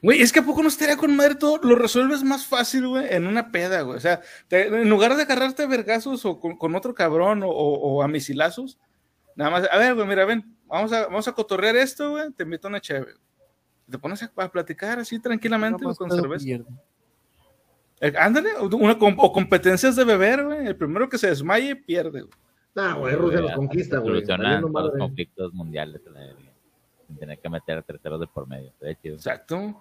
[0.00, 3.06] Güey, es que a poco no estaría con madre todo, lo resuelves más fácil, güey,
[3.10, 3.96] en una peda, güey.
[3.96, 8.78] O sea, en lugar de agarrarte a vergazos o con, otro cabrón o, a misilazos,
[9.36, 12.44] nada más, a ver, güey, mira, ven, vamos a, vamos a cotorrear esto, güey, te
[12.44, 13.14] invito a una chévere.
[13.90, 16.46] Te pones a, platicar así tranquilamente con cerveza.
[18.00, 20.66] Eh, ándale, una, o competencias de beber, güey.
[20.66, 22.32] El primero que se desmaye pierde, güey.
[22.74, 24.14] Ah, güey, Rusia los conquista, güey.
[24.14, 26.00] Solucionan los conflictos mundiales
[27.12, 28.72] sin tener que meter a terceros de por medio.
[28.80, 29.76] Exacto.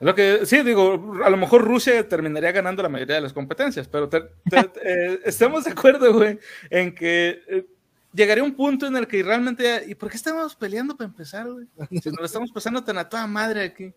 [0.00, 3.88] Lo que, sí, digo, a lo mejor Rusia terminaría ganando la mayoría de las competencias,
[3.88, 4.08] pero
[4.84, 7.66] eh, estamos de acuerdo, güey, en que eh,
[8.12, 11.66] llegaría un punto en el que realmente, ¿y por qué estamos peleando para empezar, güey?
[12.02, 13.92] Si nos lo estamos pasando tan a toda madre aquí.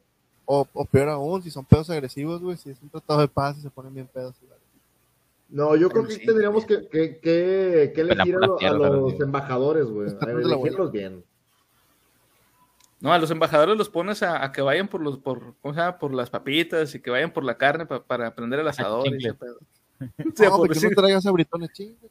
[0.45, 3.57] O, o peor aún, si son pedos agresivos, güey, si es un tratado de paz
[3.57, 4.35] y se ponen bien pedos.
[5.49, 10.09] No, yo creo que tendríamos que, que, que, que elegir a, los embajadores, güey.
[10.21, 11.23] Elegirlos bien.
[12.99, 15.99] No, a los embajadores los pones a, que vayan por los, por, ¿cómo se llama?
[15.99, 19.07] por las papitas y que vayan por la carne para prender el asador.
[19.07, 19.59] Y ese pedo.
[20.35, 22.07] Sí, no, porque no traigas a britones chingue.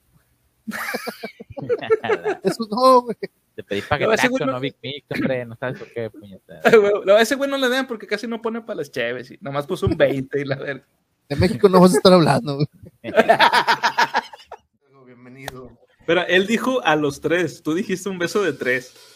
[2.42, 3.17] Eso no, güey.
[3.55, 6.61] Te pedí paquetazo, no, no Big Mix, hombre, no sabes por qué, puñeta.
[7.07, 9.67] No, ese güey no le dan porque casi no pone para las cheves, y nomás
[9.67, 10.84] puso un 20 y la verga.
[11.29, 12.69] De México no vas a estar hablando, güey.
[15.07, 15.70] Bienvenido.
[16.07, 19.16] Pero él dijo a los tres, tú dijiste un beso de tres.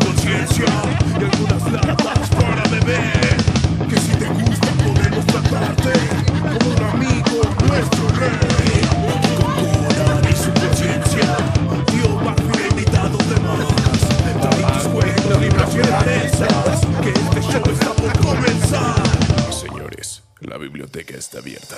[0.31, 3.35] y algunas latas para beber.
[3.89, 5.91] Que si te gusta podemos tratarte
[6.41, 8.81] como un amigo nuestro rey.
[9.01, 11.37] Con Conan y su conciencia,
[11.87, 13.67] Tío Bafi invitado de más.
[14.41, 15.81] Trae tus juegos, libras y
[17.03, 19.03] que este show está por comenzar.
[19.51, 21.77] Señores, la biblioteca está abierta.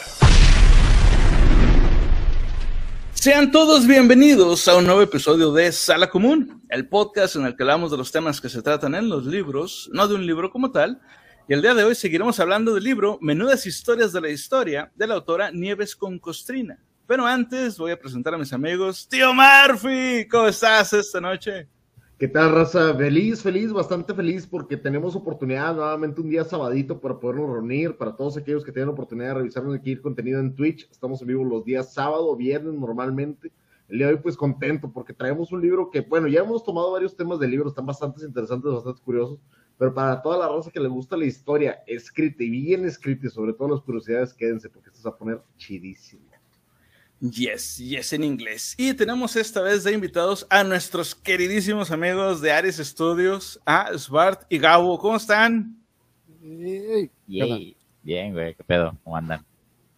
[3.23, 7.63] Sean todos bienvenidos a un nuevo episodio de Sala Común, el podcast en el que
[7.63, 10.71] hablamos de los temas que se tratan en los libros, no de un libro como
[10.71, 10.99] tal.
[11.47, 15.07] Y el día de hoy seguiremos hablando del libro Menudas Historias de la Historia de
[15.07, 16.77] la autora Nieves con Costrina.
[17.07, 19.07] Pero antes voy a presentar a mis amigos.
[19.07, 21.69] Tío Murphy, ¿cómo estás esta noche?
[22.23, 22.95] ¿Qué tal, raza?
[22.95, 27.97] Feliz, feliz, bastante feliz porque tenemos oportunidad nuevamente un día sabadito para podernos reunir.
[27.97, 31.43] Para todos aquellos que tienen oportunidad de revisar el contenido en Twitch, estamos en vivo
[31.43, 33.51] los días sábado, viernes normalmente.
[33.89, 36.93] El día de hoy, pues contento porque traemos un libro que, bueno, ya hemos tomado
[36.93, 39.41] varios temas del libro, están bastante interesantes, bastante curiosos,
[39.77, 43.31] pero para toda la raza que le gusta la historia escrita y bien escrita y
[43.31, 46.32] sobre todo las curiosidades, quédense porque esto se va a poner chidísimo.
[47.31, 48.75] Yes, yes en inglés.
[48.77, 54.41] Y tenemos esta vez de invitados a nuestros queridísimos amigos de Ares Studios, a Svart
[54.49, 54.99] y Gabo.
[54.99, 55.77] ¿Cómo están?
[56.41, 57.09] Bien,
[58.33, 58.97] güey, ¿qué pedo?
[59.05, 59.45] ¿Cómo andan?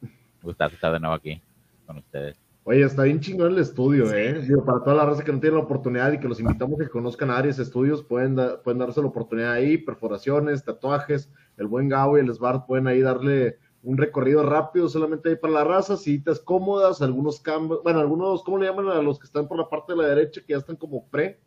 [0.01, 0.09] Me
[0.43, 1.41] gusta estar de nuevo aquí
[1.87, 2.37] con ustedes.
[2.63, 4.41] Oye, está bien chingón el estudio, ¿eh?
[4.43, 6.83] Digo, para toda la raza que no tiene la oportunidad y que los invitamos a
[6.83, 11.89] que conozcan a Ares Studios, pueden, pueden darse la oportunidad ahí, perforaciones, tatuajes, el buen
[11.89, 15.95] Gabo y el Svart pueden ahí darle un recorrido rápido solamente ahí para la raza,
[15.95, 19.69] citas cómodas, algunos cambios, bueno, algunos, ¿cómo le llaman a los que están por la
[19.69, 21.39] parte de la derecha que ya están como pre?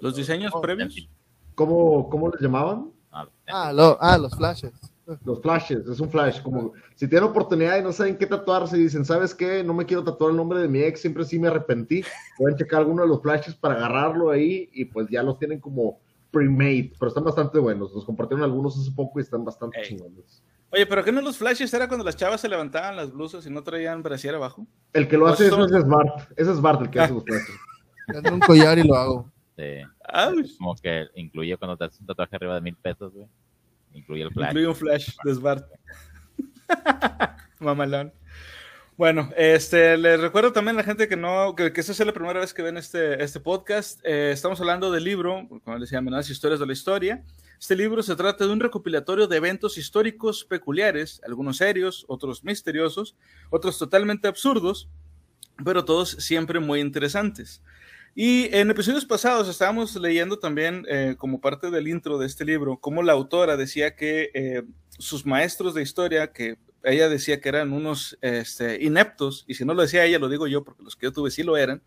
[0.00, 1.08] Los diseños previos.
[1.54, 2.90] ¿Cómo, ¿Cómo les llamaban?
[3.12, 4.72] Ah, ah, los flashes.
[5.24, 8.82] Los flashes, es un flash, como si tienen oportunidad y no saben qué tatuarse y
[8.84, 9.62] dicen, ¿sabes qué?
[9.62, 12.02] No me quiero tatuar el nombre de mi ex, siempre sí me arrepentí.
[12.38, 16.00] Pueden checar alguno de los flashes para agarrarlo ahí y pues ya los tienen como
[16.34, 17.94] pre-made, pero están bastante buenos.
[17.94, 20.42] Nos compartieron algunos hace poco y están bastante chingones.
[20.70, 23.50] Oye, pero ¿qué no los flashes era cuando las chavas se levantaban las blusas y
[23.50, 24.66] no traían brasier abajo?
[24.92, 26.32] El que lo hace es Smart.
[26.36, 28.32] Ese es Smart el que hace los flashes.
[28.32, 29.32] un collar y lo hago.
[29.56, 30.56] Sí.
[30.58, 33.28] Como que incluye cuando te haces un tatuaje arriba de mil pesos, güey.
[33.92, 34.48] Incluye el flash.
[34.48, 35.64] Incluye un flash de Smart.
[37.60, 38.12] Mamalón.
[38.96, 42.12] Bueno, este, les recuerdo también a la gente que no, que, que esta es la
[42.12, 43.98] primera vez que ven este, este podcast.
[44.04, 47.24] Eh, estamos hablando del libro, como les decía, Menudas Historias de la Historia.
[47.58, 53.16] Este libro se trata de un recopilatorio de eventos históricos peculiares, algunos serios, otros misteriosos,
[53.50, 54.88] otros totalmente absurdos,
[55.64, 57.64] pero todos siempre muy interesantes.
[58.14, 62.76] Y en episodios pasados estábamos leyendo también, eh, como parte del intro de este libro,
[62.76, 64.62] cómo la autora decía que eh,
[64.98, 69.74] sus maestros de historia, que ella decía que eran unos este, ineptos, y si no
[69.74, 71.82] lo decía ella, lo digo yo, porque los que yo tuve sí lo eran,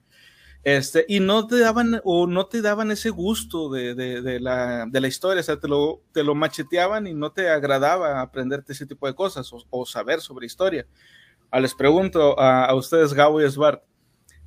[0.64, 5.02] Este, y no te daban, o no te daban ese gusto de, de- la, de
[5.02, 8.86] la historia, o sea, te lo, te lo macheteaban y no te agradaba aprenderte ese
[8.86, 10.86] tipo de cosas o, o saber sobre historia.
[11.52, 13.84] Ah, les pregunto a, a ustedes, Gabo y Svart,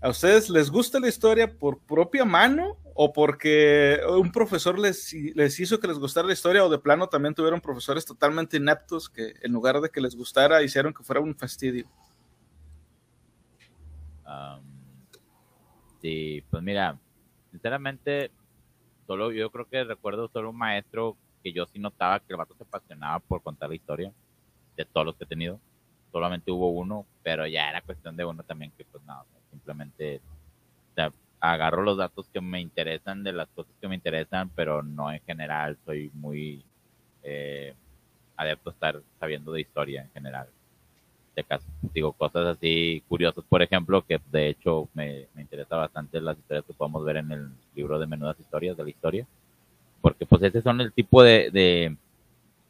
[0.00, 5.58] ¿a ustedes les gusta la historia por propia mano o porque un profesor les, les
[5.58, 9.37] hizo que les gustara la historia o de plano también tuvieron profesores totalmente ineptos que
[9.41, 11.87] en lugar de que les gustara hicieron que fuera un fastidio?
[14.23, 14.62] Am,
[16.02, 16.99] sí, pues mira,
[17.50, 18.31] sinceramente,
[19.06, 22.55] solo yo creo que recuerdo solo un maestro que yo sí notaba que el vato
[22.55, 24.12] se apasionaba por contar la historia
[24.76, 25.58] de todos los que he tenido.
[26.12, 30.29] Solamente hubo uno, pero ya era cuestión de uno también que pues nada, simplemente o
[30.29, 30.30] sea,
[31.40, 35.20] agarro los datos que me interesan de las cosas que me interesan, pero no en
[35.20, 36.64] general soy muy
[37.22, 37.75] eh,
[38.37, 40.48] adepto a estar sabiendo de historia en general
[41.34, 41.66] de caso.
[41.94, 46.64] Digo, cosas así curiosas, por ejemplo, que de hecho me, me interesa bastante las historias
[46.64, 49.26] que podemos ver en el libro de Menudas Historias de la Historia,
[50.00, 51.96] porque pues ese son el tipo de, de,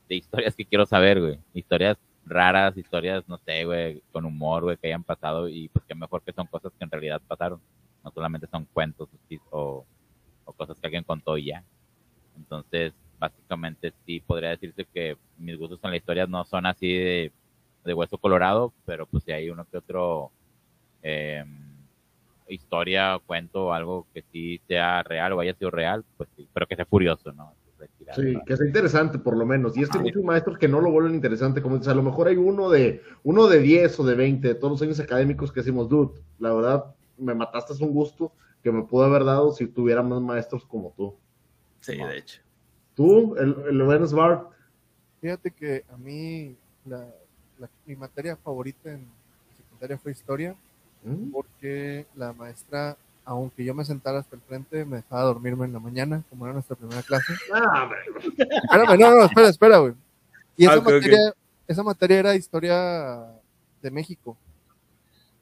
[0.08, 1.38] de historias que quiero saber, güey.
[1.54, 1.96] Historias
[2.26, 6.22] raras, historias, no sé, güey, con humor, güey, que hayan pasado y pues qué mejor
[6.22, 7.60] que son cosas que en realidad pasaron,
[8.04, 9.08] no solamente son cuentos
[9.50, 9.86] o,
[10.44, 11.64] o cosas que alguien contó y ya.
[12.36, 17.32] Entonces, básicamente sí podría decirse que mis gustos con la historia no son así de
[17.84, 20.32] de hueso colorado, pero pues si hay uno que otro
[21.02, 21.44] eh,
[22.48, 26.66] historia, cuento o algo que sí sea real o haya sido real, pues sí, pero
[26.66, 27.56] que sea curioso, ¿no?
[27.78, 28.44] Retirar, Sí, ¿no?
[28.44, 29.76] que sea interesante por lo menos.
[29.76, 31.94] Y es que hay Ah, muchos maestros que no lo vuelven interesante, como dices, a
[31.94, 34.98] lo mejor hay uno de uno de 10 o de 20 de todos los años
[35.00, 38.32] académicos que decimos, dude, la verdad, me mataste es un gusto
[38.62, 41.14] que me pudo haber dado si tuviera más maestros como tú.
[41.80, 42.40] Sí, de hecho.
[42.94, 44.50] Tú, el, el buen Svart,
[45.20, 46.56] Fíjate que a mí
[46.86, 47.06] la,
[47.58, 49.06] la- mi materia favorita en
[49.56, 50.54] secundaria fue historia,
[51.04, 51.30] ¿Mm?
[51.30, 52.96] porque la maestra,
[53.26, 56.54] aunque yo me sentara hasta el frente, me dejaba dormirme en la mañana, como era
[56.54, 57.34] nuestra primera clase.
[57.52, 57.90] Ah.
[58.38, 59.92] Espérame, no, no, espera, espera, güey.
[60.56, 61.34] Y esa, Ah, materia,
[61.68, 63.26] esa materia era historia
[63.82, 64.36] de México.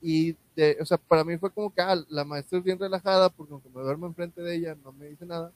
[0.03, 3.29] Y, de, o sea, para mí fue como que ah, la maestra es bien relajada,
[3.29, 5.53] porque aunque me duermo enfrente de ella, no me dice nada.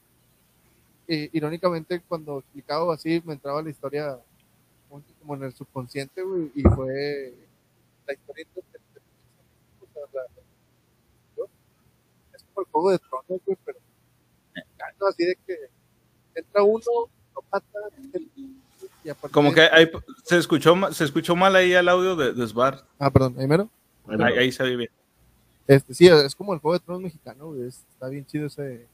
[1.08, 4.16] Y, irónicamente, cuando explicaba así, me entraba la historia
[4.88, 7.34] como- en el subconsciente, güey, y fue
[8.06, 8.62] la historia de-
[12.34, 13.78] es como el juego de tronos, güey, pero
[15.00, 15.56] no, así de que
[16.36, 16.84] entra uno,
[17.34, 17.78] lo mata,
[19.04, 19.90] y a partir Como que ahí
[20.22, 22.84] se escuchó, se escuchó mal ahí el audio de, de Svart.
[23.00, 23.68] Ah, perdón, ahí mero.
[24.08, 24.26] Ahí va.
[24.26, 24.90] Ahí, ahí se ve bien.
[25.66, 28.86] Este, sí, es como el juego de tronos mexicano, güey, está bien chido ese.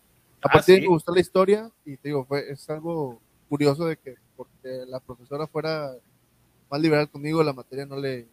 [0.43, 0.81] Ah, Aparte sí.
[0.81, 4.84] que me gustó la historia, y te digo, fue, es algo curioso de que porque
[4.87, 5.93] la profesora fuera
[6.70, 8.26] más liberal conmigo, la materia no le,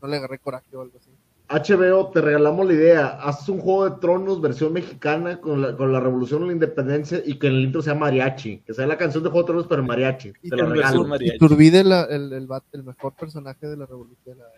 [0.00, 1.10] no le agarré coraje o algo así.
[1.50, 3.06] HBO, te regalamos la idea.
[3.22, 7.22] Haces un juego de tronos versión mexicana con la, con la revolución o la independencia
[7.24, 8.58] y que en el intro sea mariachi.
[8.66, 10.30] Que sea la canción de Juego de Tronos, pero mariachi.
[10.42, 11.04] Y Te lo en regalo.
[11.06, 11.36] mariachi.
[11.36, 14.36] Y Turbide, la- el, el, el mejor personaje de la revolución.
[14.36, 14.50] de la-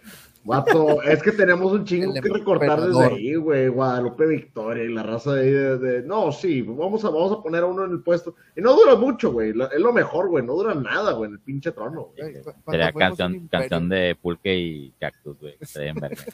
[0.43, 3.69] Vato, es que tenemos un chingo que recortar desde ahí, güey.
[3.69, 7.43] Guadalupe Victoria y la raza de ahí de, de- No, sí, vamos a, vamos a
[7.43, 8.35] poner a uno en el puesto.
[8.57, 9.51] Y no dura mucho, güey.
[9.51, 10.45] Es lo mejor, güey.
[10.45, 12.09] No dura nada, güey, en el pinche trono.
[12.17, 12.35] güey.
[12.71, 15.59] Sería canción, canción de Pulque y Cactus, güey.
[15.59, 16.25] que estaría en verga.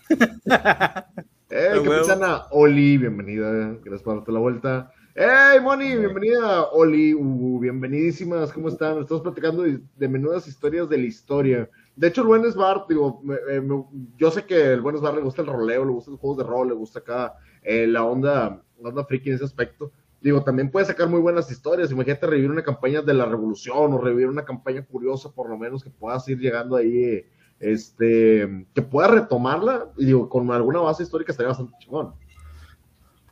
[1.48, 1.92] Eh, A huevo.
[1.94, 3.76] capitana Oli, bienvenida.
[3.84, 4.90] Gracias por darte la vuelta.
[5.14, 5.96] ¡Hey, Moni!
[5.96, 7.14] Bienvenida, Oli.
[7.14, 8.52] Uh, bienvenidísimas.
[8.52, 8.98] ¿Cómo están?
[8.98, 11.70] Estamos platicando de, de menudas historias de la historia.
[11.96, 13.84] De hecho, el buen Sbar, digo, me- eh, me-
[14.18, 16.44] yo sé que el buen Sbar le gusta el roleo, le gusta los juegos de
[16.44, 19.90] rol, le gusta acá eh, la onda, la onda friki en ese aspecto.
[20.20, 21.90] Digo, también puede sacar muy buenas historias.
[21.90, 25.82] Imagínate revivir una campaña de la revolución o revivir una campaña curiosa, por lo menos,
[25.82, 27.24] que puedas ir llegando ahí,
[27.60, 29.90] este, que pueda retomarla.
[29.96, 32.14] Y digo, con alguna base histórica estaría bastante chingón.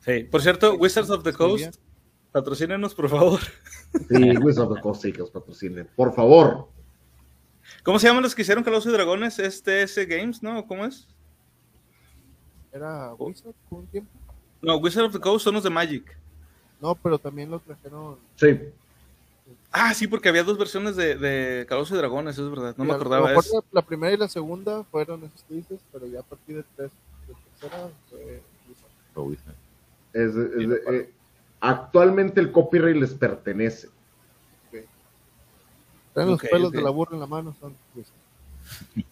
[0.00, 0.24] Sí.
[0.24, 1.76] Por cierto, Wizards of the Coast,
[2.32, 3.40] patrocínenos, por favor.
[4.08, 5.88] Sí, Wizards of the Coast, sí, que os patrocinen.
[5.96, 6.68] Por favor.
[7.84, 9.38] ¿Cómo se llaman los que hicieron Calabozos y Dragones?
[9.38, 10.66] Este ese Games, ¿no?
[10.66, 11.06] ¿Cómo es?
[12.72, 14.10] Era Wizard un tiempo.
[14.62, 16.16] No, Wizards of the Coast son los de Magic.
[16.80, 18.16] No, pero también lo trajeron.
[18.36, 18.58] Sí.
[19.70, 22.74] Ah, sí, porque había dos versiones de, de Calabozos y Dragones, es verdad.
[22.78, 23.64] No me acordaba de eso.
[23.70, 26.90] La, primera y la segunda fueron esos que dices, pero ya a partir de tres,
[27.28, 29.26] de tercera fue Wizard.
[29.28, 29.54] Wizard.
[30.14, 31.10] Es- es- eh,
[31.60, 33.88] actualmente el copyright les pertenece.
[36.14, 37.74] Traen los pelos de la burra en la mano, son.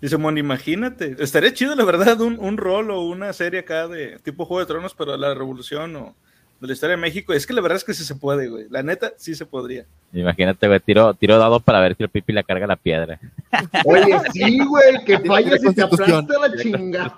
[0.00, 1.16] Dice Mon, imagínate.
[1.18, 4.66] Estaría chido, la verdad, un, un rol o una serie acá de tipo Juego de
[4.66, 6.14] Tronos, pero de la Revolución o
[6.60, 7.32] de la historia de México.
[7.32, 8.66] Es que la verdad es que sí se puede, güey.
[8.70, 9.84] La neta, sí se podría.
[10.12, 13.20] Imagínate, güey, tiro, tiro dado para ver si el pipi le carga la piedra.
[13.84, 17.16] Oye, sí, güey, que fallas y te aplasta la chingada.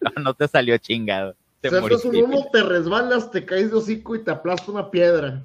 [0.00, 1.34] no, no te salió chingado.
[1.60, 2.36] Te Saltas un moriste.
[2.36, 5.44] uno, te resbalas, te caes de hocico y te aplasta una piedra.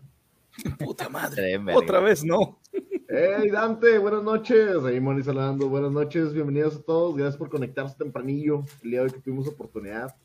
[0.77, 1.59] Puta madre.
[1.73, 2.59] Otra vez no.
[3.07, 4.83] Hey Dante, buenas noches.
[4.85, 7.15] Ahí Moni saludando, buenas noches, bienvenidos a todos.
[7.15, 10.15] Gracias por conectarse tempranillo el día de hoy que tuvimos oportunidad.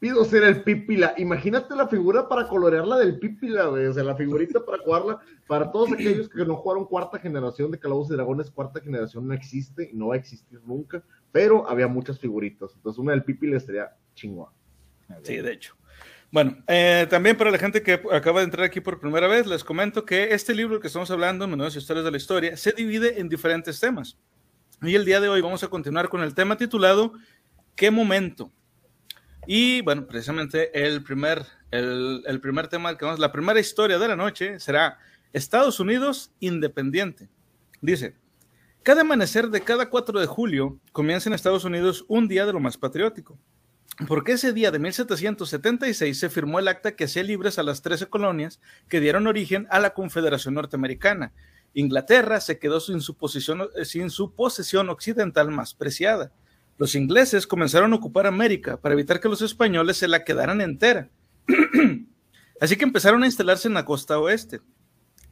[0.00, 1.14] Pido ser el Pípila.
[1.18, 3.86] Imagínate la figura para colorearla del Pípila, güey.
[3.86, 5.20] O sea, la figurita para jugarla.
[5.46, 9.34] Para todos aquellos que no jugaron cuarta generación de Calabozos y Dragones, cuarta generación no
[9.34, 11.02] existe y no va a existir nunca.
[11.30, 12.72] Pero había muchas figuritas.
[12.74, 14.50] Entonces, una del Pípila estaría chingón.
[15.22, 15.74] Sí, de hecho.
[16.30, 19.64] Bueno, eh, también para la gente que acaba de entrar aquí por primera vez, les
[19.64, 23.30] comento que este libro que estamos hablando, Menudas Historias de la Historia, se divide en
[23.30, 24.18] diferentes temas.
[24.82, 27.14] Y el día de hoy vamos a continuar con el tema titulado
[27.74, 28.52] ¿Qué momento?
[29.46, 34.08] Y bueno, precisamente el primer, el, el primer tema, que vamos, la primera historia de
[34.08, 34.98] la noche será
[35.32, 37.30] Estados Unidos independiente.
[37.80, 38.16] Dice,
[38.82, 42.60] cada amanecer de cada 4 de julio comienza en Estados Unidos un día de lo
[42.60, 43.38] más patriótico
[44.06, 48.06] porque ese día de 1776 se firmó el acta que hacía libres a las 13
[48.06, 51.32] colonias que dieron origen a la Confederación Norteamericana.
[51.74, 56.30] Inglaterra se quedó sin su, posición, eh, sin su posesión occidental más preciada.
[56.76, 61.08] Los ingleses comenzaron a ocupar América para evitar que los españoles se la quedaran entera.
[62.60, 64.60] Así que empezaron a instalarse en la costa oeste,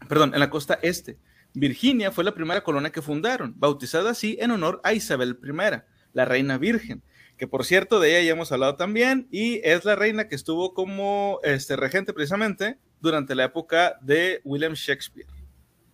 [0.08, 1.18] perdón, en la costa este.
[1.54, 5.82] Virginia fue la primera colonia que fundaron, bautizada así en honor a Isabel I,
[6.12, 7.02] la reina virgen
[7.36, 10.74] que por cierto de ella ya hemos hablado también, y es la reina que estuvo
[10.74, 15.28] como este, regente precisamente durante la época de William Shakespeare.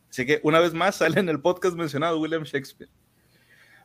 [0.08, 2.90] Así que una vez más sale en el podcast mencionado William Shakespeare.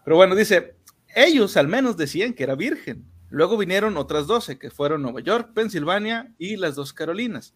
[0.04, 0.76] Pero bueno, dice,
[1.16, 3.06] ellos al menos decían que era virgen.
[3.30, 7.54] Luego vinieron otras 12, que fueron Nueva York, Pensilvania y las dos Carolinas.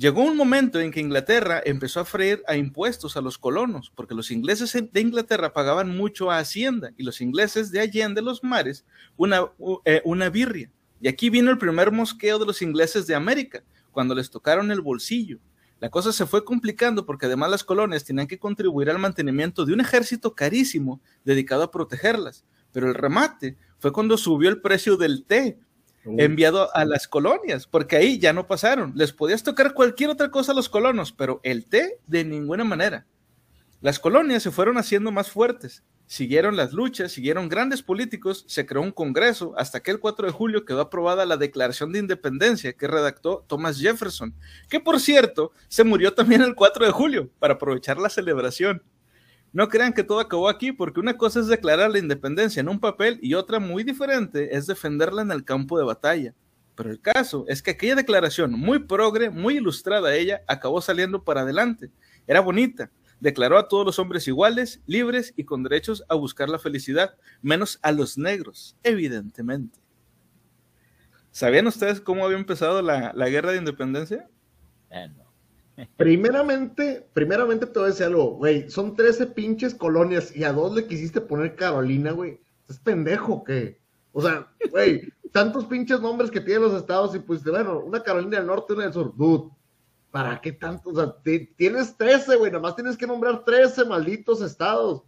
[0.00, 4.14] Llegó un momento en que Inglaterra empezó a freír a impuestos a los colonos, porque
[4.14, 8.86] los ingleses de Inglaterra pagaban mucho a Hacienda y los ingleses de Allende los mares
[9.18, 9.50] una,
[9.84, 10.70] eh, una birria.
[11.02, 14.80] Y aquí vino el primer mosqueo de los ingleses de América, cuando les tocaron el
[14.80, 15.38] bolsillo.
[15.80, 19.74] La cosa se fue complicando porque además las colonias tenían que contribuir al mantenimiento de
[19.74, 22.46] un ejército carísimo dedicado a protegerlas.
[22.72, 25.58] Pero el remate fue cuando subió el precio del té,
[26.04, 28.92] enviado a las colonias, porque ahí ya no pasaron.
[28.94, 33.06] Les podías tocar cualquier otra cosa a los colonos, pero el té de ninguna manera.
[33.80, 38.82] Las colonias se fueron haciendo más fuertes, siguieron las luchas, siguieron grandes políticos, se creó
[38.82, 42.88] un congreso, hasta que el 4 de julio quedó aprobada la Declaración de Independencia que
[42.88, 44.34] redactó Thomas Jefferson,
[44.68, 48.82] que por cierto se murió también el 4 de julio para aprovechar la celebración.
[49.52, 52.78] No crean que todo acabó aquí, porque una cosa es declarar la independencia en un
[52.78, 56.34] papel y otra muy diferente es defenderla en el campo de batalla.
[56.76, 61.42] Pero el caso es que aquella declaración, muy progre, muy ilustrada ella, acabó saliendo para
[61.42, 61.90] adelante.
[62.26, 62.90] Era bonita.
[63.18, 67.78] Declaró a todos los hombres iguales, libres y con derechos a buscar la felicidad, menos
[67.82, 69.78] a los negros, evidentemente.
[71.32, 74.28] ¿Sabían ustedes cómo había empezado la, la guerra de independencia?
[74.90, 75.29] Eh, no.
[75.96, 78.68] Primeramente, primeramente te voy a decir algo, güey.
[78.70, 82.40] Son 13 pinches colonias y a dos le quisiste poner Carolina, güey.
[82.68, 83.78] ¿Es pendejo o qué?
[84.12, 88.38] O sea, güey, tantos pinches nombres que tienen los estados y pues, bueno, una Carolina
[88.38, 89.14] del Norte una del Sur.
[89.16, 89.50] Dude,
[90.10, 90.90] ¿para qué tanto?
[90.90, 92.50] O sea, te- tienes 13, güey.
[92.50, 95.02] Nada más tienes que nombrar 13 malditos estados.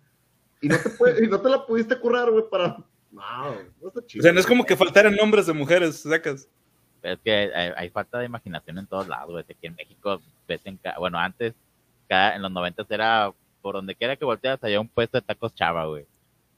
[0.60, 2.76] Y no te, puede- y no te la pudiste currar, güey, para.
[3.10, 4.22] No, no está O chido.
[4.22, 6.48] sea, no es como que faltaran nombres de mujeres, sacas.
[7.02, 9.42] Pero es que hay, hay falta de imaginación en todos lados, güey.
[9.44, 11.52] Aquí en México, ves en ca- bueno, antes,
[12.08, 13.30] cada, en los noventas era
[13.60, 16.06] por donde quiera que volteas, había un puesto de tacos chava, güey.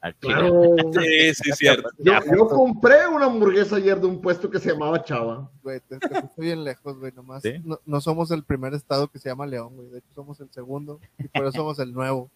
[0.00, 0.34] Al chile.
[0.34, 0.76] Claro.
[1.02, 1.88] Sí, sí, cierto.
[1.98, 5.50] Yo, yo compré una hamburguesa ayer de un puesto que se llamaba Chava.
[5.62, 7.42] Güey, te, te fuiste bien lejos, güey, nomás.
[7.42, 7.54] ¿Sí?
[7.64, 9.88] No, no somos el primer estado que se llama León, güey.
[9.88, 12.30] De hecho, somos el segundo y por eso somos el nuevo.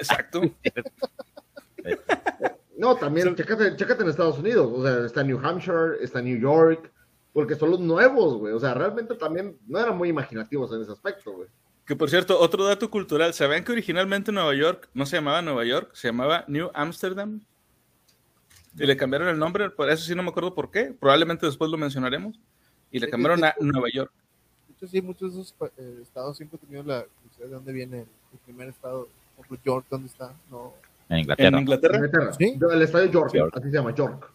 [0.00, 0.42] Exacto.
[2.76, 4.70] No, también, chécate, chécate en Estados Unidos.
[4.74, 6.92] O sea, está New Hampshire, está New York,
[7.36, 8.54] porque son los nuevos, güey.
[8.54, 11.48] O sea, realmente también no eran muy imaginativos en ese aspecto, güey.
[11.84, 15.62] Que por cierto, otro dato cultural, ¿sabían que originalmente Nueva York no se llamaba Nueva
[15.66, 17.42] York, se llamaba New Amsterdam?
[18.78, 21.70] Y le cambiaron el nombre, por eso sí no me acuerdo por qué, probablemente después
[21.70, 22.40] lo mencionaremos.
[22.90, 24.10] Y le cambiaron a Nueva York.
[24.68, 27.72] De hecho, sí, muchos de esos eh, estados siempre han tenido la curiosidad de dónde
[27.74, 29.08] viene el, el primer estado.
[29.36, 30.32] Por ejemplo, York, ¿dónde está?
[30.50, 30.72] No,
[31.10, 31.60] En En Inglaterra.
[31.60, 31.96] Inglaterra.
[31.96, 32.32] Inglaterra.
[32.32, 32.58] ¿Sí?
[32.58, 33.54] El estadio York, York.
[33.54, 34.32] así se llama, York.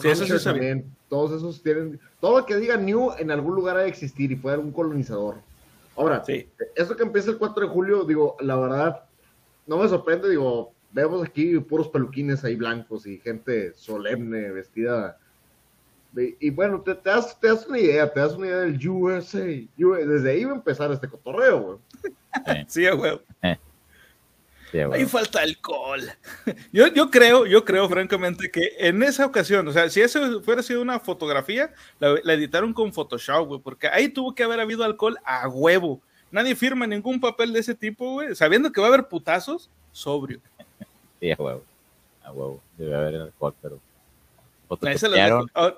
[0.00, 2.00] Sí, eso sí también, Todos esos tienen.
[2.20, 5.36] Todo lo que diga New en algún lugar ha de existir y fue algún colonizador.
[5.96, 6.48] Ahora, Sí.
[6.74, 9.04] esto que empieza el 4 de julio, digo, la verdad,
[9.66, 15.18] no me sorprende, digo, vemos aquí puros peluquines ahí blancos y gente solemne, vestida.
[16.16, 19.38] y bueno, te, te das, te das una idea, te das una idea del USA.
[19.76, 21.78] Desde ahí va a empezar este cotorreo, güey.
[22.68, 22.84] Sí.
[22.86, 23.58] Eh.
[24.72, 26.00] Sí, Ahí falta alcohol.
[26.72, 30.62] Yo, yo creo, yo creo francamente que en esa ocasión, o sea, si eso fuera
[30.62, 34.82] sido una fotografía, la, la editaron con Photoshop, güey, porque ahí tuvo que haber habido
[34.82, 36.00] alcohol a huevo.
[36.30, 40.40] Nadie firma ningún papel de ese tipo, güey, sabiendo que va a haber putazos, sobrio.
[41.20, 41.62] Sí, a huevo.
[42.24, 42.60] A huevo.
[42.78, 43.78] Debe haber alcohol, pero.
[45.54, 45.74] Ah,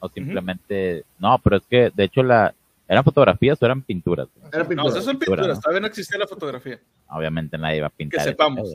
[0.00, 1.04] o simplemente.
[1.18, 2.54] No, pero es que, de hecho, la.
[2.88, 4.28] ¿Eran fotografías o eran pinturas?
[4.34, 4.48] güey?
[4.52, 5.62] Era no, esas son Pintura, pinturas, ¿no?
[5.62, 6.80] todavía no existía la fotografía.
[7.08, 8.20] Obviamente nadie va a pintar.
[8.20, 8.72] ese sepamos.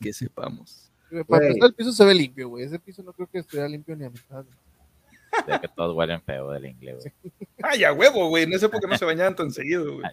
[0.00, 0.92] Que sepamos.
[1.26, 2.64] Para empezar, el piso se ve limpio, güey.
[2.64, 4.44] Ese piso no creo que estuviera limpio ni a mitad.
[5.42, 7.32] O sea, que todos huelen feo del inglés, güey.
[7.62, 10.04] Ay, a huevo, güey, en esa época no se bañaban tan seguido, güey.
[10.06, 10.12] Ah.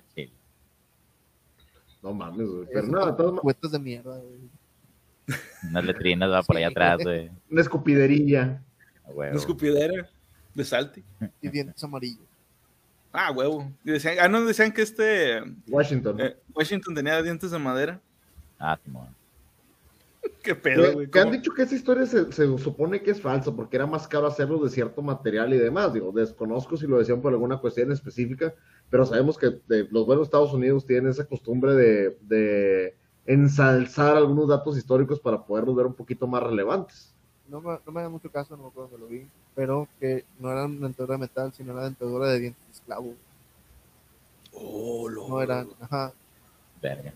[2.01, 2.67] No mames, güey.
[2.73, 4.39] Pero todas ma- Cubetas de mierda, güey.
[5.69, 7.31] Unas letrinas va por allá atrás, güey.
[7.49, 8.61] una escupiderilla.
[9.07, 10.07] Una escupidera
[10.53, 11.03] de salty.
[11.41, 12.25] Y dientes amarillos.
[13.17, 13.71] Ah, huevo.
[13.83, 16.19] Y decían, ah, no, decían que este Washington.
[16.19, 17.99] eh, Washington tenía dientes de madera.
[18.59, 18.77] Ah.
[20.41, 21.07] Qué pedo, Que, güey.
[21.09, 24.07] que han dicho que esa historia se, se supone que es falsa porque era más
[24.07, 25.93] caro hacerlo de cierto material y demás.
[25.93, 28.53] Digo, desconozco si lo decían por alguna cuestión específica,
[28.89, 32.95] pero sabemos que de- los buenos Estados Unidos tienen esa costumbre de, de
[33.25, 37.11] ensalzar algunos datos históricos para poderlos ver un poquito más relevantes.
[37.47, 39.27] No me, no me da mucho caso, no me acuerdo dónde lo vi.
[39.55, 43.13] Pero que no era una dentadura de metal, sino una dentadura de dientes esclavo.
[44.53, 46.13] Oh, lo- No eran, ajá.
[46.81, 47.13] Verga.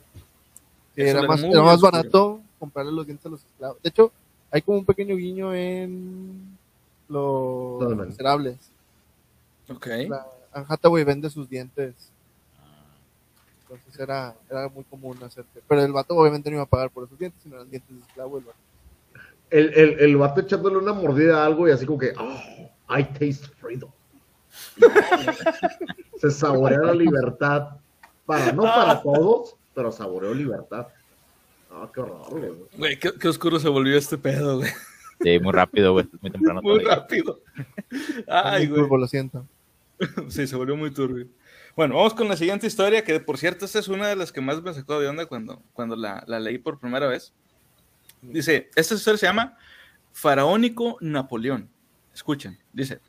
[0.95, 1.91] Sí, era era más, era más oscuro.
[1.91, 3.81] barato comprarle los dientes a los esclavos.
[3.81, 4.11] De hecho,
[4.51, 6.57] hay como un pequeño guiño en
[7.07, 8.57] los miserables.
[9.69, 9.87] Ok.
[10.09, 11.93] La, Anne Hathaway vende sus dientes.
[13.61, 15.45] Entonces era, era muy común hacer.
[15.67, 18.01] Pero el vato obviamente no iba a pagar por esos dientes, sino eran dientes de
[18.01, 18.39] esclavo.
[18.39, 18.57] El vato.
[19.51, 23.03] El, el, el vato echándole una mordida a algo y así como que, oh, I
[23.03, 23.91] taste freedom.
[26.17, 27.69] Se saborea la libertad.
[28.25, 30.87] Para, no para todos, pero saboreó libertad.
[31.71, 32.51] Ah, qué horror, güey.
[32.77, 34.69] Güey, qué, qué oscuro se volvió este pedo, güey.
[35.21, 36.07] Sí, muy rápido, güey.
[36.21, 36.95] Muy temprano Muy todavía.
[37.01, 37.41] rápido.
[38.27, 38.81] Ay, Muy güey.
[38.81, 39.45] turbo, lo siento.
[40.29, 41.27] Sí, se volvió muy turbio.
[41.75, 44.41] Bueno, vamos con la siguiente historia, que por cierto, esta es una de las que
[44.41, 47.33] más me sacó de onda cuando, cuando la, la leí por primera vez.
[48.21, 49.57] Dice, esta historia se llama
[50.13, 51.69] Faraónico Napoleón.
[52.13, 52.99] Escuchen, dice,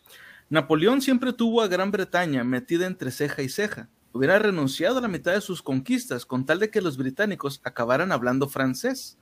[0.51, 3.89] Napoleón siempre tuvo a Gran Bretaña metida entre ceja y ceja.
[4.13, 8.11] Hubiera renunciado a la mitad de sus conquistas con tal de que los británicos acabaran
[8.11, 9.17] hablando francés.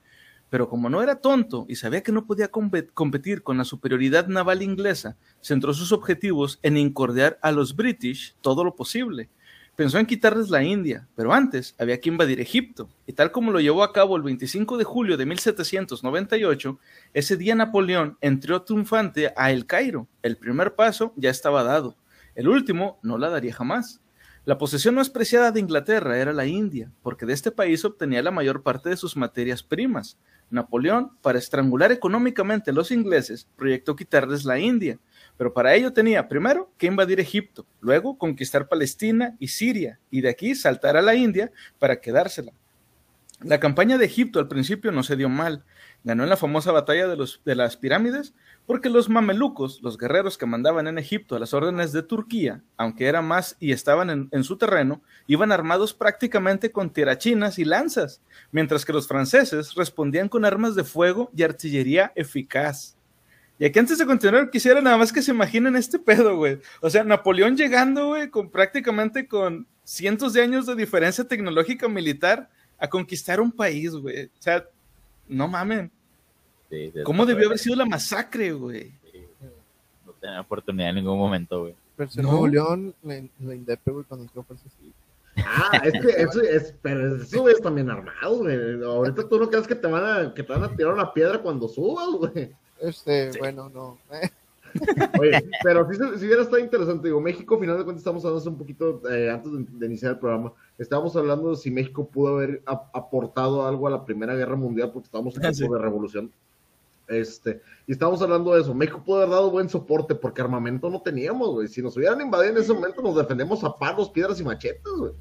[0.49, 4.25] Pero como no era tonto y sabía que no podía compe- competir con la superioridad
[4.25, 9.29] naval inglesa, centró sus objetivos en incordiar a los British todo lo posible.
[9.79, 13.61] Pensó en quitarles la India, pero antes había que invadir Egipto, y tal como lo
[13.61, 16.77] llevó a cabo el 25 de julio de 1798,
[17.13, 20.09] ese día Napoleón entró triunfante a El Cairo.
[20.21, 21.95] El primer paso ya estaba dado,
[22.35, 24.01] el último no la daría jamás.
[24.43, 28.31] La posesión más preciada de Inglaterra era la India, porque de este país obtenía la
[28.31, 30.17] mayor parte de sus materias primas.
[30.51, 34.99] Napoleón, para estrangular económicamente a los ingleses, proyectó quitarles la India,
[35.37, 40.29] pero para ello tenía primero que invadir Egipto, luego conquistar Palestina y Siria, y de
[40.29, 42.53] aquí saltar a la India para quedársela.
[43.41, 45.63] La campaña de Egipto al principio no se dio mal.
[46.03, 48.33] Ganó en la famosa batalla de, los, de las pirámides
[48.69, 53.07] porque los mamelucos, los guerreros que mandaban en Egipto a las órdenes de Turquía, aunque
[53.07, 58.21] eran más y estaban en, en su terreno, iban armados prácticamente con tirachinas y lanzas,
[58.51, 62.95] mientras que los franceses respondían con armas de fuego y artillería eficaz.
[63.57, 66.59] Y aquí antes de continuar, quisiera nada más que se imaginen este pedo, güey.
[66.79, 72.47] O sea, Napoleón llegando, güey, con prácticamente con cientos de años de diferencia tecnológica militar
[72.77, 74.25] a conquistar un país, güey.
[74.25, 74.63] O sea,
[75.27, 75.91] no mamen.
[76.69, 78.91] De- ¿Cómo debió haber sido la masacre, güey?
[80.05, 81.75] No tenía oportunidad en ningún momento, güey.
[81.95, 82.29] Pero si No.
[82.31, 83.17] Nuevo León, la,
[83.55, 84.93] Indepe, güey, cuando entró Fuerza Civil.
[85.37, 88.83] Ah, es que eso es, pero eso es también armado, güey.
[88.83, 91.41] Ahorita tú no crees que te van a, que te van a tirar una piedra
[91.41, 92.51] cuando subas, güey.
[92.81, 93.97] Este, bueno, no.
[94.13, 94.29] Eh,
[95.19, 97.07] Oye, pero sí, se- sí hubiera estado interesante.
[97.07, 99.85] Digo, México, al final de cuentas, estamos hablando hace un poquito, eh, antes de, de
[99.85, 104.05] iniciar el programa, estábamos hablando de si México pudo haber ap- aportado algo a la
[104.05, 105.79] Primera Guerra Mundial, porque estábamos en Ah, tiempo sí.
[105.79, 106.31] de revolución.
[107.09, 108.73] Este, y estábamos hablando de eso.
[108.73, 111.67] México pudo haber dado buen soporte, porque armamento no teníamos, güey.
[111.67, 115.13] Si nos hubieran invadido en ese momento, nos defendemos a palos, piedras y machetes, güey.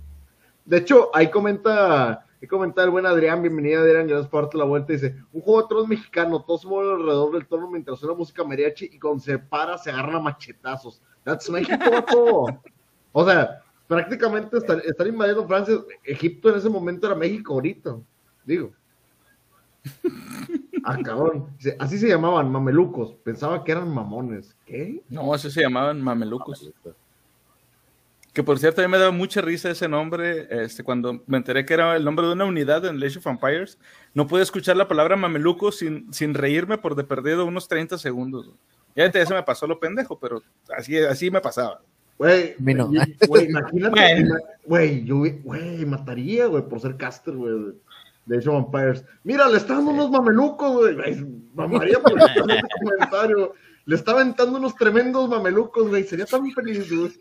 [0.66, 4.64] De hecho, ahí comenta, ahí comenta el buen Adrián, bienvenida Adrián, gracias por darte la
[4.64, 8.44] vuelta, dice, un juego de tronos mexicano, todos mueven alrededor del trono mientras suena música
[8.44, 11.01] mariachi y cuando se para se agarran a machetazos.
[11.24, 12.61] That's México.
[13.12, 17.96] O sea, prácticamente estar, estar invadiendo Francia, Egipto en ese momento era México ahorita,
[18.44, 18.72] digo.
[20.85, 21.47] Ah, cabrón.
[21.79, 23.14] Así se llamaban, mamelucos.
[23.25, 24.57] Pensaba que eran mamones.
[24.67, 25.03] ¿Qué?
[25.09, 26.71] No, así se llamaban mamelucos.
[26.83, 26.93] Que
[28.33, 30.47] Que por cierto, a mí me daba mucha risa ese nombre.
[30.64, 33.79] Este, cuando me enteré que era el nombre de una unidad en Age of Empires,
[34.14, 38.51] no pude escuchar la palabra mameluco sin, sin reírme por de perdido unos 30 segundos.
[38.97, 40.43] Ya se me pasó lo pendejo, pero
[40.77, 41.81] así, así me pasaba.
[42.19, 42.91] Güey, no.
[42.91, 44.25] imagínate,
[44.67, 47.75] güey, yo, güey, mataría, güey, por ser caster, güey,
[48.29, 49.05] de Age of Vampires.
[49.25, 50.97] Mira, le está dando unos mamelucos, güey,
[51.55, 52.12] mamaría por
[52.51, 53.55] el comentario.
[53.87, 57.12] Le está aventando unos tremendos mamelucos, güey, sería tan feliz, güey.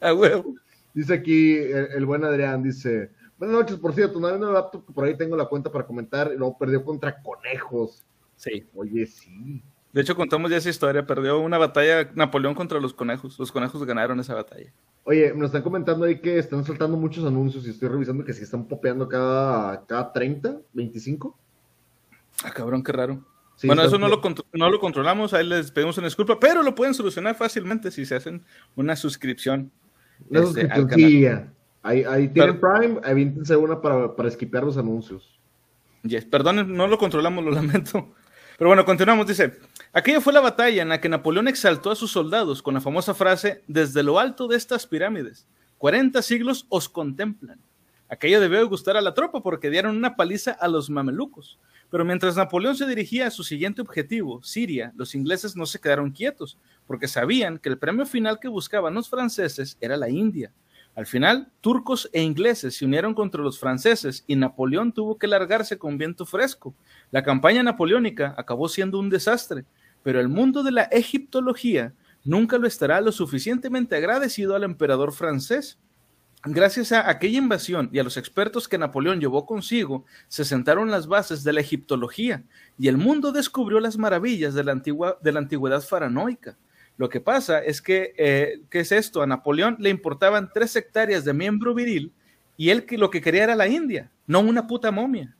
[0.00, 0.54] A huevo.
[0.94, 4.86] Dice aquí el, el buen Adrián, dice, buenas noches, por cierto, no hay una laptop
[4.86, 8.02] que por ahí tengo la cuenta para comentar, y luego perdió contra conejos.
[8.36, 8.66] Sí.
[8.74, 9.62] Oye, sí.
[9.92, 11.06] De hecho, contamos ya esa historia.
[11.06, 13.38] Perdió una batalla Napoleón contra los conejos.
[13.38, 14.72] Los conejos ganaron esa batalla.
[15.04, 18.44] Oye, me están comentando ahí que están soltando muchos anuncios y estoy revisando que sí
[18.44, 21.36] están popeando cada, cada 30, 25.
[22.44, 23.24] Ah, cabrón, qué raro.
[23.56, 24.20] Sí, bueno, eso no lo,
[24.52, 25.34] no lo controlamos.
[25.34, 28.44] Ahí les pedimos una disculpa, pero lo pueden solucionar fácilmente si se hacen
[28.76, 29.70] una suscripción.
[30.28, 30.80] Una este, al canal.
[30.82, 31.52] suscripcióncilla.
[31.82, 35.40] Ahí, ahí tienen Prime, avíntense una para, para esquipear los anuncios.
[36.02, 38.14] Yes, Perdonen, no lo controlamos, lo lamento.
[38.60, 39.26] Pero bueno, continuamos.
[39.26, 39.54] Dice,
[39.90, 43.14] aquella fue la batalla en la que Napoleón exaltó a sus soldados con la famosa
[43.14, 47.58] frase, desde lo alto de estas pirámides, 40 siglos os contemplan.
[48.10, 51.58] Aquello debió gustar a la tropa porque dieron una paliza a los mamelucos.
[51.90, 56.10] Pero mientras Napoleón se dirigía a su siguiente objetivo, Siria, los ingleses no se quedaron
[56.10, 60.52] quietos, porque sabían que el premio final que buscaban los franceses era la India.
[60.96, 65.78] Al final, turcos e ingleses se unieron contra los franceses y Napoleón tuvo que largarse
[65.78, 66.74] con viento fresco.
[67.10, 69.64] La campaña napoleónica acabó siendo un desastre,
[70.02, 75.78] pero el mundo de la egiptología nunca lo estará lo suficientemente agradecido al emperador francés.
[76.44, 81.06] Gracias a aquella invasión y a los expertos que Napoleón llevó consigo, se sentaron las
[81.06, 82.42] bases de la egiptología
[82.78, 86.56] y el mundo descubrió las maravillas de la, antigua, de la antigüedad faranoica.
[87.00, 89.22] Lo que pasa es que, eh, ¿qué es esto?
[89.22, 92.12] A Napoleón le importaban tres hectáreas de miembro viril
[92.58, 95.34] y él que lo que quería era la India, no una puta momia.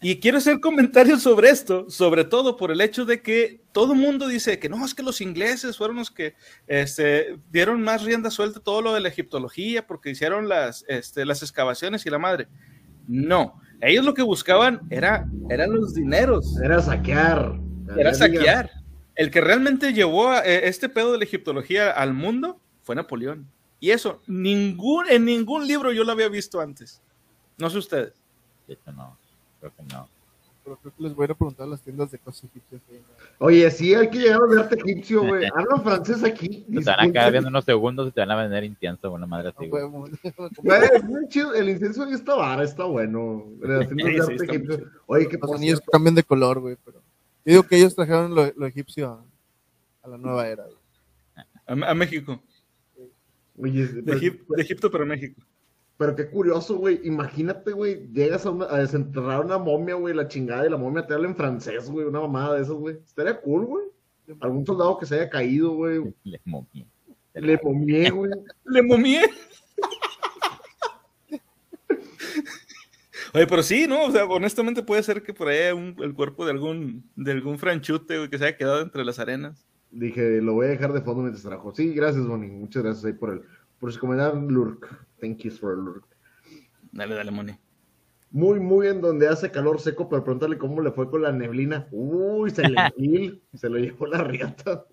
[0.00, 4.00] Y quiero hacer comentarios sobre esto, sobre todo por el hecho de que todo el
[4.00, 6.34] mundo dice que no, es que los ingleses fueron los que
[6.66, 11.40] este, dieron más rienda suelta todo lo de la egiptología porque hicieron las, este, las
[11.42, 12.48] excavaciones y la madre.
[13.06, 17.60] No, ellos lo que buscaban era, eran los dineros, Era saquear.
[17.96, 18.85] era saquear.
[19.16, 23.46] El que realmente llevó a, eh, este pedo de la egiptología al mundo fue Napoleón.
[23.80, 27.02] Y eso, ningún, en ningún libro yo lo había visto antes.
[27.58, 28.12] No sé ustedes.
[28.66, 29.16] De hecho, no.
[29.60, 30.08] Creo que no.
[30.64, 32.82] Pero creo que les voy a ir a preguntar a las tiendas de cosas egipcias.
[32.88, 33.00] que.
[33.38, 35.46] Oye, sí, hay que llegar a arte egipcio, güey.
[35.54, 36.66] Hablan francés aquí.
[36.68, 39.50] Te van a quedar viendo unos segundos y te van a vender intenso, una madre
[39.50, 39.64] así.
[39.66, 39.82] No, güey.
[39.84, 40.08] huevo.
[40.62, 41.54] Güey, es muy chido.
[41.54, 43.46] El incienso está vara, está bueno.
[43.60, 44.90] Las tiendas Sí, de sí, arte está.
[45.06, 46.76] Oye, ¿qué Los anillos cambian de color, güey.
[46.84, 47.00] Pero
[47.46, 49.24] yo digo que ellos trajeron lo, lo egipcio a,
[50.02, 50.64] a la nueva era.
[50.64, 50.76] güey.
[51.66, 52.42] A, a México.
[53.58, 55.40] Oye, De, pero, Egip- de Egipto, pero México.
[55.96, 57.00] pero qué curioso, güey.
[57.04, 61.06] Imagínate, güey, llegas a, una- a desenterrar una momia, güey, la chingada, y la momia
[61.06, 62.96] te habla en francés, güey, una mamada de esas, güey.
[63.04, 63.84] Estaría cool, güey.
[64.40, 66.12] Algún soldado que se haya caído, güey.
[66.24, 66.86] Le momié.
[67.34, 68.30] Le momié, güey.
[68.64, 69.22] Le momié.
[73.36, 74.06] Oye, pero sí, ¿no?
[74.06, 77.32] O sea, honestamente puede ser que por ahí haya un- el cuerpo de algún, de
[77.32, 79.66] algún franchute, güey, que se haya quedado entre las arenas.
[79.90, 81.72] Dije, lo voy a dejar de fondo mientras trabajo.
[81.74, 82.50] Sí, gracias, Bonnie.
[82.50, 83.42] Muchas gracias ahí por el,
[83.78, 84.88] por su comentario, Lurk.
[85.20, 86.04] Thank you for Lurk.
[86.92, 87.52] Dale, dale, Moni.
[88.30, 91.86] Muy, muy en donde hace calor seco, pero pregúntale cómo le fue con la neblina.
[91.90, 94.84] Uy, se le, mil, se lo llevó la riata.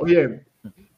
[0.00, 0.44] Oye,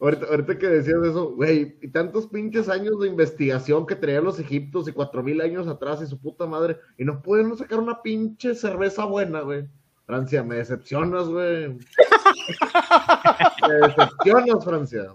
[0.01, 4.39] ahorita, ahorita que decías eso, güey, y tantos pinches años de investigación que traían los
[4.39, 8.03] egiptos y cuatro mil años atrás y su puta madre, y no pueden sacar una
[8.03, 9.67] pinche cerveza buena, güey.
[10.07, 11.69] Francia, me decepcionas, güey.
[13.69, 15.15] me decepcionas, Francia.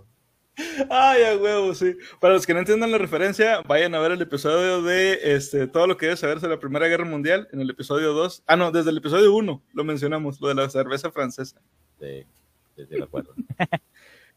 [0.89, 1.96] Ay, a huevo, sí.
[2.20, 5.88] Para los que no entiendan la referencia, vayan a ver el episodio de este, todo
[5.88, 8.44] lo que debe saberse de la Primera Guerra Mundial, en el episodio 2.
[8.48, 11.62] Ah, no, desde el episodio 1 lo mencionamos, lo de la cerveza francesa.
[12.00, 12.26] sí,
[12.76, 13.34] sí, sí, de acuerdo.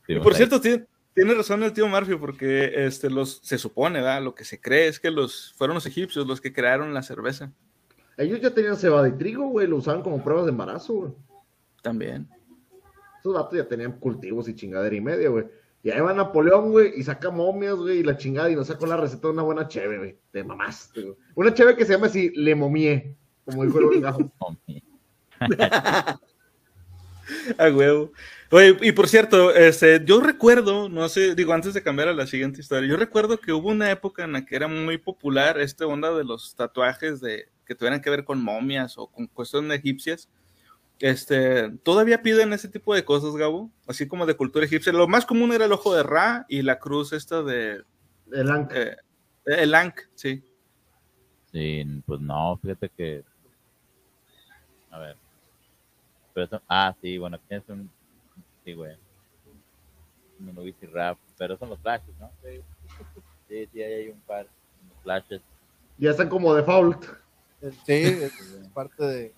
[0.07, 4.23] Y por cierto, tiene, tiene razón el tío Murphy, porque este, los, se supone, ¿verdad?
[4.23, 7.53] Lo que se cree es que los, fueron los egipcios los que crearon la cerveza.
[8.17, 11.13] Ellos ya tenían cebada y trigo, güey, lo usaban como pruebas de embarazo, güey.
[11.83, 12.29] También.
[13.21, 15.47] Esos datos ya tenían cultivos y chingadera y media, güey.
[15.83, 18.87] Y ahí va Napoleón, güey, y saca momias, güey, y la chingada, y nos sacó
[18.87, 20.19] la receta de una buena cheve, güey.
[20.31, 21.17] Te mamaste, güey.
[21.35, 24.01] Una cheve que se llama así, le momié, como dijo el.
[24.41, 24.83] Momié.
[27.59, 28.13] A huevo.
[28.55, 32.25] Oye, y por cierto, este, yo recuerdo, no sé, digo, antes de cambiar a la
[32.29, 35.89] siguiente historia, yo recuerdo que hubo una época en la que era muy popular esta
[35.89, 40.29] onda de los tatuajes de que tuvieran que ver con momias o con cuestiones egipcias.
[41.01, 44.93] este, todavía piden ese tipo de cosas, Gabo, así como de cultura egipcia.
[44.93, 47.83] Lo más común era el ojo de Ra y la cruz esta de
[48.31, 48.71] El Ankh.
[48.73, 48.97] eh,
[49.47, 50.45] el Ankh, sí.
[51.51, 53.25] Sí, pues no, fíjate que.
[54.93, 55.17] A ver.
[56.33, 57.91] Pero eso- ah, sí, bueno, aquí es un.
[58.65, 58.97] Sí, güey.
[60.49, 62.31] Anubis y rap, pero son los flashes, ¿no?
[62.43, 62.61] Sí,
[63.49, 65.41] sí, sí, ahí hay un par de flashes.
[65.99, 67.05] Ya están como default.
[67.61, 68.33] El- Sí, es
[68.75, 69.33] parte de.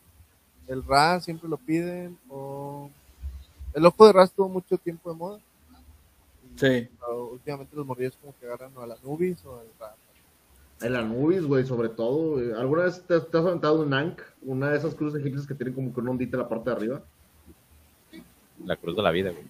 [0.67, 2.19] El Ra siempre lo piden.
[2.29, 2.91] O.
[3.75, 5.39] El ojo de Ra estuvo mucho tiempo de moda.
[6.55, 6.89] Y, Sí.
[7.03, 9.95] ah, Últimamente los morrillos como que agarran o al Anubis o al Ra.
[10.81, 12.39] El Anubis, güey, sobre todo.
[12.59, 14.21] ¿Alguna vez te, te has aventado un Ankh?
[14.43, 16.77] Una de esas cruces egipcias que tienen como que una ondita en la parte de
[16.77, 17.03] arriba.
[18.65, 19.45] La cruz de la vida, güey.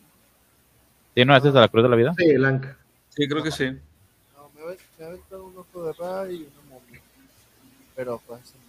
[1.14, 2.14] ¿Sí no haces la cruz de la vida?
[2.18, 2.66] Sí, el Ankh.
[3.10, 3.64] Sí, creo que sí.
[4.36, 7.00] No, me ha me ha aventado un ojo de Ra y una momia.
[7.94, 8.40] Pero pues.
[8.40, 8.66] no.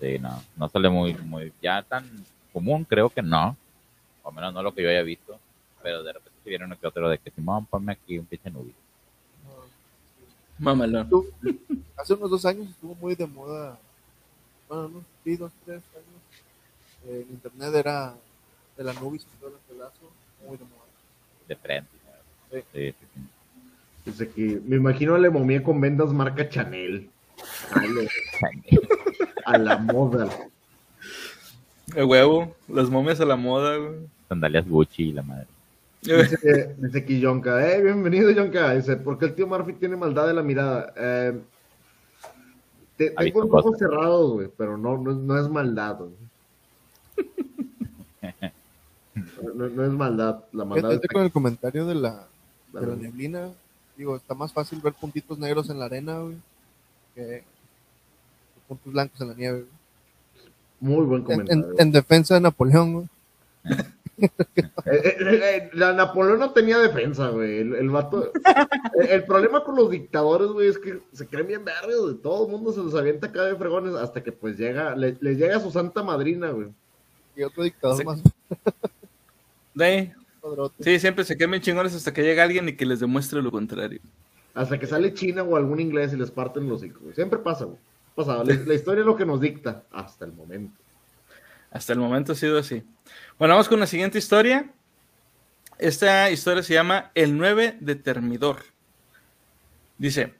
[0.00, 2.08] Sí, no, no sale muy, muy, ya tan
[2.52, 3.56] común, creo que no,
[4.22, 5.36] o menos no lo que yo haya visto,
[5.82, 8.48] pero de repente si viene uno que otro de que Simón, ponme aquí un pinche
[8.48, 8.72] nubio.
[11.02, 11.26] Estuvo-
[11.96, 13.76] Hace unos dos años estuvo muy de moda.
[14.68, 16.07] Bueno, no, sí, dos, tres años.
[17.08, 18.14] Eh, en internet era
[18.76, 20.10] el Anubis y todo el pelazo.
[20.46, 20.84] Muy de moda.
[21.48, 21.90] de frente.
[22.52, 22.58] Sí.
[22.72, 23.20] Sí, sí, sí.
[24.06, 27.10] Dice que me imagino a la momia con vendas marca Chanel.
[27.74, 28.08] Ay, le-
[29.44, 30.28] a la moda.
[31.94, 33.96] El huevo, las momias a la moda, güey.
[34.28, 35.46] Sandalias Gucci y la madre.
[36.02, 38.74] Dice, dice aquí Yonka, eh, bienvenido Yonka.
[38.74, 40.92] Dice, ¿por qué el tío Murphy tiene maldad de la mirada?
[40.96, 41.40] Eh,
[42.96, 45.96] te- tengo los ojos cerrados, güey, pero no, no, no es maldad.
[45.96, 46.10] güey.
[49.54, 52.28] No, no es maldad, la maldad Fíjate es con el comentario de la,
[52.72, 53.48] de la neblina.
[53.96, 56.36] Digo, está más fácil ver puntitos negros en la arena, güey,
[57.16, 57.42] que
[58.68, 59.58] puntos blancos en la nieve.
[59.62, 59.70] güey.
[60.94, 61.64] muy buen En, comentario.
[61.72, 63.06] en- en defensa de Napoleón, güey.
[64.20, 64.30] Eh,
[64.86, 67.58] eh, eh, la Napoleón no tenía defensa, güey.
[67.60, 68.32] El, el vato.
[68.98, 72.14] el, el problema con los dictadores, güey, es que se creen bien verdes, güey.
[72.16, 75.38] Todo el mundo se los avienta acá de fregones hasta que pues llega, le- les
[75.38, 76.66] llega su santa madrina, güey.
[77.38, 78.04] Y otro dictador Sí.
[78.04, 78.22] más
[79.74, 80.12] De,
[80.80, 83.52] sí, siempre se quedan bien chingones hasta que llega alguien y que les demuestre lo
[83.52, 84.00] contrario.
[84.54, 87.14] Hasta que sale China o algún inglés y les parten los hijos.
[87.14, 87.78] Siempre pasa, güey.
[88.16, 88.42] Pasa.
[88.42, 90.76] La, la historia es lo que nos dicta hasta el momento.
[91.70, 92.82] Hasta el momento ha sido así.
[93.38, 94.72] Bueno, vamos con la siguiente historia.
[95.78, 98.64] Esta historia se llama El 9 de Termidor.
[99.96, 100.34] Dice,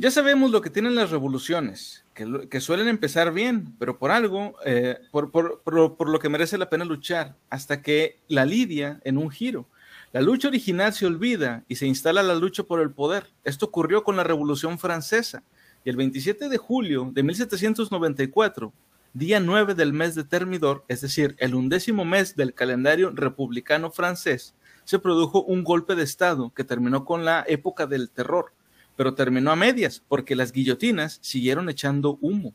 [0.00, 4.98] ya sabemos lo que tienen las revoluciones, que, suelen empezar bien, pero por algo, eh,
[5.10, 9.18] por, por- por- por lo que merece la pena luchar, hasta que la lidia en
[9.18, 9.66] un giro.
[10.12, 13.30] La lucha original se olvida y se instala la lucha por el poder.
[13.44, 15.42] Esto ocurrió con la Revolución Francesa.
[15.84, 18.72] Y el 27 de julio de 1794,
[19.14, 24.54] día 9 del mes de Termidor, es decir, el undécimo mes del calendario republicano francés,
[24.84, 28.52] se produjo un golpe de Estado que terminó con la época del terror,
[29.00, 32.52] pero terminó a medias porque las guillotinas siguieron echando humo.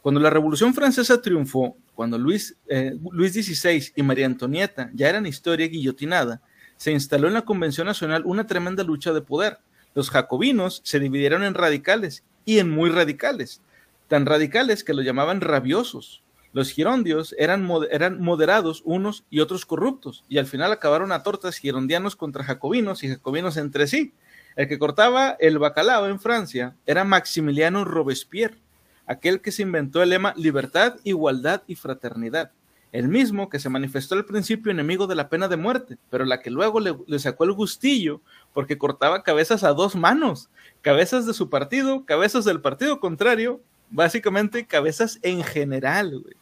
[0.00, 5.26] Cuando la Revolución Francesa triunfó, cuando Luis, eh, Luis XVI y María Antonieta ya eran
[5.26, 6.40] historia guillotinada,
[6.78, 9.58] se instaló en la Convención Nacional una tremenda lucha de poder.
[9.94, 13.60] Los jacobinos se dividieron en radicales y en muy radicales,
[14.08, 16.22] tan radicales que lo llamaban rabiosos.
[16.54, 21.58] Los girondios eran, eran moderados unos y otros corruptos, y al final acabaron a tortas
[21.58, 24.14] girondianos contra jacobinos y jacobinos entre sí.
[24.56, 28.58] El que cortaba el bacalao en Francia era Maximiliano Robespierre,
[29.06, 32.52] aquel que se inventó el lema libertad, igualdad y fraternidad.
[32.92, 36.40] El mismo que se manifestó al principio enemigo de la pena de muerte, pero la
[36.40, 38.20] que luego le, sacó el gustillo
[38.52, 40.48] porque cortaba cabezas a dos manos,
[40.80, 46.34] cabezas de su partido, cabezas del partido contrario, básicamente cabezas en general, güey.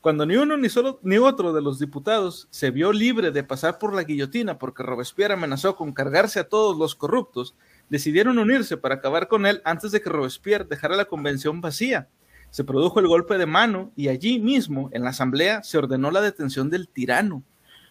[0.00, 3.78] Cuando ni uno ni solo ni otro de los diputados se vio libre de pasar
[3.78, 7.54] por la guillotina porque Robespierre amenazó con cargarse a todos los corruptos,
[7.90, 12.08] decidieron unirse para acabar con él antes de que Robespierre dejara la convención vacía.
[12.48, 16.22] Se produjo el golpe de mano y allí mismo, en la asamblea, se ordenó la
[16.22, 17.42] detención del tirano.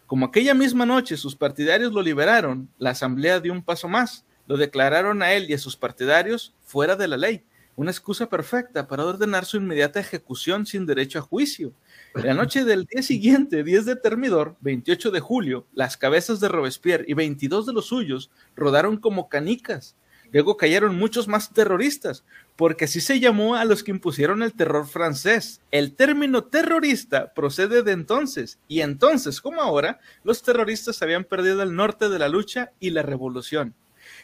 [0.08, 4.58] Como aquella misma noche sus partidarios lo liberaron, la asamblea dio un paso más, lo
[4.58, 7.43] declararon a él y a sus partidarios fuera de la ley,
[7.76, 11.72] una excusa perfecta para ordenar su inmediata ejecución sin derecho a juicio.
[12.15, 17.06] La noche del día siguiente, 10 de Termidor, 28 de julio, las cabezas de Robespierre
[17.08, 19.95] y 22 de los suyos rodaron como canicas.
[20.32, 22.24] Luego cayeron muchos más terroristas,
[22.56, 25.62] porque así se llamó a los que impusieron el terror francés.
[25.72, 31.76] El término terrorista procede de entonces, y entonces, como ahora, los terroristas habían perdido el
[31.76, 33.76] norte de la lucha y la revolución.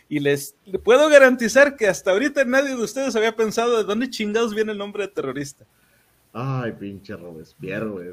[0.10, 4.56] Y les puedo garantizar que hasta ahorita nadie de ustedes había pensado de dónde chingados
[4.56, 5.66] viene el nombre de terrorista.
[6.38, 8.10] Ay, pinche Robespierre, güey.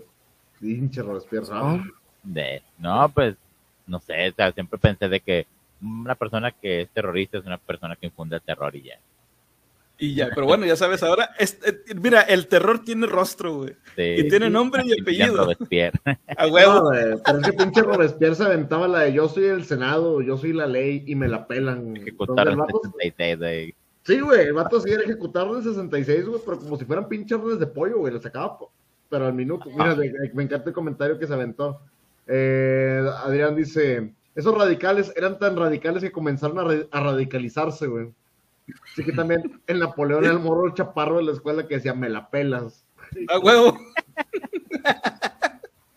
[0.60, 1.46] Pinche Robespierre.
[1.50, 1.82] Ah,
[2.22, 3.34] De, no, pues,
[3.86, 5.46] no sé, o sea, siempre pensé de que
[5.82, 8.94] una persona que es terrorista es una persona que infunde el terror y ya.
[9.98, 13.74] Y ya, pero bueno, ya sabes, ahora, es- eh, mira, el terror tiene rostro, güey.
[13.96, 14.02] Sí.
[14.18, 15.36] Y tiene nombre y apellido.
[15.44, 15.98] Robespierre.
[16.36, 16.80] A No, huevo.
[16.82, 20.36] güey, pero es que pinche Robespierre se aventaba la de yo soy el Senado, yo
[20.38, 21.96] soy la ley y me la pelan.
[21.96, 26.40] Ejecutaron el vato- 66 de Sí, güey, el vato sí era ejecutado en 66, güey,
[26.44, 28.58] pero como si fueran pinches de pollo, güey, le sacaba,
[29.08, 29.68] pero al minuto.
[29.70, 31.80] Mira, de- de- me encanta el comentario que se aventó.
[32.26, 38.12] Eh, Adrián dice, esos radicales eran tan radicales que comenzaron a, ra- a radicalizarse, güey.
[38.92, 42.08] Así que también el Napoleón era el morro chaparro de la escuela que decía, me
[42.08, 42.84] la pelas.
[43.28, 43.76] A huevo.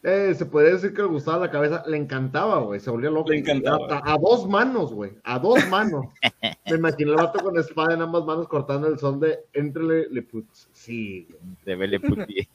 [0.07, 3.31] Eh, se podría decir que le gustaba la cabeza, le encantaba, güey, se volvía loco.
[3.31, 3.87] Le encantaba.
[3.97, 6.05] A, a dos manos, güey, a dos manos.
[6.69, 10.21] Me imaginé el vato con espada en ambas manos cortando el son de Entrele Le
[10.21, 10.67] Putz.
[10.73, 11.27] Sí,
[11.65, 11.99] güey.
[11.99, 12.47] Puti.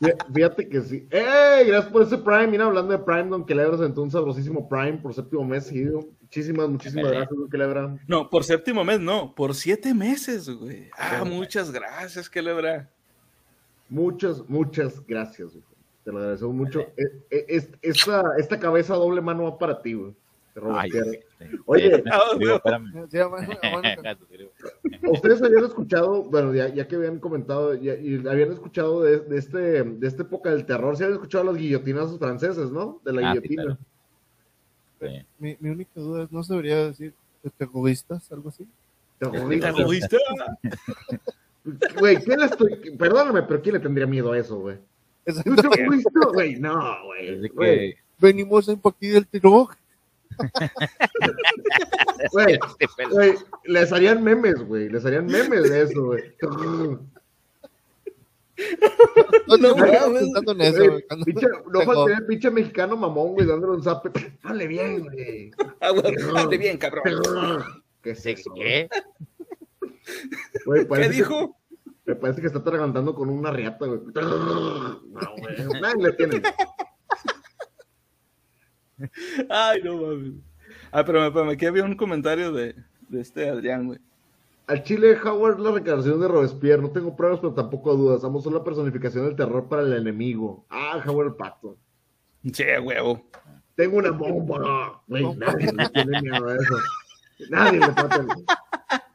[0.00, 1.06] Fí- Fíjate que sí.
[1.10, 1.66] ¡Ey!
[1.66, 2.48] Gracias por ese Prime.
[2.48, 6.00] Mira, hablando de Prime, Don Quelebra sentó un sabrosísimo Prime por séptimo mes seguido.
[6.22, 7.96] Muchísimas, muchísimas gracias, Don Quelebra.
[8.08, 10.90] No, por séptimo mes, no, por siete meses, güey.
[10.98, 12.90] Ah, muchas gracias, que lebra.
[13.88, 15.64] Muchas, muchas gracias, güey.
[16.04, 16.80] Te lo agradecemos mucho.
[16.96, 20.14] Eh, eh, es- esta, esta cabeza doble mano va para ti, güey.
[20.54, 20.90] Te Ay.
[21.64, 22.02] Oye.
[25.08, 29.38] Ustedes habían escuchado, bueno, ya, ya que habían comentado, ya, y habían escuchado de, de
[29.38, 33.00] este, de esta época del terror, sí habían escuchado los guillotinazos franceses, ¿no?
[33.04, 33.62] De la Ah, sí, guillotina.
[33.62, 33.78] claro.
[35.00, 35.26] Sí.
[35.38, 38.66] mi, mi única duda es, ¿no se debería decir de terroristas, algo así?
[39.18, 39.74] Terroristas.
[39.74, 40.16] ¿Terrorista?
[41.98, 42.96] Güey, ¿quién le estoy?
[42.98, 44.78] Perdóname, pero ¿quién le tendría miedo a eso, güey?
[46.32, 47.50] Güey, no, güey.
[47.50, 49.68] Que Venimos a impartir el terror.
[52.32, 54.88] güey, Este güey, les harían memes, güey.
[54.88, 56.22] Les harían memes de eso, güey.
[59.48, 60.76] No, no, pensando en eso.
[60.84, 64.10] Güey, pinche- no faltaría el pinche mexicano mamón, güey, dándole un zape.
[64.42, 65.50] Dale bien, güey.
[65.80, 65.92] Ah,
[66.34, 67.04] dale bien, cabrón.
[68.02, 68.52] ¿Qué es ¿De eso?
[68.54, 68.88] qué?
[70.66, 71.56] Güey, ¿Qué parece que- dijo?
[72.04, 74.00] Me parece que está atragantando con una riata, güey.
[74.14, 75.80] No, güey.
[75.80, 76.42] Nadie le tiene.
[79.48, 80.34] Ay, no mames.
[80.90, 82.74] Ah, pero espérame, aquí había un comentario de,
[83.08, 83.98] de este Adrián, güey.
[84.66, 86.82] Al Chile, Howard, la reencarnación de Robespierre.
[86.82, 88.24] No tengo pruebas, pero tampoco dudas.
[88.24, 90.64] Ambos son la personificación del terror para el enemigo.
[90.70, 91.76] Ah, Howard el Pato.
[92.52, 93.24] Sí, huevo.
[93.74, 95.02] Tengo una bomba.
[95.06, 96.76] Güey, nadie le tiene miedo a eso.
[97.50, 98.26] Nadie le trata.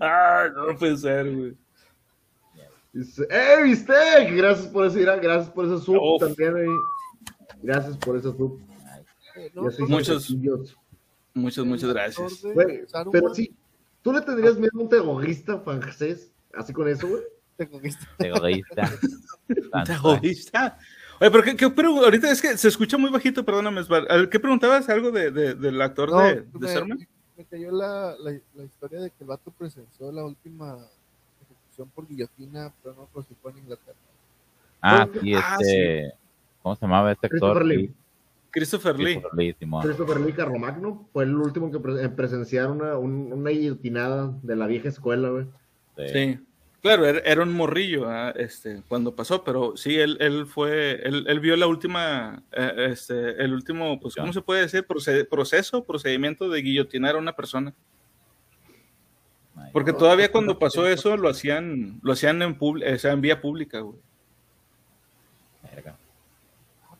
[0.00, 1.56] Ah, no puede ser, güey.
[2.94, 4.34] Dice, ¡Eh, Bistec!
[4.36, 6.20] Gracias por ese, gracias por ese sub Uf.
[6.20, 6.66] también, güey.
[7.62, 8.60] Gracias por ese sub.
[9.36, 10.30] Eh, no, Muchos-.
[11.34, 12.42] Muchas, muchas gracias.
[12.42, 13.52] Güey, pero sí,
[14.02, 16.30] ¿tú le tendrías miedo a un terrorista francés?
[16.54, 17.22] Así con eso, güey.
[17.56, 18.06] terrorista.
[19.84, 20.78] Terrorista.
[21.20, 24.28] Oye, pero ¿qué, qué pero ahorita es que se escucha muy bajito, perdóname, Sbar.
[24.28, 24.88] ¿Qué preguntabas?
[24.88, 27.08] ¿Algo de, de- del actor No, de, de me, Sermon?
[27.36, 30.76] me cayó la, la, la historia de que el vato presenció la última
[31.74, 33.96] ejecución por guillotina, pero no creo si fue en Inglaterra.
[34.80, 36.12] Ah, sí, Ah, este.
[36.62, 37.58] ¿Cómo se llamaba este actor?
[37.58, 37.94] Christopher Lee.
[38.50, 39.04] Christopher Lee.
[39.04, 39.82] Christopher Lee, Simón.
[39.82, 44.56] Christopher Lee Carlomagno fue el último que pre- en presenciar una, un- una guillotinada de
[44.56, 45.46] la vieja escuela, güey.
[45.96, 46.08] Sí.
[46.12, 46.38] Sí.
[46.80, 51.24] Claro, era, era un morrillo ah, este, cuando pasó, pero sí, él, él fue, él,
[51.28, 54.86] él vio la última, eh, este, el último, pues, ¿cómo se puede decir?
[54.86, 57.72] Proced- proceso, procedimiento de guillotinar a una persona.
[59.72, 63.80] Porque todavía cuando pasó eso lo hacían, lo hacían en, o sea, en vía pública,
[63.80, 63.98] güey.
[65.62, 65.96] verga.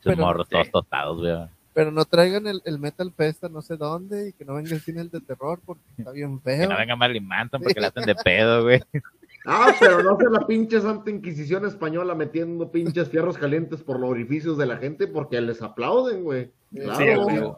[0.03, 1.35] Pero- morros todos tostados, güey.
[1.73, 4.69] Pero no traigan el, el Metal Fest a no sé dónde y que no venga
[4.73, 6.69] el cine de terror porque está bien Que feo.
[6.69, 8.81] no venga Marilyn Manson porque la hacen de pedo, güey.
[9.47, 14.09] Ah, pero no sea la pinche Santa Inquisición española metiendo pinches fierros calientes por los
[14.09, 16.49] orificios de la gente porque les aplauden, güey.
[16.73, 16.95] Claro.
[16.97, 17.53] Sí, güey.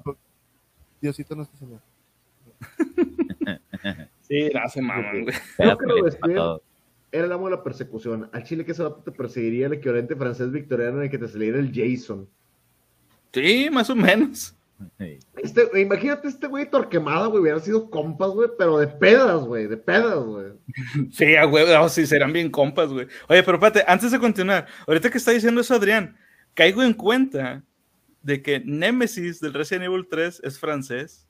[0.99, 1.79] Diosito nuestro señor.
[4.27, 5.35] Sí, no se maman, güey.
[5.57, 6.67] Creo que.
[7.11, 8.29] Era el amo de la persecución.
[8.33, 11.27] Al Chile que ese vato te perseguiría el equivalente francés victoriano en el que te
[11.27, 12.27] saliera el Jason.
[13.31, 14.53] Sí, más o menos.
[14.99, 15.17] Sí.
[15.37, 19.77] Este, imagínate este güey Torquemada, güey, hubieran sido compas, güey, pero de pedas, güey, de
[19.77, 20.47] pedas, güey.
[21.11, 23.07] Sí, a huevo, sí, serán bien compas, güey.
[23.27, 26.17] Oye, pero espérate, antes de continuar, ahorita que está diciendo eso Adrián,
[26.53, 27.63] caigo en cuenta
[28.21, 31.26] de que Nemesis del Resident Evil 3 es francés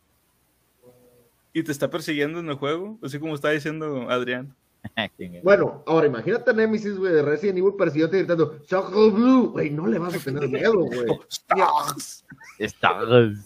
[1.57, 4.55] y te está persiguiendo en el juego, así como está diciendo Adrián.
[5.17, 5.41] Chingue.
[5.43, 9.87] Bueno, ahora imagínate a Nemesis, güey, de Resident Evil persiguiéndote gritando, Sacre Blue, güey, no
[9.87, 11.07] le vas a tener miedo, güey.
[11.29, 12.23] Stars.
[12.59, 13.45] Estás.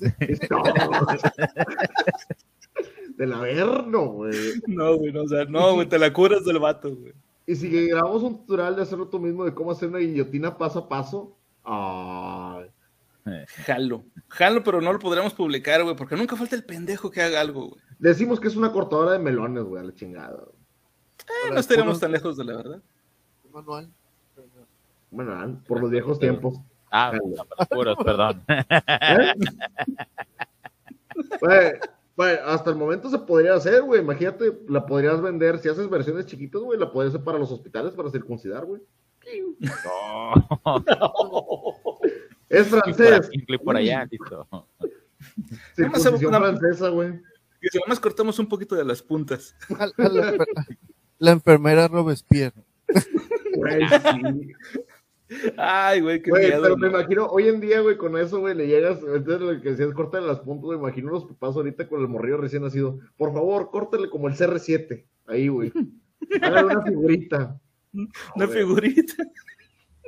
[3.16, 4.62] Del averno, güey.
[4.68, 7.14] No, güey, no, o sea, no, güey, te la curas del vato, güey.
[7.48, 10.80] Y si grabamos un tutorial de hacerlo tú mismo de cómo hacer una guillotina paso
[10.80, 12.66] a paso, ay,
[13.66, 14.04] Jalo.
[14.30, 17.70] Jalo, pero no lo podremos publicar, güey, porque nunca falta el pendejo que haga algo,
[17.70, 17.82] güey.
[18.00, 20.44] decimos que es una cortadora de melones, güey, a la chingada.
[21.22, 22.82] Eh, no estaríamos tan lejos de la verdad.
[23.52, 23.90] Manual.
[25.12, 26.58] Bueno, ah, por los viejos tiempos.
[26.90, 28.44] Ah, no, puros, perdón.
[28.48, 29.34] ¿Eh?
[31.40, 31.74] Güey,
[32.16, 34.02] güey, hasta el momento se podría hacer, güey.
[34.02, 35.60] Imagínate, la podrías vender.
[35.60, 38.82] Si haces versiones chiquitas, güey, la podrías hacer para los hospitales para circuncidar, güey.
[39.86, 40.34] No.
[42.52, 43.30] Es por francés.
[43.30, 44.48] clic por allá, listo.
[45.76, 47.10] Circuncisión Una- francesa, güey.
[47.62, 49.56] Y si nomás cortamos un poquito de las puntas.
[49.78, 50.46] A- a la, enfer-
[51.20, 52.64] la enfermera Robespierre.
[53.56, 54.54] Güey, sí.
[55.56, 56.62] Ay, güey, qué Güey, miedo.
[56.64, 57.00] pero me ¿no?
[57.00, 60.28] imagino, hoy en día, güey, con eso, güey, le llegas, entonces lo que decías, córtale
[60.28, 64.10] las puntas, güey, imagino los papás ahorita con el morrillo recién nacido, por favor, córtale
[64.10, 65.72] como el CR7, ahí, güey,
[66.42, 67.58] hágale una figurita.
[67.94, 68.50] Una Joder.
[68.60, 69.14] figurita.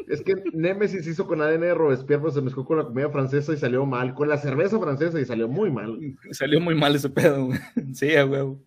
[0.08, 3.58] Es que Nemesis hizo con ADN de Robespierre, se mezcló con la comida francesa y
[3.58, 5.98] salió mal, con la cerveza francesa y salió muy mal.
[6.32, 7.60] Salió muy mal ese pedo, güey.
[7.94, 8.62] Sí, a huevo.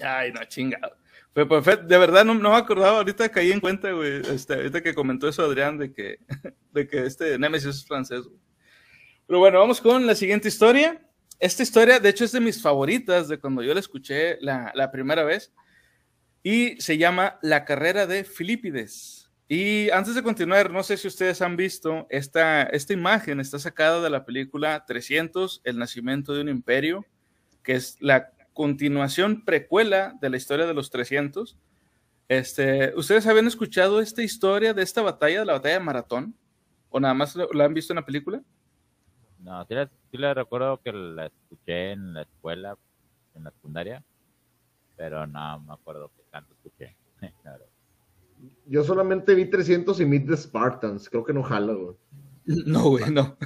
[0.00, 0.96] Ay, no, chingado.
[1.32, 5.28] Pues, de verdad no, me acordaba, ahorita caí en cuenta, güey, este, ahorita que comentó
[5.28, 6.18] eso Adrián de que,
[6.72, 8.24] de que este Nemesis es francés.
[9.26, 11.00] Pero bueno, vamos con la siguiente historia.
[11.38, 14.90] Esta historia, de hecho, es de mis favoritas de cuando yo la escuché la, la
[14.90, 15.52] primera vez.
[16.42, 19.17] Y se llama La carrera de Filipides.
[19.50, 24.02] Y antes de continuar, no sé si ustedes han visto esta, esta imagen, está sacada
[24.02, 27.06] de la película 300, El nacimiento de un imperio,
[27.62, 31.56] que es la continuación precuela de la historia de los 300.
[32.28, 36.34] Este, ¿Ustedes habían escuchado esta historia de esta batalla, de la batalla de Maratón?
[36.90, 38.42] ¿O nada más la han visto en la película?
[39.38, 42.76] No, sí la, sí la recuerdo que la escuché en la escuela,
[43.34, 44.04] en la secundaria,
[44.94, 46.94] pero no me acuerdo que tanto escuché.
[47.44, 47.67] la verdad.
[48.66, 51.96] Yo solamente vi 300 y Meet the Spartans, creo que no jala, güey.
[52.44, 53.36] No, güey, no.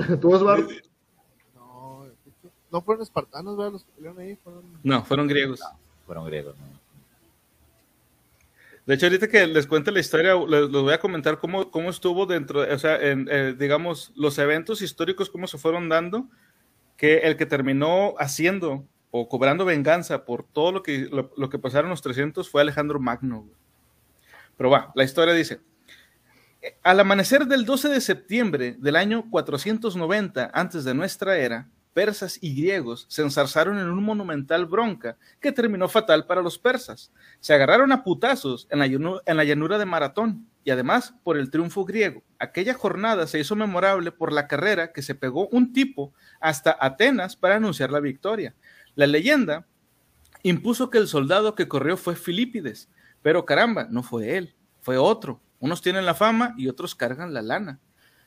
[0.20, 0.68] ¿Tú, Osvaldo?
[1.54, 2.06] No,
[2.70, 3.72] no fueron espartanos, ¿verdad?
[3.72, 4.36] Los que pelearon ahí.
[4.36, 4.64] Fueron...
[4.82, 5.60] No, fueron griegos.
[6.06, 6.80] Fueron griegos, ¿no?
[8.86, 11.90] De hecho, ahorita que les cuente la historia, les, les voy a comentar cómo, cómo
[11.90, 16.26] estuvo dentro, o sea, en, eh, digamos, los eventos históricos, cómo se fueron dando,
[16.96, 21.90] que el que terminó haciendo o cobrando venganza por todo lo que, lo, que pasaron
[21.90, 23.48] los 300 fue Alejandro Magno.
[24.56, 25.60] Pero va, la historia dice,
[26.82, 32.54] al amanecer del 12 de septiembre del año 490 antes de nuestra era, persas y
[32.54, 37.12] griegos se ensarzaron en un monumental bronca que terminó fatal para los persas.
[37.40, 41.50] Se agarraron a putazos en la, en la llanura de Maratón y además por el
[41.50, 42.22] triunfo griego.
[42.38, 47.36] Aquella jornada se hizo memorable por la carrera que se pegó un tipo hasta Atenas
[47.36, 48.54] para anunciar la victoria.
[48.94, 49.66] La leyenda
[50.42, 52.88] impuso que el soldado que corrió fue Filipides,
[53.22, 55.40] pero caramba, no fue él, fue otro.
[55.58, 57.80] Unos tienen la fama y otros cargan la lana.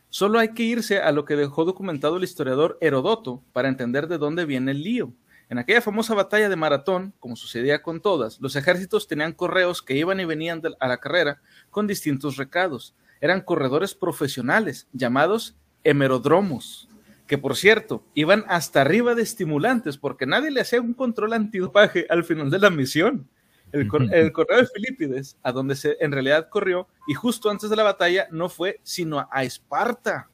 [0.10, 4.20] Solo hay que irse a lo que dejó documentado el historiador Herodoto para entender de
[4.20, 5.12] dónde viene el lío.
[5.50, 9.98] En aquella famosa batalla de Maratón, como sucedía con todas, los ejércitos tenían correos que
[9.98, 11.42] iban y venían a la carrera
[11.72, 12.96] con distintos recados.
[13.22, 16.88] Eran corredores profesionales llamados hemerodromos,
[17.34, 22.06] que por cierto, iban hasta arriba de estimulantes porque nadie le hacía un control antidopaje
[22.08, 23.28] al final de la misión.
[23.72, 27.72] El, cor- el correo de Filipides, a donde se en realidad corrió, y justo antes
[27.72, 30.30] de la batalla, no fue sino a, a Esparta.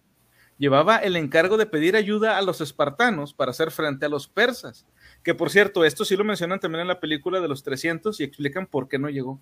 [0.58, 4.86] Llevaba el encargo de pedir ayuda a los espartanos para hacer frente a los persas.
[5.24, 8.26] Que por cierto, esto sí lo mencionan también en la película de los 300 y
[8.26, 9.40] explican por qué no llegó.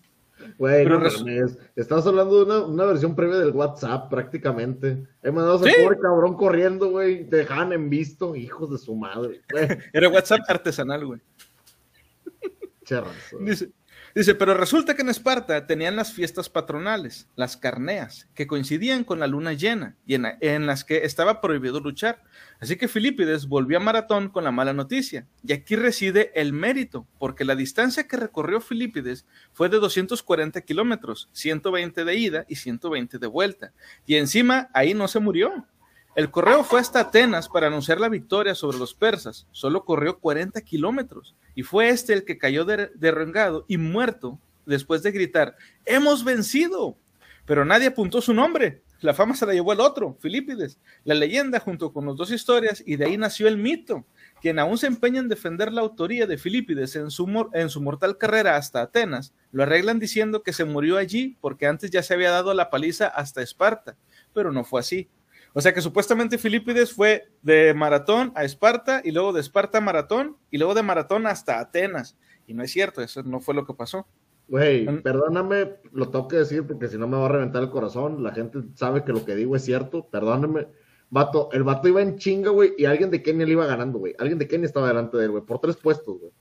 [0.58, 1.58] Güey, Pero no mames.
[1.76, 5.06] Estás hablando de una, una versión previa del WhatsApp, prácticamente.
[5.24, 5.72] He mandado a Sí.
[5.84, 7.28] pobre cabrón corriendo, güey.
[7.30, 9.42] Te dejaban en visto, hijos de su madre.
[9.94, 11.20] Era WhatsApp artesanal, güey.
[13.42, 13.72] Dice,
[14.20, 19.20] dice, pero resulta que en Esparta tenían las fiestas patronales, las carneas, que coincidían con
[19.20, 22.24] la luna llena y en, las que estaba prohibido luchar.
[22.60, 25.28] Así que Filipides volvió a Maratón con la mala noticia.
[25.44, 31.30] Y aquí reside el mérito, porque la distancia que recorrió Filipides fue de 240 kilómetros,
[31.34, 33.74] 120 de ida y 120 de vuelta.
[34.06, 35.68] Y encima ahí no se murió.
[36.18, 39.46] El correo fue hasta Atenas para anunciar la victoria sobre los persas.
[39.52, 45.04] Solo corrió 40 kilómetros y fue este el que cayó der- derrengado y muerto después
[45.04, 45.56] de gritar,
[45.86, 46.98] ¡Hemos vencido!
[47.46, 48.82] Pero nadie apuntó su nombre.
[49.02, 50.80] La fama se la llevó el otro, Filipides.
[51.04, 54.04] La leyenda junto con las dos historias y de ahí nació el mito.
[54.42, 58.18] Quien aún se empeña en defender la autoría de Filipides en su, en su mortal
[58.18, 62.32] carrera hasta Atenas, lo arreglan diciendo que se murió allí porque antes ya se había
[62.32, 63.96] dado la paliza hasta Esparta,
[64.34, 65.08] pero no fue así.
[65.58, 69.82] O sea que supuestamente Filipides fue de Maratón a Esparta y luego de Esparta a
[69.82, 72.16] Maratón y luego de Maratón hasta Atenas.
[72.46, 74.06] Y no es cierto, eso no fue lo que pasó.
[74.50, 78.22] Güey, perdóname, lo tengo que decir porque si no me va a reventar el corazón.
[78.22, 80.06] La gente sabe que lo que digo es cierto.
[80.06, 80.68] Perdóname.
[81.10, 84.14] Vato, el vato iba en chinga, güey, y alguien de Kenia le iba ganando, güey.
[84.20, 86.32] Alguien de Kenia estaba delante de él, güey, por tres puestos, güey.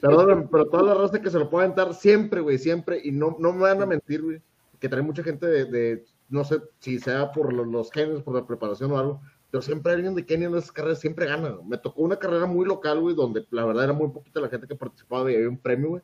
[0.00, 3.02] Perdóname, pero toda la raza que se lo puede aventar siempre, güey, siempre.
[3.04, 4.40] Y no, no me van a mentir, güey,
[4.78, 8.46] que trae mucha gente de, de- no sé si sea por los, genes, por la
[8.46, 9.20] preparación o algo,
[9.50, 11.56] pero siempre alguien de Kenia en esas carreras siempre gana.
[11.66, 14.66] Me tocó una carrera muy local, güey, donde la verdad era muy poquita la gente
[14.66, 16.02] que participaba y había un premio, güey.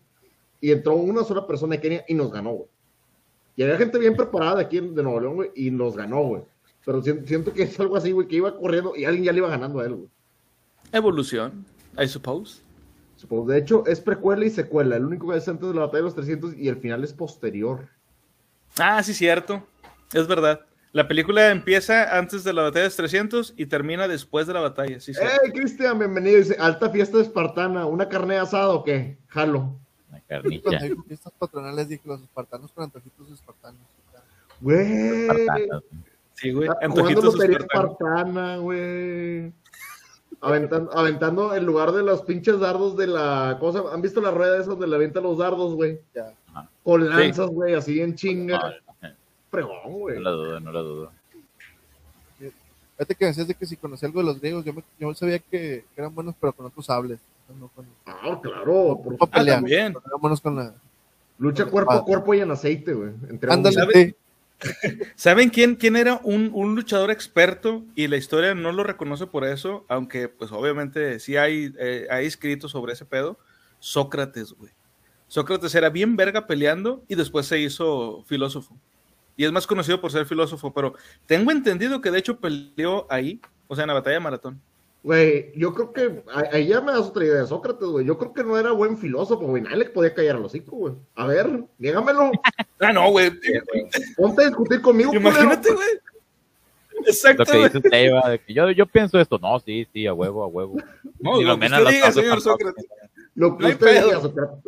[0.60, 2.68] Y entró una sola persona de Kenia y nos ganó, güey.
[3.54, 6.42] Y había gente bien preparada de aquí de Nuevo León, güey, y nos ganó, güey.
[6.84, 9.38] Pero siento, siento que es algo así, güey, que iba corriendo y alguien ya le
[9.38, 10.08] iba ganando a él, güey.
[10.92, 11.64] Evolución,
[11.98, 12.66] I suppose.
[13.46, 14.96] De hecho, es precuela y secuela.
[14.96, 17.12] El único que es antes de la batalla de los 300 y el final es
[17.12, 17.88] posterior.
[18.78, 19.66] Ah, sí, cierto.
[20.12, 20.60] Es verdad.
[20.92, 24.60] La película empieza antes de la batalla de los 300 y termina después de la
[24.60, 24.98] batalla.
[24.98, 25.12] Sí.
[25.20, 25.98] ¡Hey, Cristian!
[25.98, 26.38] Bienvenido.
[26.38, 27.84] Dice, alta fiesta espartana.
[27.86, 29.18] ¿Una carne asada o qué?
[29.28, 29.78] Jalo.
[30.08, 30.78] Una Cuando carnilla.
[30.88, 33.80] dijo fiestas patronales dije los espartanos con antojitos espartanos.
[34.60, 35.28] Güey.
[36.34, 36.70] Sí, güey.
[36.80, 37.92] Antojitos lotería espartanos.
[37.92, 39.52] espartana, güey.
[40.40, 43.82] Aventando, aventando en lugar de los pinches dardos de la cosa.
[43.92, 46.00] ¿Han visto la rueda esa donde le avientan los dardos, güey?
[46.14, 46.32] Ya.
[46.82, 48.76] Con lanzas, güey, así en chinga.
[49.64, 50.16] Fregón, güey.
[50.16, 51.12] no lo dudo, no lo dudo.
[52.96, 55.38] Fíjate que decías de que si conocía algo de los griegos, yo, me- yo sabía
[55.38, 57.20] que eran buenos, pero con otros sables.
[57.60, 58.98] No con, Ah, claro.
[59.04, 59.56] Por Ah, pelear.
[59.58, 59.92] también.
[59.92, 60.74] pero eran buenos con la.
[61.38, 63.10] Lucha cuerpo a cuerpo y en aceite, güey.
[63.28, 64.16] Entre Ándale.
[65.16, 67.84] ¿Saben quién, quién era un, un luchador experto?
[67.94, 72.24] Y la historia no lo reconoce por eso, aunque pues obviamente sí hay, eh, hay
[72.24, 73.38] escritos sobre ese pedo.
[73.78, 74.72] Sócrates, güey.
[75.28, 78.74] Sócrates era bien verga peleando y después se hizo filósofo.
[79.36, 80.94] Y es más conocido por ser filósofo, pero
[81.26, 84.60] tengo entendido que de hecho peleó ahí, o sea, en la batalla de maratón.
[85.02, 88.04] Güey, yo creo que a- ahí ya me das otra idea de Sócrates, güey.
[88.04, 89.62] Yo creo que no era buen filósofo, güey.
[89.62, 90.94] Nadie le podía callar al hocico, güey.
[91.14, 92.30] A ver, dígamelo.
[92.80, 93.30] Ah, no, güey.
[94.16, 95.88] Ponte a discutir conmigo, Imagínate, güey.
[96.92, 97.64] Lo Exacto, que güey.
[97.64, 99.38] dice usted, Eva, de que yo, yo pienso esto.
[99.38, 100.76] No, sí, sí, a huevo, a huevo.
[101.20, 102.40] No, lo lo que usted lo diga, señor.
[102.40, 102.84] Sócrates.
[103.34, 104.58] Lo que usted diga, Sócrates.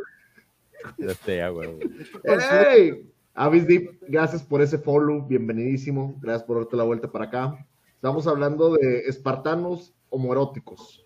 [1.24, 1.78] Sé, a huevo.
[2.24, 3.02] ¡Ey!
[3.40, 6.16] Avis Deep, gracias por ese follow, bienvenidísimo.
[6.20, 7.64] Gracias por darte la vuelta para acá.
[7.94, 11.04] Estamos hablando de espartanos homoeróticos.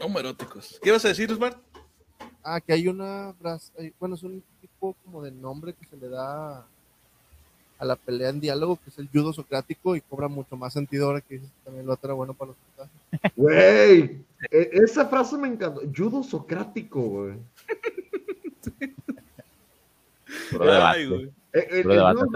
[0.00, 0.78] Homoeróticos.
[0.80, 1.58] ¿Qué ibas a decir, Bart?
[2.44, 3.34] Ah, que hay una.
[3.76, 6.64] hay- Bueno, es un tipo como de nombre que se le da
[7.80, 11.06] a la pelea en diálogo, que es el judo socrático, y cobra mucho más sentido
[11.06, 12.92] ahora que también lo otro era bueno para los puntajes.
[13.36, 15.80] Güey, e- esa frase me encantó.
[15.96, 17.34] Judo socrático, güey.
[20.60, 21.32] Ay, güey.
[21.52, 22.28] Eh, El, Puro el judo,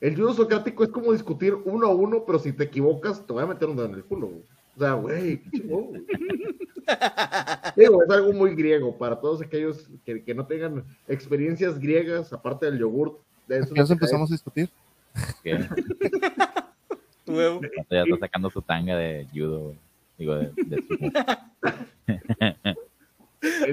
[0.00, 3.42] el judo socrático es como discutir uno a uno, pero si te equivocas, te voy
[3.42, 4.42] a meter un dedo en el culo, güey.
[4.76, 6.04] O sea, güey, qué chingón, güey.
[7.76, 12.66] Digo, es algo muy griego para todos aquellos que, que no tengan experiencias griegas, aparte
[12.66, 13.18] del yogurt.
[13.48, 14.68] De eso empezamos a discutir.
[17.26, 17.60] Huevo.
[17.90, 19.78] ya está sacando su tanga de judo, güey.
[20.18, 21.10] Digo, de, de sumo.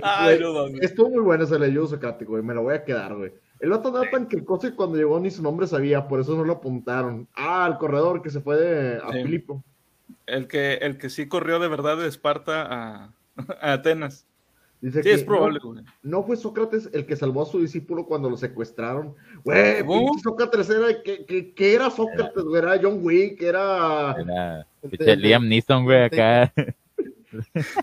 [0.02, 0.82] Ay, no mames.
[0.82, 2.44] Estuvo muy bueno ese leyudo socrático, güey.
[2.44, 3.32] Me lo voy a quedar, güey.
[3.64, 6.44] El vato andaba tan cricoso que cuando llegó ni su nombre sabía, por eso no
[6.44, 7.30] lo apuntaron.
[7.34, 9.24] Ah, el corredor que se fue de, a Sí.
[9.24, 9.64] Filipo.
[10.26, 13.14] El que, el que sí corrió de verdad de Esparta a,
[13.62, 14.28] a Atenas.
[14.82, 15.86] Dice Sí, que es probable, no, güey.
[16.02, 19.16] no fue Sócrates el que salvó a su discípulo cuando lo secuestraron.
[19.46, 19.82] Güey,
[20.22, 24.14] Sócrates era, que, que, que era Sócrates, güey, era John Wick, era...
[24.20, 26.52] Era de- Liam Neeson, güey, acá.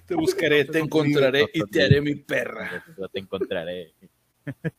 [0.07, 2.85] Te buscaré, te encontraré y te haré mi perra.
[2.99, 3.95] Yo te encontraré.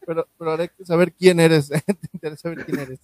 [0.05, 1.69] Pero, pero ahora hay que saber quién eres.
[1.85, 2.99] Te interesa saber quién eres.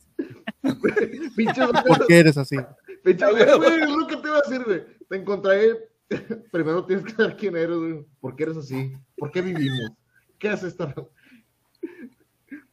[1.35, 2.57] Pinche ¿Por qué eres así?
[3.03, 3.45] pinche, güey.
[3.57, 4.83] güey, es lo que te iba a decir, güey.
[5.07, 5.89] Te encontraré,
[6.51, 8.05] primero tienes que saber quién eres, güey.
[8.19, 8.93] ¿Por qué eres así?
[9.17, 9.91] ¿Por qué vivimos?
[10.39, 10.93] ¿Qué hace esta...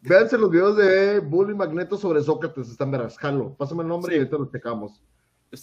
[0.03, 3.55] Véanse los videos de Bully Magneto sobre Sócrates, están verás, jalo.
[3.55, 4.17] Pásame el nombre Sí.
[4.17, 5.03] y ahorita lo checamos.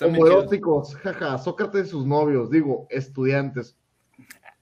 [0.02, 3.78] Homoeróticos, jaja, Sócrates y sus novios, digo, estudiantes.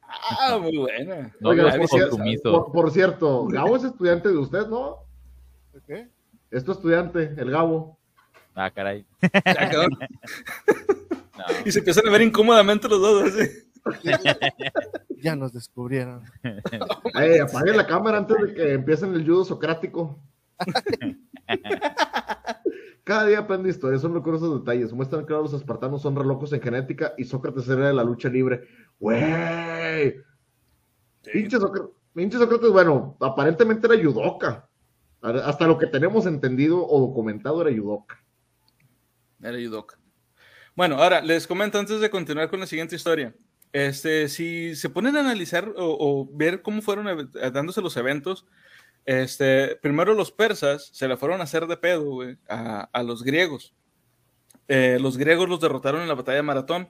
[0.09, 1.31] Ah, muy buena.
[1.39, 1.71] No, Oiga,
[2.73, 5.05] por, cierto, Gabo es estudiante de usted, ¿no?
[5.75, 6.07] ¿Ok?
[6.51, 7.97] Es tu estudiante, el Gabo.
[8.55, 9.05] Ah, caray.
[11.39, 13.33] No, Y se empiezan a ver incómodamente los dos.
[13.33, 13.49] Así.
[15.21, 16.23] Ya nos descubrieron.
[17.13, 20.17] Ey, apaguen la cámara antes de que empiecen el judo socrático.
[23.03, 24.93] Cada día aprende historia, son recursos detalles.
[24.93, 28.67] Muestran que los espartanos son relojos en genética y Sócrates era de la lucha libre.
[28.99, 30.15] ¡Güey!
[31.21, 31.57] Pinche
[32.37, 34.67] Sócrates, bueno, aparentemente era judoka.
[35.21, 38.23] Hasta lo que tenemos entendido o documentado era judoka.
[39.41, 39.97] Era Yudoka.
[40.75, 43.35] Bueno, ahora les comento antes de continuar con la siguiente historia.
[43.73, 48.45] Este, si se ponen a analizar o, o ver cómo fueron ev- dándose los eventos,
[49.05, 53.73] Este, primero los persas se la fueron a hacer de pedo, a, los griegos.
[54.67, 56.89] Eh, los griegos los derrotaron en la batalla de Maratón,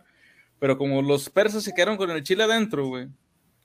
[0.60, 2.92] pero como los persas se quedaron con el chile adentro,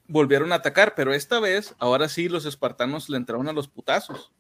[0.07, 4.33] volvieron a atacar, pero esta vez, ahora sí, los espartanos le entraron a los putazos.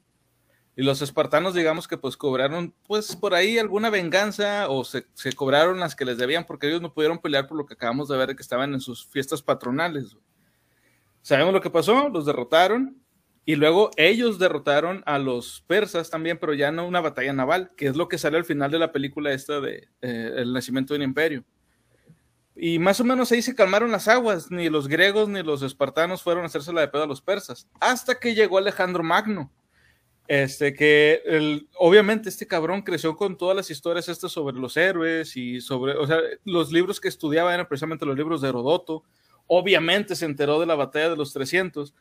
[0.76, 5.32] Y los espartanos, digamos que pues cobraron, pues por ahí alguna venganza o se, se
[5.32, 8.16] cobraron las que les debían porque ellos no pudieron pelear por lo que acabamos de
[8.16, 10.16] ver que estaban en sus fiestas patronales.
[11.22, 13.03] Sabemos lo que pasó, los derrotaron
[13.46, 17.86] y luego ellos derrotaron a los persas también, pero ya no una batalla naval, que
[17.86, 20.98] es lo que sale al final de la película esta de eh, El nacimiento de
[20.98, 21.44] un imperio.
[22.56, 26.22] Y más o menos ahí se calmaron las aguas, ni los griegos ni los espartanos
[26.22, 29.52] fueron a hacerse la de pedo a los persas, hasta que llegó Alejandro Magno.
[30.26, 35.60] Este que obviamente este cabrón creció con todas las historias estas sobre los héroes y
[35.60, 39.02] sobre, o sea, los libros que estudiaba eran precisamente los libros de Herodoto.
[39.46, 41.92] Obviamente se enteró de la batalla de los 300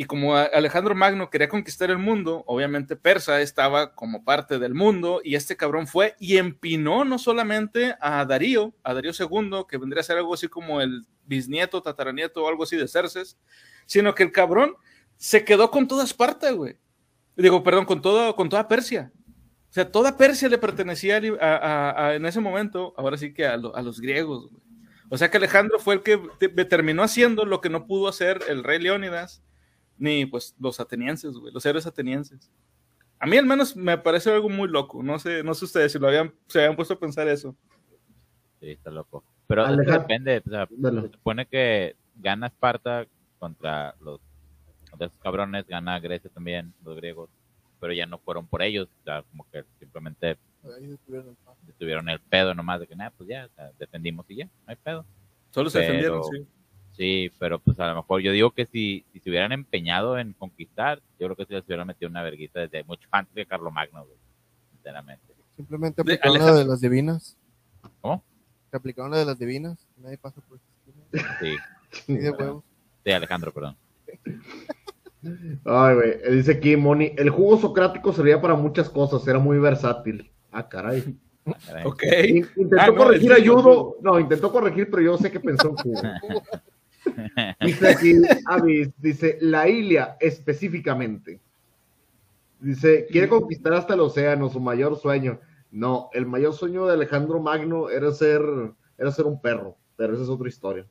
[0.00, 5.20] y como Alejandro Magno quería conquistar el mundo, obviamente Persa estaba como parte del mundo
[5.22, 10.00] y este cabrón fue y empinó no solamente a Darío, a Darío II, que vendría
[10.00, 13.36] a ser algo así como el bisnieto, tataranieto o algo así de Cerces,
[13.84, 14.74] sino que el cabrón
[15.18, 16.78] se quedó con todas partes, güey.
[17.36, 19.12] Digo, perdón, con, todo, con toda Persia.
[19.68, 23.82] O sea, toda Persia le pertenecía en ese momento, ahora sí que a, lo- a
[23.82, 24.48] los griegos.
[25.10, 28.40] O sea que Alejandro fue el que te- terminó haciendo lo que no pudo hacer
[28.48, 29.42] el rey Leónidas,
[30.00, 32.50] ni pues los atenienses, güey, los héroes atenienses.
[33.20, 35.02] A mí al menos me parece algo muy loco.
[35.02, 37.54] No sé, no sé ustedes si lo habían, se habían puesto a pensar eso.
[38.60, 39.22] Sí, está loco.
[39.46, 41.02] Pero Alejandro- depende, o sea, Dale.
[41.02, 43.06] se supone que gana Esparta
[43.38, 44.20] contra los
[44.90, 47.30] contra esos cabrones, gana Grecia también, los griegos,
[47.78, 51.58] pero ya no fueron por ellos, o sea, como que simplemente Ahí detuvieron el paso.
[51.78, 54.50] tuvieron el pedo nomás de que nada, pues ya, o sea, defendimos y ya, no
[54.66, 55.04] hay pedo.
[55.50, 56.46] Solo se Pero- defendieron, sí.
[57.00, 60.34] Sí, pero pues a lo mejor yo digo que si, si se hubieran empeñado en
[60.34, 64.04] conquistar, yo creo que se les hubieran metido una verguita desde mucho antes que Carlomagno,
[64.04, 64.18] güey,
[64.74, 65.24] sinceramente.
[65.56, 67.38] Simplemente De aplicaron la de las divinas.
[68.02, 68.22] ¿Cómo?
[68.70, 69.78] Se aplicaron la de las divinas.
[69.96, 70.58] Nadie pasa por.
[71.40, 71.56] Sí,
[72.06, 72.64] Ni de huevos.
[73.02, 73.76] sí, Alejandro, perdón.
[75.64, 76.10] Ay, güey.
[76.22, 80.30] eh, Dice aquí Moni, el jugo socrático servía para muchas cosas, era muy versátil.
[80.52, 81.16] Ah, caray.
[81.46, 81.86] Ah, caray.
[81.86, 82.02] Ok.
[82.28, 83.96] In- Intentó Ah, no, corregir el- a Yudo.
[84.02, 86.02] No, intentó corregir, pero yo sé que pensó en jugo.
[87.60, 88.14] Dice aquí
[88.46, 91.40] Avis, dice la Ilia específicamente.
[92.60, 95.40] Dice, quiere conquistar hasta el océano, su mayor sueño.
[95.70, 98.42] No, el mayor sueño de Alejandro Magno era ser,
[98.98, 100.84] era ser un perro, pero esa es otra historia.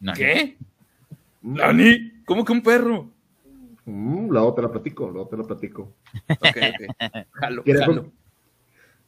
[0.00, 0.56] No, ¿Qué?
[1.42, 2.22] ¿Nani?
[2.24, 3.10] ¿Cómo que un perro?
[3.86, 5.94] Mm, luego te la platico, luego te la platico.
[6.28, 7.26] Ok, ok.
[7.32, 8.02] Jalo, Quiere jalo.
[8.02, 8.12] con-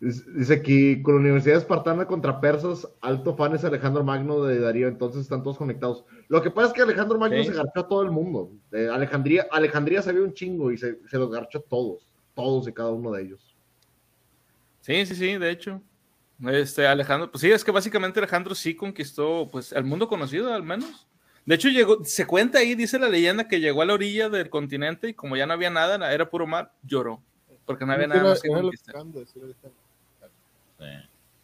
[0.00, 4.88] Dice aquí, con la Universidad Espartana contra persas, alto fan es Alejandro Magno de Darío,
[4.88, 6.04] entonces están todos conectados.
[6.28, 7.50] Lo que pasa es que Alejandro Magno Sí.
[7.50, 8.50] se garchó a todo el mundo.
[8.70, 12.72] De Alejandría, Alejandría sabía un chingo y se, se los garchó a todos, todos y
[12.72, 13.54] cada uno de ellos.
[14.80, 15.82] Sí, sí, sí, de hecho.
[16.48, 20.62] Este, Alejandro, pues sí, es que básicamente Alejandro sí conquistó, pues, el mundo conocido, al
[20.62, 21.06] menos.
[21.44, 24.48] De hecho, llegó, se cuenta ahí, dice la leyenda, que llegó a la orilla del
[24.48, 27.20] continente y como ya no había nada, era puro mar, lloró.
[27.66, 28.94] Porque no había nada más que conquistar.
[28.96, 29.68] acaban de decir ahorita.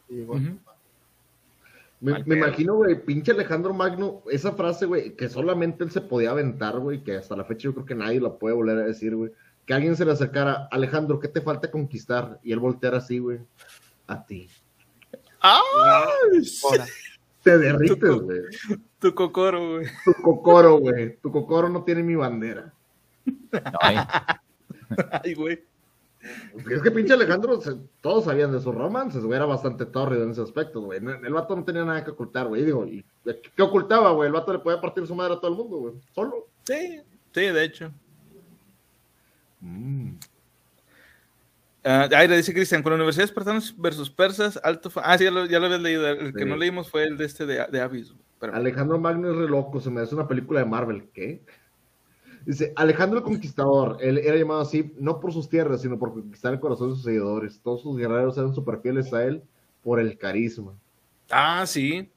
[0.09, 0.59] Sí.
[1.99, 6.79] Me, imagino, güey, pinche Alejandro Magno, esa frase, güey, que solamente él se podía aventar,
[6.79, 9.33] güey, que hasta la fecha yo creo que nadie la puede volver a decir, güey.
[9.65, 12.39] Que alguien se le acercara, Alejandro, ¿qué te falta conquistar?
[12.43, 13.41] Y él volteara así, güey,
[14.07, 14.49] a ti.
[15.41, 15.63] ¡Ah!
[17.43, 18.41] Te derrites, Tu- güey.
[18.99, 19.87] Tu cocoro, güey.
[20.05, 21.17] Tu cocoro, güey.
[21.17, 22.73] Tu cocoro no tiene mi bandera.
[23.81, 25.65] Ay, güey.
[26.71, 30.31] Es que pinche Alejandro, se- todos sabían de sus romances, güey, era bastante tórrido en
[30.31, 30.99] ese aspecto, güey.
[30.99, 32.65] El vato no tenía nada que ocultar, güey.
[32.65, 33.05] Digo, ¿y
[33.55, 34.27] ¿qué ocultaba, güey?
[34.29, 35.95] El vato le podía partir su madre a todo el mundo, güey.
[36.15, 36.47] Solo.
[36.65, 37.01] Sí,
[37.33, 37.91] sí, de hecho.
[39.61, 40.13] Mm.
[41.85, 45.25] Ah, ahí le dice Cristian, con la Universidad de Espartanos versus Persas, alto Ah, sí,
[45.25, 46.07] ya lo, ya lo habías leído.
[46.09, 48.05] El que no leímos fue el de este de, de.
[48.41, 51.09] Pero- Alejandro Magno es re loco, se me hace una película de Marvel.
[51.15, 51.43] ¿Qué?
[52.47, 56.55] Dice, Alejandro el Conquistador, él era llamado así no por sus tierras, sino por conquistar
[56.55, 57.61] el corazón de sus seguidores.
[57.61, 59.43] Todos sus guerreros eran super fieles a él
[59.83, 60.73] por el carisma.
[61.29, 62.09] Ah, sí.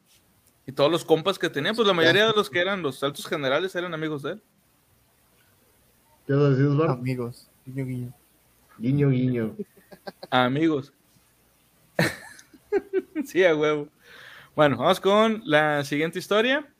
[0.68, 3.26] Y todos los compas que tenía, pues la mayoría de los que eran los altos
[3.26, 4.44] generales eran amigos de él.
[6.28, 6.94] ¿Qué vas a decir, Osvaldo?
[6.94, 7.50] amigos.
[7.66, 8.14] Guiño, guiño.
[8.78, 9.56] Guiño, guiño.
[10.30, 10.94] Amigos.
[13.26, 13.88] sí, a huevo.
[14.56, 16.72] Bueno, vamos con la siguiente historia.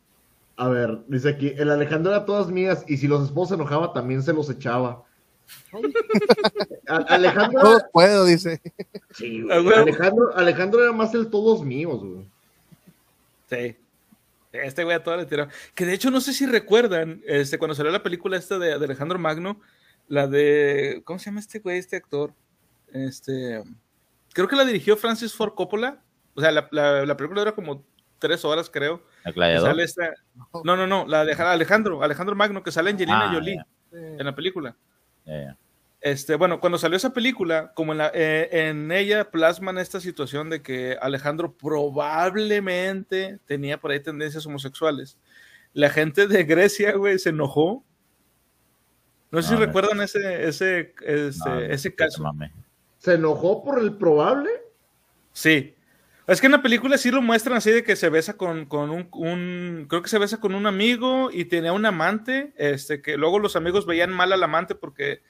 [0.62, 3.94] A ver, dice aquí, el Alejandro era todas mías y si los esposos se enojaba
[3.94, 5.04] también se los echaba.
[6.88, 8.62] Alejandro, Todo puedo, dice.
[9.14, 9.68] sí, A güey.
[9.68, 9.82] huevo.
[9.84, 12.26] Alejandro, Alejandro era más el todos míos, güey.
[13.50, 13.78] Sí.
[14.52, 15.48] Este güey a todo le tiró.
[15.76, 18.86] Que de hecho no sé si recuerdan, este, cuando salió la película esta de, de
[18.86, 19.60] Alejandro Magno,
[20.08, 22.34] la de, ¿cómo se llama este güey, este actor?
[22.92, 23.64] Este,
[24.34, 26.02] creo que la dirigió Francis Ford Coppola.
[26.36, 27.84] O sea, la, la, la película dura como
[28.20, 29.02] tres horas, creo.
[29.34, 29.70] Gladiador.
[29.70, 30.14] sale esta-
[30.64, 33.66] No, no, no, la de Alejandro, Alejandro Magno, que sale Angelina Ah, Jolie ya.
[33.98, 34.76] en la película.
[35.26, 35.58] Ya.
[36.02, 40.50] Este, bueno, cuando salió esa película, como en, la, eh, en ella plasman esta situación
[40.50, 45.18] de que Alejandro probablemente tenía por ahí tendencias homosexuales.
[45.74, 47.84] La gente de Grecia, güey, se enojó.
[49.32, 49.66] No sé No, si no.
[49.68, 52.24] recuerdan ese, ese, este, No, ese no caso.
[52.98, 54.50] ¿Se enojó por el probable?
[55.34, 55.76] Sí.
[56.30, 58.90] Es que en la película sí lo muestran así de que se besa con, con
[58.92, 63.40] un, creo que se besa con un amigo y tenía un amante, este, que luego
[63.40, 65.22] los amigos veían mal al amante porque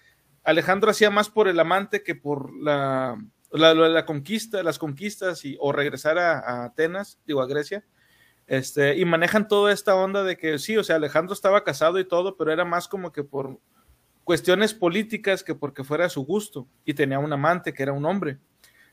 [0.43, 3.17] Alejandro hacía más por el amante que por la-
[3.51, 7.83] la conquista, las conquistas y, o regresar a, a Atenas, digo a Grecia.
[8.47, 12.05] Este, y manejan toda esta onda de que sí, o sea, Alejandro estaba casado y
[12.07, 13.59] todo, pero era más como que por
[14.23, 18.05] cuestiones políticas que porque fuera a su gusto y tenía un amante que era un
[18.05, 18.37] hombre.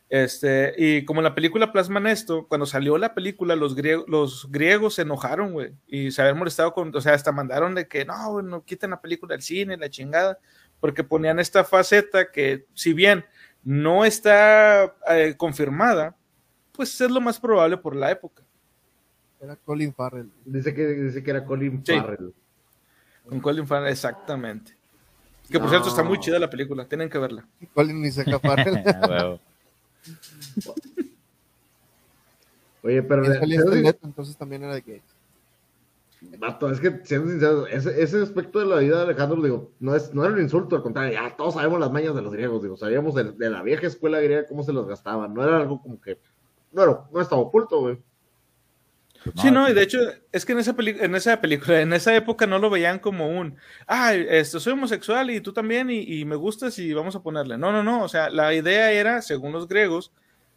[0.09, 4.51] Este, y como en la película plasman esto, cuando salió la película, los, griegos los
[4.53, 8.05] griegos se enojaron, güey, y se habían molestado con, o sea, hasta mandaron de que
[8.05, 10.39] no, güey, no quiten la película del cine, la chingada,
[10.79, 13.25] porque ponían esta faceta que, si bien
[13.65, 16.15] no está eh, confirmada,
[16.71, 18.43] pues es lo más probable por la época.
[19.41, 20.31] Era Colin Farrell.
[20.45, 21.99] Dice que, dice que era Colin Sí.
[21.99, 22.33] Farrell.
[23.29, 24.73] Con Colin Farrell, exactamente.
[25.51, 25.71] Que por No.
[25.71, 27.45] cierto está muy chida la película, tienen que verla.
[27.75, 28.83] Colin ni saca Farrell.
[29.11, 29.41] Huevo.
[32.83, 35.03] Oye, pero este entonces también era de que
[36.39, 39.95] vato, es que siendo sincero, ese, ese aspecto de la vida de Alejandro, digo, no
[39.95, 42.63] es, no era un insulto, al contrario, ya todos sabemos las mañas de los griegos,
[42.63, 45.81] digo, sabíamos de, de la vieja escuela griega cómo se los gastaban, no era algo
[45.81, 46.19] como que,
[46.73, 47.99] bueno, no estaba oculto, güey.
[49.33, 49.99] Pues Sí, no, y de hecho,
[50.33, 53.29] es que en esa, peli- en esa película, en esa época no lo veían como
[53.29, 53.57] un,
[53.87, 57.59] ah, este, soy homosexual y tú también y, y me gustas y vamos a ponerle.
[57.59, 60.13] No, no, no, o sea, la idea era, según los griegos,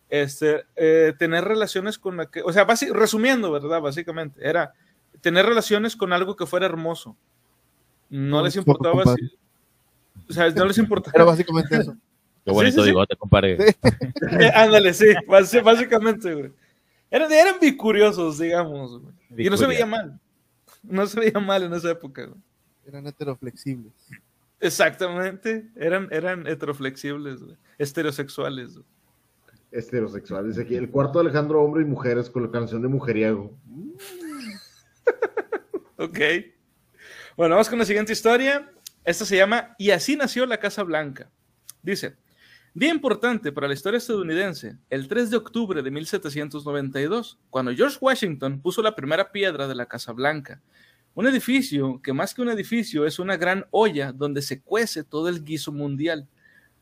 [0.09, 3.81] este, eh, tener relaciones con la que, o sea, resumiendo, ¿verdad?
[3.81, 4.73] Básicamente, era
[5.21, 7.15] tener relaciones con algo que fuera hermoso.
[8.09, 9.37] No No, les importaba si,
[10.29, 11.23] o sea, no les era importaba.
[11.25, 11.95] básicamente eso.
[12.45, 12.89] Qué bonito Sí, sí, sí.
[12.91, 13.57] bigote, compadre.
[14.39, 16.51] Eh, Ándale, sí, básicamente, güey.
[17.11, 19.13] Eran, eran bicuriosos, digamos, güey.
[19.45, 20.19] Y no se veía mal.
[20.83, 22.41] No se veía mal en esa época, güey.
[22.85, 23.93] Eran heteroflexibles.
[24.59, 25.67] Exactamente.
[25.75, 27.57] Eran, eran heteroflexibles, güey.
[27.77, 28.85] Estereosexuales, güey.
[29.71, 33.51] Dice aquí, el cuarto de Alejandro, hombre y mujeres, con la canción de Mujeriego.
[36.01, 36.17] Ok.
[37.35, 38.71] Bueno, vamos con la siguiente historia.
[39.03, 41.29] Esta se llama Y así nació la Casa Blanca.
[41.81, 42.15] Dice,
[42.73, 48.61] día importante para la historia estadounidense, el 3 de octubre de 1792, cuando George Washington
[48.61, 50.61] puso la primera piedra de la Casa Blanca.
[51.15, 55.27] Un edificio que más que un edificio es una gran olla donde se cuece todo
[55.29, 56.27] el guiso mundial.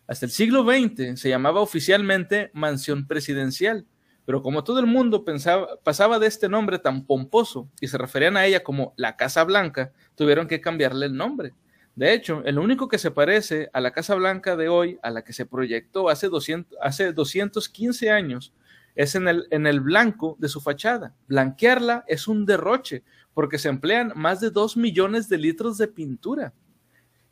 [0.08, 3.86] Hasta el siglo XX se llamaba oficialmente Mansión Presidencial,
[4.26, 8.36] pero como todo el mundo pensaba, pasaba de este nombre tan pomposo y se referían
[8.36, 11.54] a ella como la Casa Blanca, tuvieron que cambiarle el nombre.
[11.98, 15.24] De hecho, el único que se parece a la Casa Blanca de hoy, a la
[15.24, 18.54] que se proyectó hace, 200, hace 215 años,
[18.94, 21.16] es en el, en el blanco de su fachada.
[21.28, 26.54] Blanquearla es un derroche, porque se emplean más de 2 millones de litros de pintura.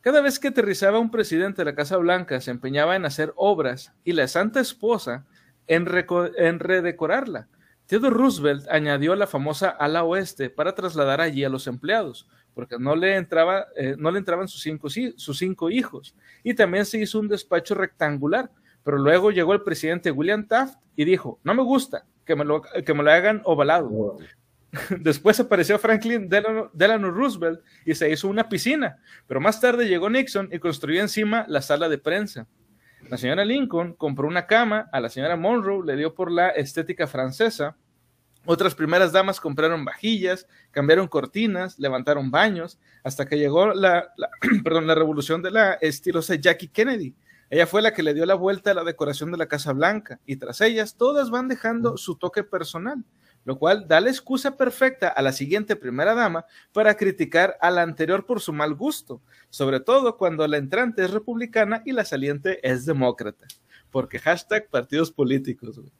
[0.01, 3.93] Cada vez que aterrizaba un presidente de la Casa Blanca, se empeñaba en hacer obras
[4.03, 5.28] y la Santa Esposa
[5.68, 5.88] en,
[6.38, 7.49] en redecorarla.
[7.86, 12.95] Theodore Roosevelt añadió la famosa ala oeste para trasladar allí a los empleados, porque no
[12.95, 16.16] le, entraba, eh, no le entraban sus cinco, sus cinco hijos.
[16.41, 18.49] Y también se hizo un despacho rectangular,
[18.84, 22.62] pero luego llegó el presidente William Taft y dijo, no me gusta que me lo,
[22.62, 24.18] que me lo hagan ovalado.
[24.99, 28.97] Después apareció Franklin Delano, Delano Roosevelt y se hizo una piscina,
[29.28, 32.47] pero más tarde llegó Nixon y construyó encima la sala de prensa.
[33.10, 37.06] La señora Lincoln compró una cama, a la señora Monroe le dio por la estética
[37.06, 37.76] francesa,
[38.46, 44.30] otras primeras damas compraron vajillas, cambiaron cortinas, levantaron baños, hasta que llegó la, la-
[44.64, 47.16] perdón, la revolución de la estilosa Jackie Kennedy.
[47.50, 50.20] Ella fue la que le dio la vuelta a la decoración de la Casa Blanca
[50.26, 53.04] y tras ellas todas van dejando su toque personal
[53.46, 57.84] lo cual da la excusa perfecta a la siguiente primera dama para criticar a la
[57.84, 59.22] anterior por su mal gusto,
[59.52, 63.46] sobre todo cuando la entrante es republicana y la saliente es demócrata,
[63.91, 65.78] porque hashtag partidos políticos.
[65.78, 65.91] güey.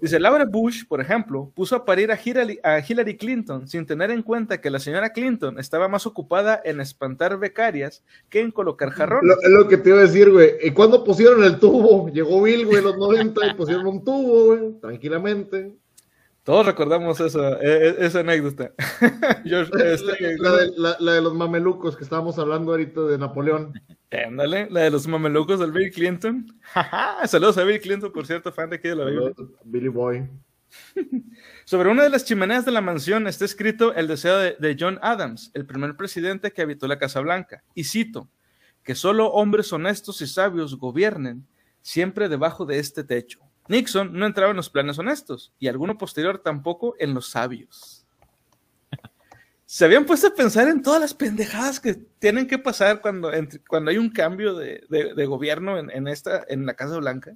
[0.00, 4.60] Dice Laura Bush, por ejemplo, puso a parir a Hillary, Clinton sin tener en cuenta
[4.60, 9.36] que la señora Clinton estaba más ocupada en espantar becarias que en colocar jarrones.
[9.44, 10.50] Lo, lo que te iba a decir, güey.
[10.62, 12.08] ¿Y cuándo pusieron el tubo?
[12.08, 15.74] Llegó Bill, güey, los 90 y pusieron un tubo, güey, tranquilamente.
[16.46, 18.70] Todos recordamos esa, e- e- esa anécdota.
[19.44, 23.72] George, este, La de, la- la de los mamelucos que estábamos hablando ahorita de Napoleón.
[24.12, 26.46] ándale, la de los mamelucos del Bill Clinton.
[27.26, 29.32] Saludos a Bill Clinton, por cierto, fan de aquí de la Biblia.
[29.64, 30.28] Billy Boy.
[31.64, 35.00] Sobre una de las chimeneas de la mansión está escrito el deseo de, de John
[35.02, 37.64] Adams, el primer presidente que habitó la Casa Blanca.
[37.74, 38.28] Y cito,
[38.84, 41.44] que solo hombres honestos y sabios gobiernen
[41.82, 43.40] siempre debajo de este techo.
[43.68, 48.04] Nixon no entraba en los planes honestos y alguno posterior tampoco en los sabios.
[49.68, 53.58] Se habían puesto a pensar en todas las pendejadas que tienen que pasar cuando, entre-
[53.66, 57.34] cuando hay un cambio de, de- gobierno en, en esta, en la Casa Blanca.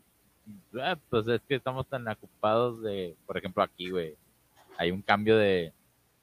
[0.80, 4.14] Ah, pues es que estamos tan ocupados de, por ejemplo, aquí, güey,
[4.78, 5.72] hay un cambio de,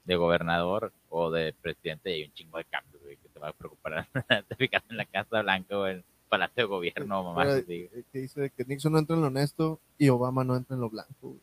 [0.04, 3.48] de gobernador o de presidente y hay un chingo de cambios, güey, que te va
[3.48, 4.06] a preocupar.
[4.48, 7.44] te fijas en la Casa Blanca en Palacio de Gobierno, mamá.
[7.44, 10.74] Pero, eh, que dice que Nixon no entra en lo honesto y Obama no entra
[10.74, 11.36] en lo blanco.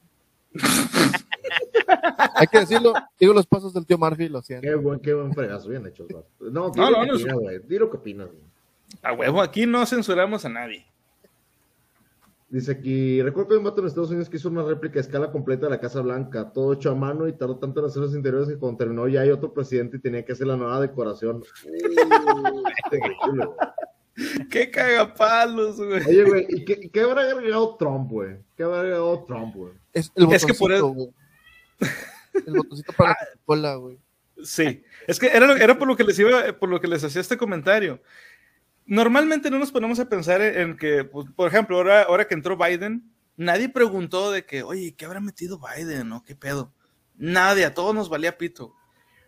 [2.36, 4.68] Hay que decirlo, digo los pasos del tío Murphy, lo siento.
[4.68, 6.06] Qué buen, qué buen fregazo, bien hecho.
[6.10, 8.30] No, No, dilo no, lo que no, lo que opinas.
[9.02, 10.86] A huevo, aquí no censuramos a nadie.
[12.48, 15.02] Dice aquí, recuerdo que hay un vato en Estados Unidos que hizo una réplica a
[15.02, 18.02] escala completa de la Casa Blanca, todo hecho a mano y tardó tanto en hacer
[18.04, 20.80] los interiores que cuando terminó ya hay otro presidente y tenía que hacer la nueva
[20.80, 21.44] decoración.
[22.90, 23.50] Terrible, güey.
[24.50, 26.04] ¡Qué cagapalos, güey!
[26.06, 28.38] Oye, güey, ¿y qué, habrá agregado Trump, güey?
[28.56, 29.74] ¿Qué habrá agregado Trump, güey?
[29.94, 31.14] Es el Es que por botoncito,
[31.80, 32.44] eso-.
[32.48, 33.98] El botoncito para la cola, güey.
[34.44, 37.22] Sí, es que era, era por lo que les iba, por lo que les hacía
[37.22, 38.02] este comentario.
[38.86, 42.58] Normalmente no nos ponemos a pensar en, que, pues, por ejemplo, ahora, ahora que entró
[42.58, 46.10] Biden, nadie preguntó de que, oye, ¿qué habrá metido Biden?
[46.10, 46.24] ¿No?
[46.24, 46.72] ¿Qué pedo?
[47.16, 48.74] Nadie, a todos nos valía pito.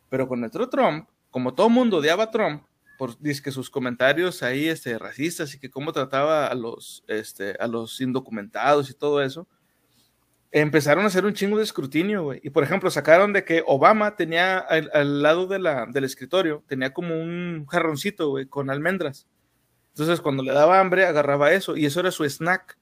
[0.09, 2.63] Pero cuando entró Trump, como todo mundo odiaba a Trump,
[2.97, 7.67] por que sus comentarios ahí este, racistas y que cómo trataba a los, este, a
[7.67, 9.47] los indocumentados y todo eso,
[10.51, 12.39] empezaron a hacer un chingo de escrutinio, güey.
[12.43, 16.63] Y por ejemplo, sacaron de que Obama tenía al, al lado de la, del escritorio,
[16.67, 19.27] tenía como un jarroncito, güey, con almendras.
[19.89, 22.77] Entonces, cuando le daba hambre, agarraba eso y eso era su snack.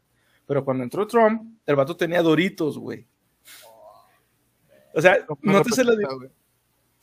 [0.48, 3.08] Pero cuando entró Trump, el vato tenía doritos, güey.
[4.94, 6.30] O sea, no te la di- güey.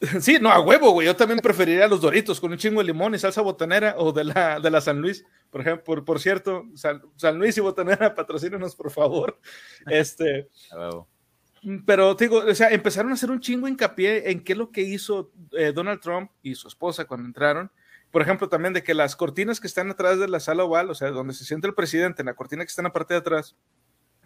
[0.20, 1.06] Sí, no, a huevo, güey.
[1.06, 4.24] Yo también preferiría los doritos con un chingo de limón y salsa botanera o de
[4.24, 5.24] la, de la San Luis.
[5.50, 9.38] Por ejemplo, por, por cierto, San, San Luis y botanera, patrocínenos, por favor.
[9.86, 11.08] Este, A huevo.
[11.86, 14.72] pero te digo, o sea, empezaron a hacer un chingo hincapié en qué es lo
[14.72, 17.70] que hizo eh, Donald Trump y su esposa cuando entraron.
[18.10, 20.94] Por ejemplo, también de que las cortinas que están atrás de la sala oval, o
[20.94, 23.20] sea, donde se siente el presidente, en la cortina que está en la parte de
[23.20, 23.56] atrás,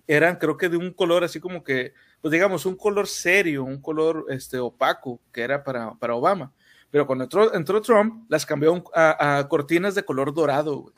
[0.06, 3.80] eran creo que de un color así como que, pues digamos, un color serio, un
[3.80, 6.52] color este, opaco, que era para, para Obama.
[6.90, 10.94] Pero cuando entró, entró Trump, las cambió un- a, a cortinas de color dorado, güey.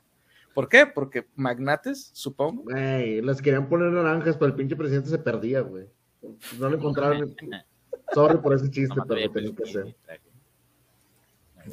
[0.54, 0.86] ¿Por qué?
[0.86, 2.62] Porque magnates, supongo.
[2.64, 5.86] Güey, las querían poner naranjas, pero el pinche presidente se perdía, güey.
[6.58, 7.34] No lo encontraron.
[8.12, 9.96] Sorry por ese chiste, pero lo tenía que hacer.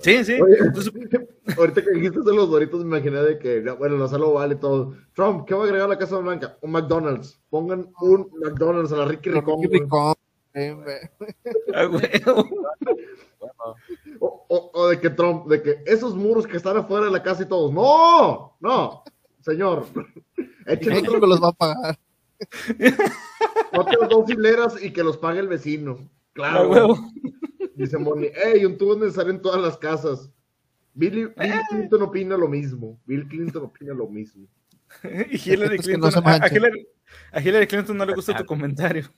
[0.02, 0.40] Sí, sí.
[0.42, 0.92] Oye, Entonces,
[1.58, 4.56] ahorita que dijiste de los doritos, me imaginé de que, no, bueno, la sala vale
[4.56, 4.94] todo.
[5.14, 6.58] Trump, ¿qué va a agregar a la Casa Blanca?
[6.62, 7.40] Un McDonald's.
[7.50, 9.62] Pongan un McDonald's a la Ricky Ricón.
[9.62, 9.80] Ricky.
[9.80, 10.14] Ricón,
[10.54, 10.98] güey.
[11.74, 12.50] a huevo.
[13.40, 13.76] Bueno,
[14.20, 17.22] O, o- o de que Trump, de que esos muros que están afuera de la
[17.22, 17.72] casa y todos.
[17.74, 18.56] ¡No!
[18.60, 19.04] ¡No!
[19.42, 19.86] Señor.
[20.66, 22.00] Échenos México los va a pagar.
[23.74, 25.98] otras dos hileras y que los pague el vecino.
[26.34, 26.96] Claro.
[27.76, 30.32] Dice Moni, ey, un tubo es necesario en todas las casas.
[30.94, 33.00] Billy, Bill Clinton opina lo mismo.
[33.06, 34.48] Bill Clinton opina lo mismo.
[35.30, 36.58] Y Hillary Es que Clinton, no se a, a manchen.
[36.58, 36.88] Hillary,
[37.32, 39.12] a Hillary Clinton no le gusta tu comentario.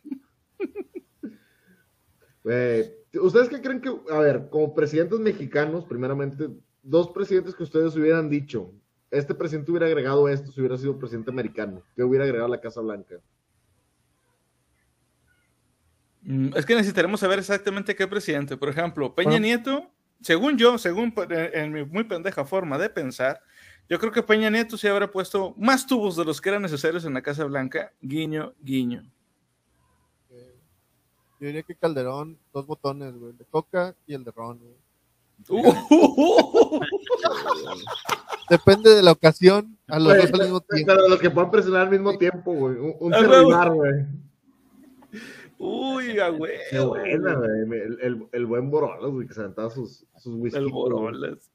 [2.50, 6.48] Eh, ¿Ustedes qué creen que, a ver, como presidentes mexicanos, primeramente,
[6.82, 8.74] dos presidentes que ustedes hubieran dicho,
[9.12, 12.80] este presidente hubiera agregado esto si hubiera sido presidente americano, que hubiera agregado la Casa
[12.80, 13.16] Blanca?
[16.30, 18.58] Mm, Es que necesitaremos saber exactamente qué presidente.
[18.58, 19.46] Por ejemplo, Peña Bueno.
[19.46, 19.90] Nieto,
[20.22, 23.40] según yo, según pa- en, mi muy pendeja forma de pensar,
[23.88, 27.06] yo creo que Peña Nieto se habrá puesto más tubos de los que eran necesarios
[27.06, 27.94] en la Casa Blanca.
[28.02, 29.10] Guiño, guiño.
[31.40, 33.32] Yo diría que Calderón, dos botones, güey.
[33.32, 34.76] El de coca y el de ron, güey.
[35.50, 36.80] Uh,
[38.50, 40.94] Depende de la ocasión, a los dos al mismo tiempo.
[40.94, 42.76] Pero los que puedan presionar al mismo tiempo, güey.
[42.76, 43.94] Un, un Ah, celular, güey.
[45.58, 46.32] Uy, a.
[46.70, 47.82] Qué buena, güey.
[47.82, 50.60] El, el, el buen Borolas, güey, que se aventaba sus, sus whisky.
[50.60, 51.52] El Borolas.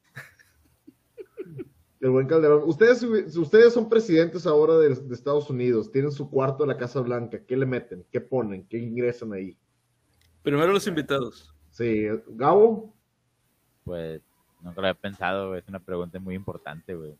[2.01, 2.63] El buen Calderón.
[2.65, 6.77] Ustedes, si ustedes son presidentes ahora de, de Estados Unidos, tienen su cuarto de la
[6.77, 7.45] Casa Blanca.
[7.45, 8.05] ¿Qué le meten?
[8.11, 8.67] ¿Qué ponen?
[8.67, 9.57] ¿Qué ingresan ahí?
[10.41, 11.55] Primero los invitados.
[11.69, 12.93] Sí, Gabo.
[13.85, 14.21] pues
[14.61, 17.15] nunca lo había pensado, güey, es una pregunta muy importante, güey.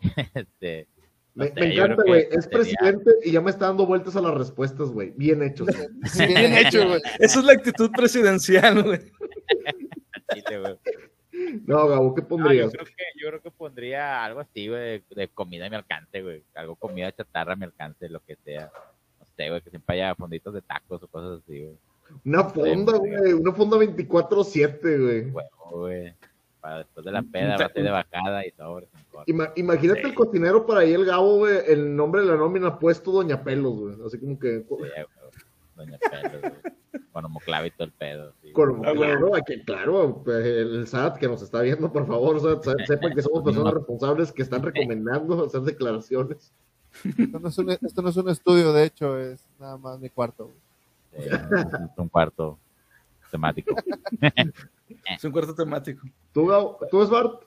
[0.34, 0.86] Este,
[1.34, 2.20] Me, No sé, me yo creo encanta, güey.
[2.30, 5.12] Es sería- presidente y ya me está dando vueltas a las respuestas, güey.
[5.16, 5.66] Bien hechos.
[5.68, 5.88] güey.
[6.04, 7.00] Sí, bien hecho, güey.
[7.18, 9.00] Esa es la actitud presidencial, güey.
[11.66, 12.70] No, Gabo, ¿qué No, yo, pondrías?
[12.72, 16.42] creo que, yo creo que pondría algo así, güey, de comida a mi alcance, güey.
[16.54, 18.70] Algo comida chatarra a mi alcance, lo que sea.
[19.20, 21.76] No sé, güey, que siempre haya fonditos de tacos o cosas así, güey.
[22.24, 23.32] Una fonda, güey.
[23.32, 25.30] Una fonda 24-7, güey.
[25.30, 26.14] Huevo, güey.
[26.62, 28.88] Para después de la peda, bate de bajada y corto.
[29.26, 30.06] Ima- imagínate Sí.
[30.08, 31.58] el cocinero para ahí, el Gabo, güey.
[31.66, 33.96] El nombre de la nómina puesto Doña Pelos, güey.
[34.06, 34.60] Así como que.
[34.60, 34.90] Sí, güey.
[35.76, 36.52] Doña Pelos, güey.
[37.12, 38.32] Con homoclave y todo el pedo.
[38.40, 38.90] sí, Con- güey.
[38.90, 43.42] Ah, claro, el SAT que nos está viendo, por favor, SAT, se- sepan que somos
[43.42, 46.52] personas responsables que están recomendando hacer declaraciones.
[47.18, 50.08] Esto no, es un, esto no es un estudio, de hecho, es nada más mi
[50.10, 50.44] cuarto.
[50.44, 51.28] güey.
[51.28, 52.56] Sí, es un cuarto
[53.32, 53.74] temático.
[55.16, 56.06] Es un cuarto temático.
[56.32, 56.78] ¿Tú, Gabo?
[56.90, 57.42] ¿Tú, Bart?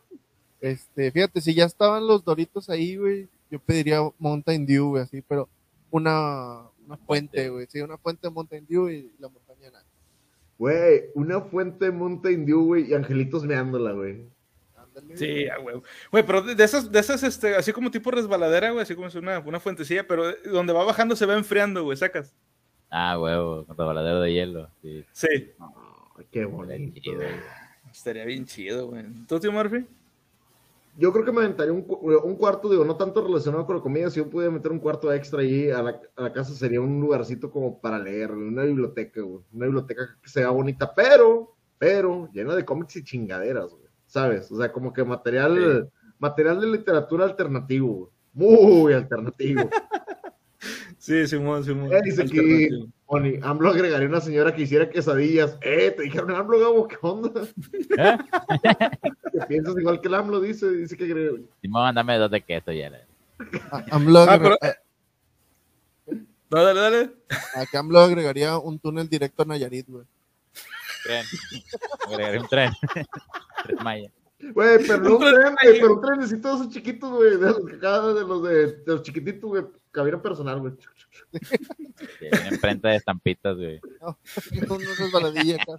[0.60, 5.22] Este, fíjate, si ya estaban los doritos ahí, güey, yo pediría Mountain Dew, güey, así,
[5.22, 5.48] pero
[5.92, 9.86] una, una fuente, güey, sí, una fuente de Mountain Dew y la montaña nada.
[10.58, 14.26] Güey, una fuente Mountain Dew, güey, y angelitos meándola, güey.
[15.14, 15.84] Sí, a huevo.
[16.12, 19.08] Güey, pero de de esas, de esas, este, así como tipo resbaladera, güey, así como
[19.08, 22.34] es una, una fuentecilla, pero donde va bajando se va enfriando, güey, sacas.
[22.90, 24.70] Ah, huevo, con rebaladero de hielo.
[24.82, 25.28] Sí, Sí.
[26.32, 27.00] Qué bonito.
[27.02, 27.22] chido.
[27.92, 29.06] Estaría bien chido, güey.
[29.28, 29.86] ¿Tú, tío Murphy?
[30.98, 34.10] Yo creo que me aventaría un, un cuarto, digo, no tanto relacionado con la comida,
[34.10, 37.02] si yo pudiera meter un cuarto extra ahí a la, a la casa sería un
[37.02, 42.56] lugarcito como para leer, una biblioteca, güey, una biblioteca que sea bonita, pero, pero, llena
[42.56, 44.50] de cómics y chingaderas, güey, ¿sabes?
[44.54, 49.70] O sea, como que material, material de literatura alternativo, güey, muy alternativo.
[51.06, 51.94] Sí, Simón, Simón.
[51.94, 52.88] Eh, dice aquí, Alternativo.
[53.06, 55.56] Oni, AMLO agregaría una señora que hiciera quesadillas.
[55.62, 57.30] Eh, te dijeron AMLO, Gabo, ¿qué onda?
[57.96, 58.18] ¿Eh?
[59.32, 60.68] ¿Qué piensas igual que el AMLO dice?
[60.72, 62.92] Dice que agrega- Simón, dame dos de queso ya.
[63.92, 64.58] AMLO, Ah, pero-
[66.50, 67.12] dale, dale.
[67.56, 70.06] a- que AMLO agregaría un túnel directo a Nayarit, güey.
[71.04, 71.24] Tren.
[72.08, 72.72] Agregaré un tren.
[73.64, 74.10] Tren Maya.
[74.40, 77.78] Güey, pero un tren güey, pero un tren necesita esos chiquitos, güey, de los que
[77.80, 80.74] cada de los de, de los chiquititos, güey, cabina personal, güey.
[82.52, 83.80] Imprenta de estampitas, güey.
[84.02, 84.18] No,
[84.76, 85.74] una resbaladilla acá.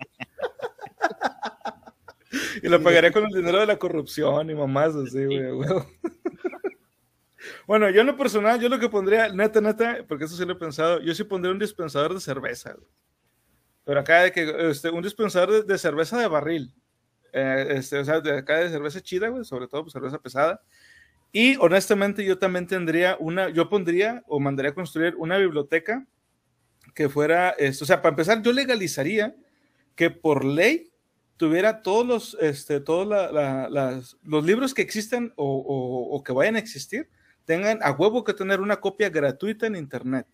[2.62, 5.50] Y lo pagaría con el dinero de la corrupción y mamás así, güey.
[5.50, 5.68] güey.
[7.66, 10.54] Bueno, yo en lo personal, yo lo que pondría, neta, neta, porque eso sí lo
[10.54, 12.88] he pensado, yo sí pondría un dispensador de cerveza, güey.
[13.84, 16.74] Pero acá de que, este, un dispensador de, de cerveza de barril.
[17.32, 20.60] Eh, este, o sea, de acá de cerveza chida, güey, sobre todo pues, cerveza pesada.
[21.38, 26.06] Y honestamente yo también tendría una, yo pondría o mandaría a construir una biblioteca
[26.94, 29.36] que fuera, esto, o sea, para empezar, yo legalizaría
[29.94, 30.90] que por ley
[31.36, 36.32] tuviera todos los, este, todos la- la- las- los libros que existen o, o- que
[36.32, 37.10] vayan a existir,
[37.44, 40.26] tengan a huevo que tener una copia gratuita en internet.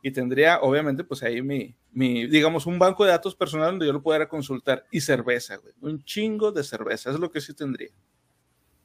[0.00, 3.92] Y tendría, obviamente, pues ahí mi, mi, digamos, un banco de datos personal donde yo
[3.92, 4.86] lo pudiera consultar.
[4.90, 5.74] Y cerveza, güey.
[5.82, 7.10] Un chingo de cerveza.
[7.10, 7.90] Es lo que sí tendría.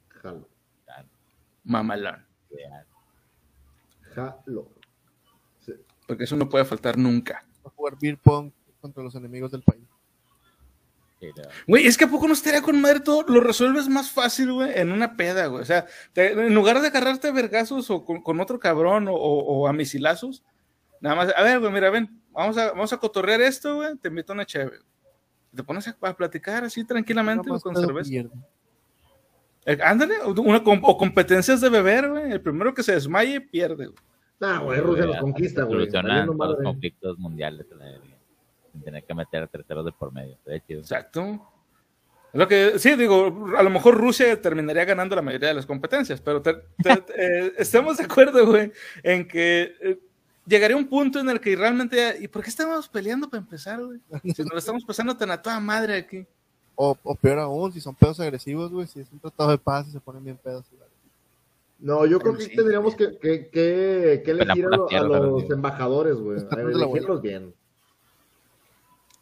[0.08, 0.50] Jalo,
[1.64, 2.24] Mamalón.
[4.14, 4.68] jalo.
[5.64, 5.72] Sí.
[6.06, 7.44] Porque eso no puede faltar nunca.
[7.64, 8.50] A jugar beer pong
[8.80, 9.82] contra los enemigos del país.
[11.68, 14.72] Güey, es que a poco no estaría con madre todo, lo resuelves más fácil, güey,
[14.76, 15.62] en una peda, güey.
[15.62, 19.12] O sea, te- en lugar de agarrarte a vergazos o con, con otro cabrón o,
[19.14, 20.42] o- o a misilazos,
[21.00, 24.08] nada más, a ver, güey, mira, ven, vamos a, vamos a cotorrear esto, güey, te
[24.08, 24.78] invito a una chévere.
[25.54, 28.08] Te pones a, a platicar así tranquilamente, güey, más con cerveza.
[28.10, 28.30] pierde.
[29.64, 32.32] Eh, ándale, o una, com- o competencias de beber, güey.
[32.32, 33.98] El primero que se desmaye pierde, güey.
[34.40, 35.78] Nah, güey, Rusia nos conquista, güey.
[35.80, 36.64] Solucionan los madre.
[36.64, 37.66] conflictos mundiales
[38.72, 40.36] sin tener que meter a terceros de por medio.
[40.66, 40.80] Chido.
[40.80, 41.48] Exacto.
[42.32, 46.20] Lo que, sí, digo, a lo mejor Rusia terminaría ganando la mayoría de las competencias,
[46.20, 49.98] pero te- te- eh, estamos de acuerdo, güey, en que eh,
[50.46, 54.00] llegaría un punto en el que realmente, ¿y por qué estamos peleando para empezar, güey?
[54.34, 56.26] Si nos lo estamos pasando tan a toda madre aquí.
[56.74, 59.86] O, o peor aún, si son pedos agresivos, güey, si es un tratado de paz
[59.88, 60.64] y se ponen bien pedos.
[60.70, 60.82] güey.
[61.78, 62.54] No, yo creo que sí.
[62.56, 65.54] tendríamos que, que, que, que elegir a, lo- por los tío.
[65.56, 66.38] embajadores, güey.
[66.40, 67.52] A elegirlos bien.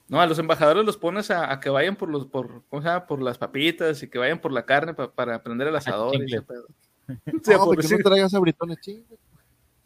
[0.09, 2.89] No, a los embajadores los pones a, a que vayan por los, por, ¿cómo se
[2.89, 3.07] llama?
[3.07, 6.15] Por las papitas y que vayan por la carne pa- para prender el asador.
[6.17, 6.67] y ese pedo.
[7.09, 7.17] Sí,
[7.53, 7.97] no, porque pobrecito.
[7.99, 9.17] no traigas abritones chingue.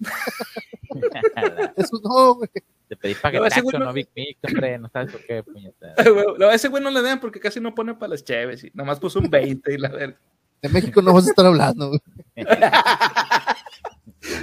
[1.77, 2.49] Eso no, güey.
[2.89, 5.95] Te pedí ese paquetazo, güey no- no Big Mix, hombre, no sabes por qué, puñeta.
[5.97, 8.25] Ay, güey, no, a ese güey no le den porque casi no pone para las
[8.25, 10.19] cheves y nomás puso un 20 y la verga.
[10.63, 12.01] De México no vas a estar hablando, güey.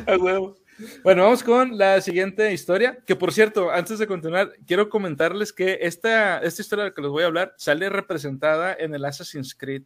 [0.07, 0.55] A huevo.
[1.03, 5.79] Bueno, vamos con la siguiente historia, que por cierto, antes de continuar, quiero comentarles que
[5.81, 9.53] esta, esta historia de la que les voy a hablar sale representada en el Assassin's
[9.53, 9.83] Creed.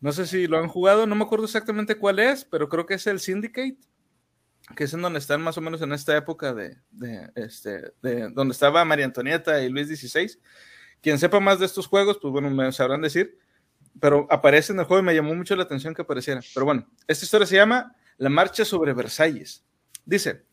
[0.00, 2.94] No sé si lo han jugado, no me acuerdo exactamente cuál es, pero creo que
[2.94, 3.78] es el Syndicate,
[4.76, 6.76] que es en donde están más o menos en esta época de,
[7.34, 10.38] este, de donde estaba María Antonieta y Luis XVI.
[11.00, 13.38] Quien sepa más de estos juegos, pues bueno, me sabrán decir,
[14.00, 16.40] pero aparece en el juego y me llamó mucho la atención que apareciera.
[16.54, 19.64] Pero bueno, esta historia se llama La Marcha sobre Versalles.
[20.04, 20.44] Dice,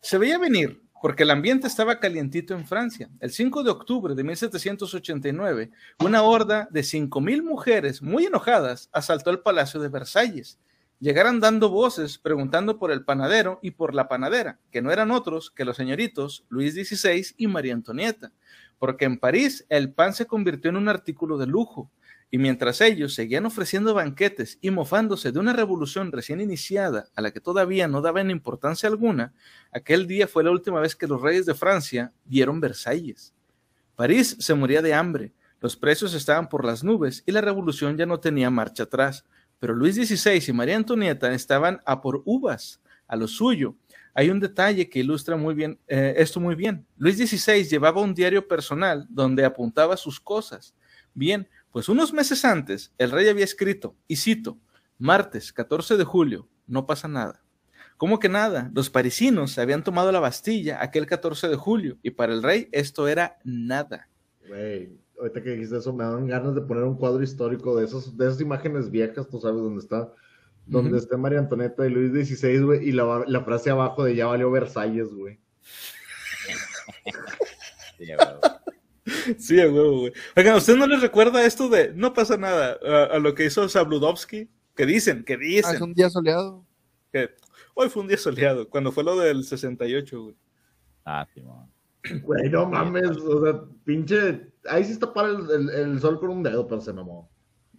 [0.00, 3.10] se veía venir porque el ambiente estaba calientito en Francia.
[3.20, 9.40] El 5 de octubre de 1789, una horda de 5.000 mujeres muy enojadas asaltó el
[9.40, 10.58] Palacio de Versalles.
[11.04, 15.50] Llegaron dando voces preguntando por el panadero y por la panadera, que no eran otros
[15.50, 18.32] que los señoritos Luis XVI y María Antonieta,
[18.78, 21.90] porque en París el pan se convirtió en un artículo de lujo.
[22.30, 27.32] Y mientras ellos seguían ofreciendo banquetes y mofándose de una revolución recién iniciada a la
[27.32, 29.34] que todavía no daban importancia alguna,
[29.72, 33.34] aquel día fue la última vez que los reyes de Francia vieron Versalles.
[33.94, 38.06] París se moría de hambre, los precios estaban por las nubes y la revolución ya
[38.06, 39.24] no tenía marcha atrás.
[39.64, 43.74] Pero Luis XVI y María Antonieta estaban a por uvas, a lo suyo.
[44.12, 46.86] Hay un detalle que ilustra muy bien eh, esto muy bien.
[46.98, 50.74] Luis XVI llevaba un diario personal donde apuntaba sus cosas.
[51.14, 54.58] Bien, pues unos meses antes, el rey había escrito, y cito,
[54.98, 57.42] martes 14 de julio, no pasa nada.
[57.96, 58.70] ¿Cómo que nada?
[58.74, 63.08] Los parisinos habían tomado la Bastilla aquel 14 de julio, y para el rey esto
[63.08, 64.10] era nada.
[65.18, 68.26] Ahorita que dijiste eso, me dan ganas de poner un cuadro histórico de, esos, de
[68.26, 70.12] esas imágenes viejas, tú sabes dónde está,
[70.66, 74.26] donde está María Antonieta y Luis XVI, güey, y la, la frase abajo de ya
[74.26, 75.38] valió Versalles, güey.
[77.98, 78.40] Sí, huevo.
[79.38, 80.12] Sí, a huevo, güey.
[80.36, 83.44] Oigan, ¿a usted no les recuerda esto de no pasa nada a, a lo que
[83.46, 84.48] hizo Sabludovsky?
[84.74, 86.64] Que dicen, que Ah, dicen es un día soleado.
[87.12, 87.30] que
[87.74, 90.36] hoy fue un día soleado, cuando fue lo del 68, güey.
[91.04, 91.70] Ah, Simón.
[92.22, 96.30] Güey, no mames, o sea, pinche, ahí sí está para el, el- el sol con
[96.30, 97.30] un dedo, pero se mamó.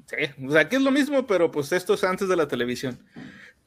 [0.07, 2.97] Sí, o sea, aquí es lo mismo, pero pues esto es antes de la televisión.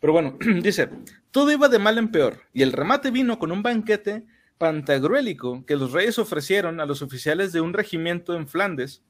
[0.00, 0.88] Pero bueno, dice,
[1.30, 4.24] todo iba de mal en peor, y el remate vino con un banquete
[4.58, 9.02] pantagruélico que los reyes ofrecieron a los oficiales de un regimiento en Flandes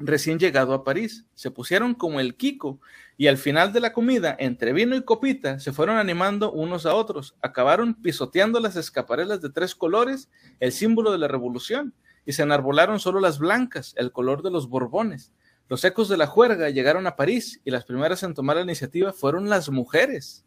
[0.00, 1.26] recién llegado a París.
[1.34, 2.80] Se pusieron como el Kiko,
[3.16, 6.94] y al final de la comida, entre vino y copita, se fueron animando unos a
[6.94, 7.36] otros.
[7.42, 11.94] Acabaron pisoteando las escaparelas de tres colores, el símbolo de la revolución,
[12.24, 15.32] y se enarbolaron solo las blancas, el color de los borbones.
[15.68, 19.12] Los ecos de la juerga llegaron a París y las primeras en tomar la iniciativa
[19.12, 20.44] fueron las mujeres.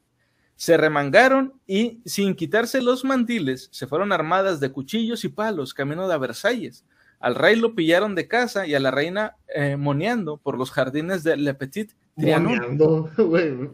[0.55, 6.07] Se remangaron y, sin quitarse los mandiles, se fueron armadas de cuchillos y palos camino
[6.07, 6.85] de Versalles.
[7.23, 11.23] Al rey lo pillaron de casa y a la reina eh, moneando por los jardines
[11.23, 12.57] de Le Petit Trianon.
[12.57, 13.69] Moneando, güey.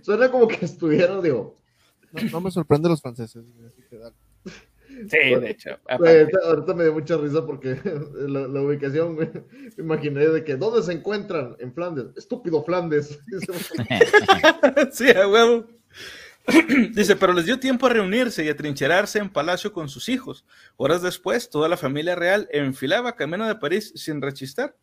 [0.00, 1.58] Suena como que estuviera, digo,
[2.12, 3.44] No, no me sorprende los franceses.
[3.54, 4.16] güey, así que dale.
[5.10, 5.78] Sí, de hecho.
[5.98, 7.78] Güey, ahorita, ahorita me dio mucha risa porque
[8.26, 9.28] la, la ubicación, güey,
[9.76, 11.56] me imaginé de que, ¿dónde se encuentran?
[11.58, 12.06] En Flandes.
[12.16, 13.18] Estúpido Flandes.
[14.92, 15.66] sí, a huevo.
[16.92, 20.44] Dice, pero les dio tiempo a reunirse y a trincherarse en palacio con sus hijos.
[20.76, 24.76] Horas después, toda la familia real enfilaba camino de París sin rechistar.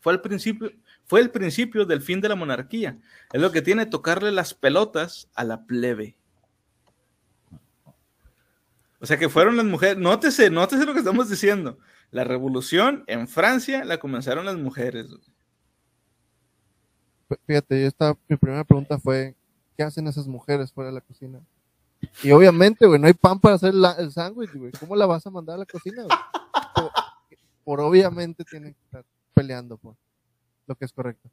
[0.00, 0.70] Fue el principio,
[1.04, 2.98] fue el principio del fin de la monarquía.
[3.32, 6.16] Es lo que tiene tocarle las pelotas a la plebe.
[9.00, 9.96] O sea que fueron las mujeres.
[9.98, 11.78] Nótese, nótese lo que estamos diciendo.
[12.10, 15.06] La revolución en Francia la comenzaron las mujeres.
[17.46, 19.36] Fíjate, yo estaba, mi primera pregunta fue,
[19.78, 21.40] ¿qué hacen esas mujeres fuera de la cocina?
[22.24, 24.72] Y obviamente, güey, no hay pan para hacer la- el sándwich, güey.
[24.72, 26.18] ¿Cómo la vas a mandar a la cocina, güey?
[26.74, 26.90] Por,
[27.64, 29.04] por obviamente tienen que estar
[29.34, 29.94] peleando por
[30.66, 31.30] lo que es correcto.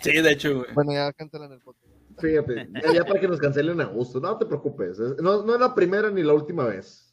[0.00, 0.72] Sí, de hecho, güey.
[0.74, 1.92] Bueno, ya cántala en el podcast.
[2.20, 4.20] Fíjate, ya, ya para que nos cancelen a gusto.
[4.20, 4.98] No te preocupes.
[5.00, 7.12] es- No, no es la primera ni la última vez.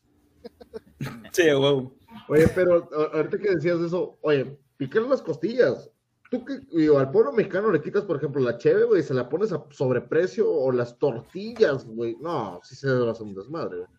[1.31, 1.95] Sí, huevo.
[2.27, 5.89] Oye, pero ahorita que decías eso, oye, picar las costillas.
[6.29, 9.27] Tú que digo, al pueblo mexicano le quitas, por ejemplo, la cheve, güey, se la
[9.27, 12.15] pones a sobreprecio o las tortillas, güey.
[12.21, 13.89] No, si se va a hacer un desmadre, güey.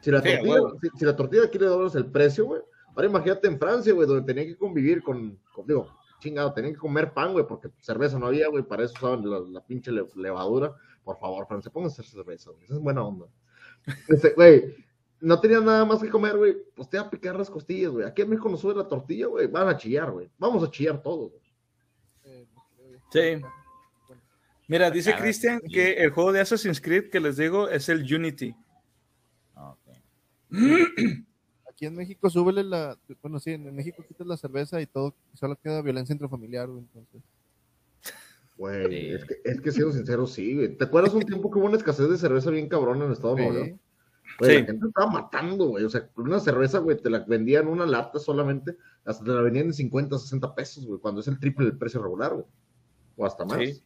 [0.00, 2.60] Si la, Sí, tortilla, si, si la tortilla quiere doblas el precio, güey.
[2.94, 5.86] Ahora imagínate en Francia, güey, donde tenía que convivir con, con- digo,
[6.18, 9.38] chingado, tenían que comer pan, güey, porque cerveza no había, güey, para eso usaban la,
[9.40, 10.74] la pinche le- levadura.
[11.04, 13.26] Por favor, Francia, pónganse a hacer cerveza, güey, esa es buena onda.
[14.08, 14.74] Este, güey,
[15.20, 18.04] no tenían nada más que comer, güey, pues te va a picar las costillas, güey.
[18.06, 20.28] Aquí en México nos sube la tortilla, güey, van a chillar, güey.
[20.38, 21.45] Vamos a chillar todos, güey.
[23.12, 23.40] Sí.
[24.68, 28.02] Mira, dice Cara, Cristian que el juego de Assassin's Creed que les digo es el
[28.12, 28.54] Unity.
[29.54, 29.78] Ok.
[31.70, 35.36] Aquí en México súbele la, bueno, sí, en México quitas la cerveza y todo, y
[35.36, 37.22] solo queda violencia intrafamiliar, güey, entonces.
[38.56, 39.12] Güey, Sí.
[39.12, 40.76] es que, es que siendo sincero, sí, güey.
[40.76, 43.34] ¿Te acuerdas un tiempo que hubo una escasez de cerveza bien cabrona en el estado
[43.34, 43.68] de Nuevo León?
[43.76, 43.80] Sí.
[44.38, 44.60] Güey, Sí.
[44.60, 45.84] la gente estaba matando, güey.
[45.84, 49.66] O sea, una cerveza, güey, te la vendían una lata solamente, hasta te la vendían
[49.66, 52.44] en 50, 60 pesos, güey, cuando es el triple del precio regular, güey.
[53.18, 53.58] o hasta más.
[53.58, 53.82] Sí.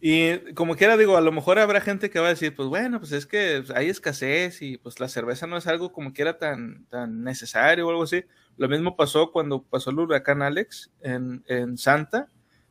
[0.00, 3.00] Y como quiera, digo, a lo mejor habrá gente que va a decir, pues bueno,
[3.00, 6.86] pues es que hay escasez y pues la cerveza no es algo como quiera tan,
[6.86, 8.24] tan necesario o algo así.
[8.56, 12.28] Lo mismo pasó cuando pasó el huracán Alex en, en Santa.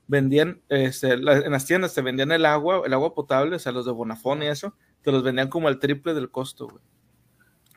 [0.08, 3.74] Vendían, este, la- en las tiendas te vendían el agua, el agua potable, o sea,
[3.74, 6.84] los de Bonafón y eso, te los vendían como al triple del costo, güey.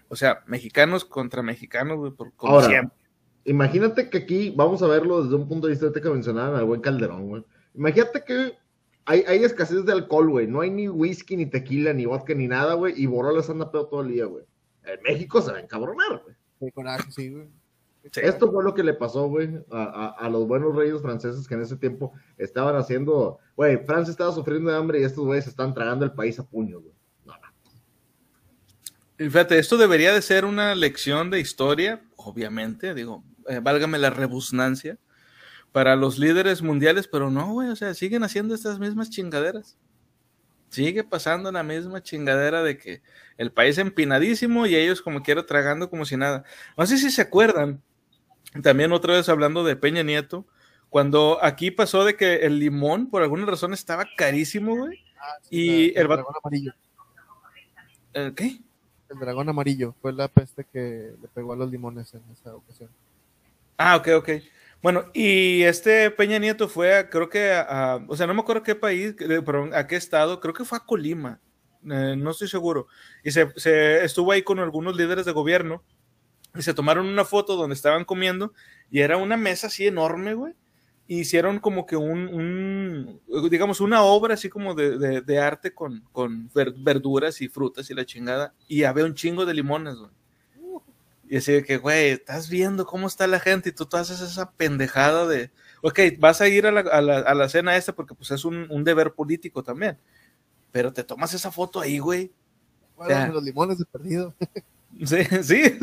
[0.08, 2.96] O sea, mexicanos contra mexicanos, güey, por, como Ahora, siempre.
[3.44, 6.80] Imagínate que aquí vamos a verlo desde un punto de vista que mencionaban al buen
[6.80, 7.44] Calderón, güey.
[7.74, 8.54] Imagínate que
[9.04, 10.46] hay, hay escasez de alcohol, güey.
[10.46, 12.94] No hay ni whisky, ni tequila, ni vodka, ni nada, güey.
[13.00, 14.44] Y Borolas anda pedo todo el día, güey.
[14.84, 16.34] En México se va a encabronar, güey.
[16.58, 17.46] Qué coraje, sí, güey.
[18.12, 18.20] Sí.
[18.22, 21.54] Esto fue lo que le pasó, güey, a, a- a los buenos reyes franceses que
[21.54, 25.74] en ese tiempo estaban haciendo, güey, Francia estaba sufriendo de hambre y estos güeyes están
[25.74, 26.94] tragando el país a puños, güey.
[29.20, 34.08] Y fíjate, esto debería de ser una lección de historia, obviamente, digo, eh, válgame la
[34.10, 34.96] rebusnancia,
[35.72, 39.78] para los líderes mundiales, pero no, güey, o sea, siguen haciendo estas mismas chingaderas.
[40.70, 43.02] Sigue pasando la misma chingadera de que
[43.38, 46.44] el país empinadísimo y ellos como quiera tragando como si nada.
[46.78, 47.82] No sé si se acuerdan,
[48.62, 50.46] también otra vez hablando de Peña Nieto,
[50.90, 55.04] cuando aquí pasó de que el limón por alguna razón estaba carísimo, güey.
[55.50, 56.08] Y la- el
[56.44, 56.72] amarillo.
[58.14, 58.60] Eh, ¿Qué?
[59.10, 62.90] El dragón amarillo fue la peste que le pegó a los limones en esa ocasión.
[63.78, 64.30] Ah, ok, ok.
[64.82, 68.62] Bueno, y este Peña Nieto fue, a- creo que, a, o sea, no me acuerdo
[68.62, 71.40] qué país, eh, perdón, a qué estado, creo que fue a Colima,
[71.90, 72.86] eh, no estoy seguro.
[73.24, 75.82] Y se, se estuvo ahí con algunos líderes de gobierno
[76.56, 78.52] y se tomaron una foto donde estaban comiendo
[78.90, 80.54] y era una mesa así enorme, güey.
[81.12, 83.20] Hicieron como que un, un,
[83.50, 87.90] digamos, una obra así como de, de- de arte con, con ver- verduras y frutas
[87.90, 88.54] y la chingada.
[88.68, 90.10] Y había un chingo de limones, güey.
[91.28, 94.20] Y así de que, güey, estás viendo cómo está la gente y tú, tú haces
[94.20, 95.50] esa pendejada de,
[95.82, 98.44] ok, vas a ir a la, a la, a la cena esta porque pues es
[98.44, 99.96] un, un deber político también.
[100.72, 102.32] Pero te tomas esa foto ahí, güey.
[103.32, 104.34] Los limones de perdido.
[105.04, 105.62] Sí, sí.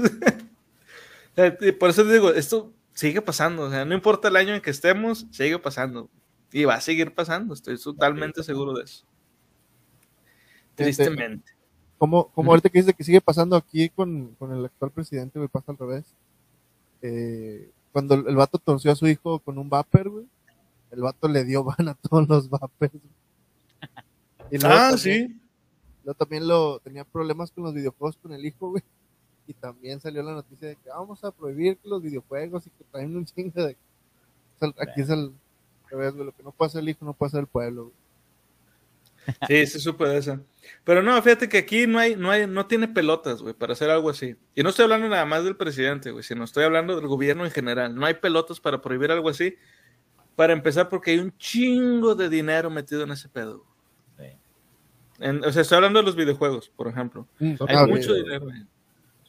[1.36, 3.64] Eh, Por eso te digo, esto sigue pasando.
[3.64, 6.10] O sea, no importa el año en que estemos, sigue pasando.
[6.52, 9.06] Y va a seguir pasando, estoy totalmente seguro de eso.
[10.76, 11.52] Tristemente.
[11.98, 15.50] Como, como ahorita que dice que sigue pasando aquí con, con el actual presidente, güey,
[15.50, 16.06] pasa al revés.
[17.02, 20.26] Eh, cuando el, el vato torció a su hijo con un vapor, güey,
[20.92, 22.94] el vato le dio van a todos los vapers.
[24.64, 25.42] Ah, también- sí.
[26.04, 28.84] Luego también lo tenía problemas con los videojuegos con el hijo, güey.
[29.48, 32.70] Y también salió la noticia de que "Ah, vamos a prohibir que los videojuegos y
[32.70, 33.78] que traen un chingo de.
[34.56, 35.32] o sea, aquí es el
[35.90, 36.26] revés, güey.
[36.26, 37.96] Lo que no hacer el hijo no hacer el pueblo, güey.
[39.48, 40.40] Sí, sí supe de eso.
[40.86, 43.90] Pero no, fíjate que aquí no hay, no hay, no tiene pelotas, güey, para hacer
[43.90, 44.36] algo así.
[44.56, 47.52] Y no estoy hablando nada más del presidente, güey, sino estoy hablando del gobierno en
[47.52, 47.94] general.
[47.94, 49.56] No hay pelotas para prohibir algo así.
[50.38, 53.66] Para empezar, porque hay un chingo de dinero metido en ese pedo.
[54.18, 54.26] Sí.
[55.20, 57.28] En- o sea, estoy hablando de los videojuegos, por ejemplo.
[57.58, 58.24] Son- Hay Ah, mucho güey.
[58.24, 58.46] dinero.
[58.46, 58.66] güey.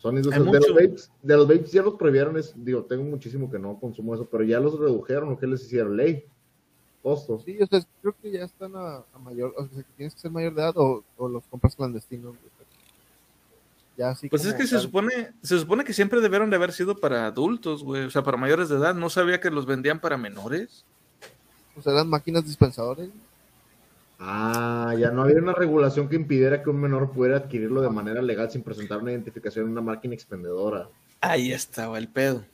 [0.01, 3.51] Son esos- de, los vapes, de los vapes ya los prohibieron, es, digo, tengo muchísimo
[3.51, 5.97] que no consumo eso, pero ya los redujeron, ¿o qué les hicieron?
[5.97, 6.25] Ley,
[7.03, 7.41] costo.
[7.45, 9.53] Sí, o sea, creo que ya están a, a mayor.
[9.57, 12.37] O sea, que tienes que ser mayor de edad o, o los compras clandestinos.
[13.97, 16.97] Ya así Pues es que se supone, se supone que siempre debieron de haber sido
[16.97, 18.05] para adultos, güey.
[18.05, 18.95] O sea, para mayores de edad.
[18.95, 20.85] No sabía que los vendían para menores.
[21.77, 23.11] O sea, eran máquinas dispensadores.
[24.19, 28.21] Ah, ya no había una regulación que impidiera que un menor pudiera adquirirlo de manera
[28.21, 30.89] legal sin presentar una identificación en una máquina expendedora.
[31.21, 32.45] Ahí estaba el pedo.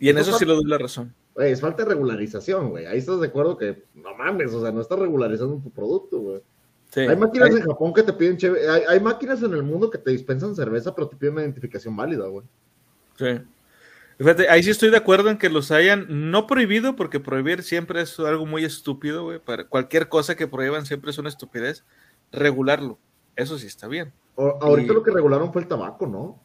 [0.00, 1.14] Y en Eso eso sí le doy la razón.
[1.34, 2.86] Güey, es falta de regularización, güey.
[2.86, 6.40] Ahí estás de acuerdo que no mames, o sea, no estás regularizando tu producto, güey.
[6.90, 7.00] Sí.
[7.00, 9.98] Hay máquinas en Japón que te piden cheve, hay, hay máquinas en el mundo que
[9.98, 12.44] te dispensan cerveza, pero te piden una identificación válida, güey.
[13.16, 13.40] Sí.
[14.22, 18.00] Fíjate, ahí sí estoy de acuerdo en que los hayan no prohibido, porque prohibir siempre
[18.02, 19.38] es algo muy estúpido, güey.
[19.38, 21.84] Para cualquier cosa que prohíban siempre es una estupidez.
[22.30, 22.98] Regularlo,
[23.36, 24.12] eso sí está bien.
[24.36, 26.40] O- ahorita Y- lo que regularon fue el tabaco, ¿no?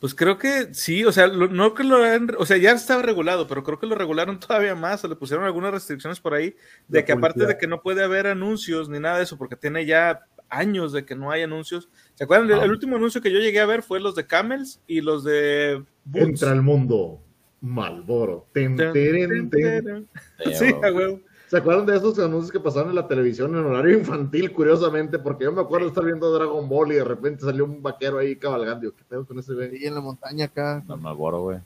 [0.00, 3.02] Pues creo que sí, o sea, lo- no que lo hayan- o sea, ya estaba
[3.02, 6.56] regulado, pero creo que lo regularon todavía más, o le pusieron algunas restricciones por ahí,
[6.88, 9.56] de La que aparte de que no puede haber anuncios ni nada de eso, porque
[9.56, 11.88] tiene ya años de que no hay anuncios.
[12.14, 12.48] ¿Se acuerdan?
[12.48, 12.64] del- Ah.
[12.64, 15.82] El último anuncio que yo llegué a ver fue los de Camels y los de
[16.04, 16.28] Boots.
[16.28, 17.20] Entra al mundo.
[17.60, 18.46] Malboro.
[18.52, 19.84] Ten, Ten, teren, ten, ten.
[19.84, 20.08] ten.
[20.44, 21.20] Sí, Sí, a huevo.
[21.48, 25.18] ¿Se acuerdan de esos anuncios que pasaron en la televisión en horario infantil, curiosamente?
[25.18, 28.18] Porque yo me acuerdo de estar viendo Dragon Ball y de repente salió un vaquero
[28.18, 28.80] ahí cabalgando.
[28.82, 29.70] Digo, ¿Qué pedo con ese güey?
[29.76, 30.82] Ahí en la montaña acá.
[30.86, 31.58] No, Malboro, güey.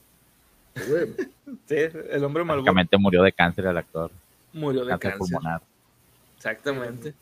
[0.75, 1.75] Sí,
[2.11, 4.11] el hombre Básicamente murió de cáncer el actor.
[4.55, 5.19] murió de Cáncer, cáncer.
[5.37, 5.63] pulmonar.
[6.37, 7.15] Exactamente.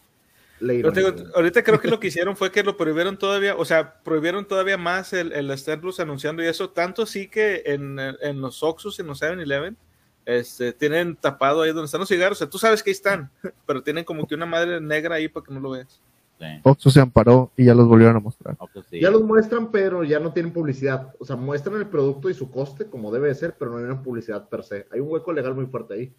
[0.62, 4.46] Pero ahorita creo que lo que hicieron fue que lo prohibieron todavía, o sea, prohibieron
[4.46, 8.98] todavía más el, el estarlos anunciando y eso, tanto sí que en, en los Oxxos,
[9.00, 9.76] en los 7-Eleven,
[10.24, 13.30] este, tienen tapado ahí donde están los cigarros, o sea, tú sabes que ahí están,
[13.66, 16.00] pero tienen como que una madre negra ahí para que no lo veas.
[16.38, 16.46] Sí.
[16.64, 18.56] Oxxo se amparó y ya los volvieron a mostrar.
[18.90, 19.00] Sí.
[19.00, 21.14] Ya los muestran, pero ya no tienen publicidad.
[21.20, 23.84] O sea, muestran el producto y su coste como debe de ser, pero no hay
[23.84, 24.86] una publicidad per se.
[24.90, 26.12] Hay un hueco legal muy fuerte ahí.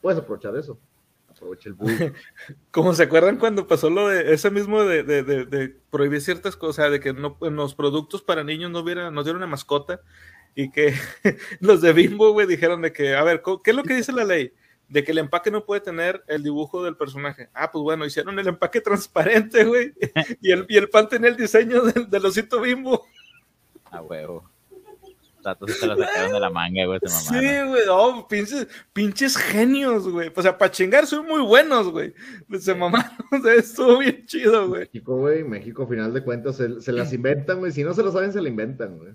[0.00, 0.78] Puedes aprovechar eso.
[1.36, 1.90] Aprovecha el bug.
[2.70, 6.56] Como se acuerdan cuando pasó lo de ese mismo de, de- de- de prohibir ciertas
[6.56, 10.00] cosas, de que no, en los productos para niños no hubiera, no diera una mascota
[10.54, 10.94] y que
[11.60, 14.24] los de Bimbo, güey, dijeron de que, a ver, ¿qué es lo que dice la
[14.24, 14.52] ley?
[14.88, 17.48] De que el empaque no puede tener el dibujo del personaje.
[17.54, 19.92] Ah, pues bueno, hicieron el empaque transparente, güey,
[20.40, 23.04] y el, y el pan tenía el diseño del, del osito Bimbo.
[23.90, 24.50] A huevo.
[25.52, 27.20] Entonces se lo sacaron de la manga, güey, mamá.
[27.20, 30.32] Sí, güey, no, pinches, pinches genios, güey.
[30.34, 32.14] O sea, para chingar son muy buenos, güey.
[32.58, 34.82] Se mamaron, o sea, estuvo bien chido, güey.
[34.82, 37.72] México, güey, México, final de cuentas, se, se las inventan, güey.
[37.72, 39.12] Si no se lo saben, se la inventan, güey.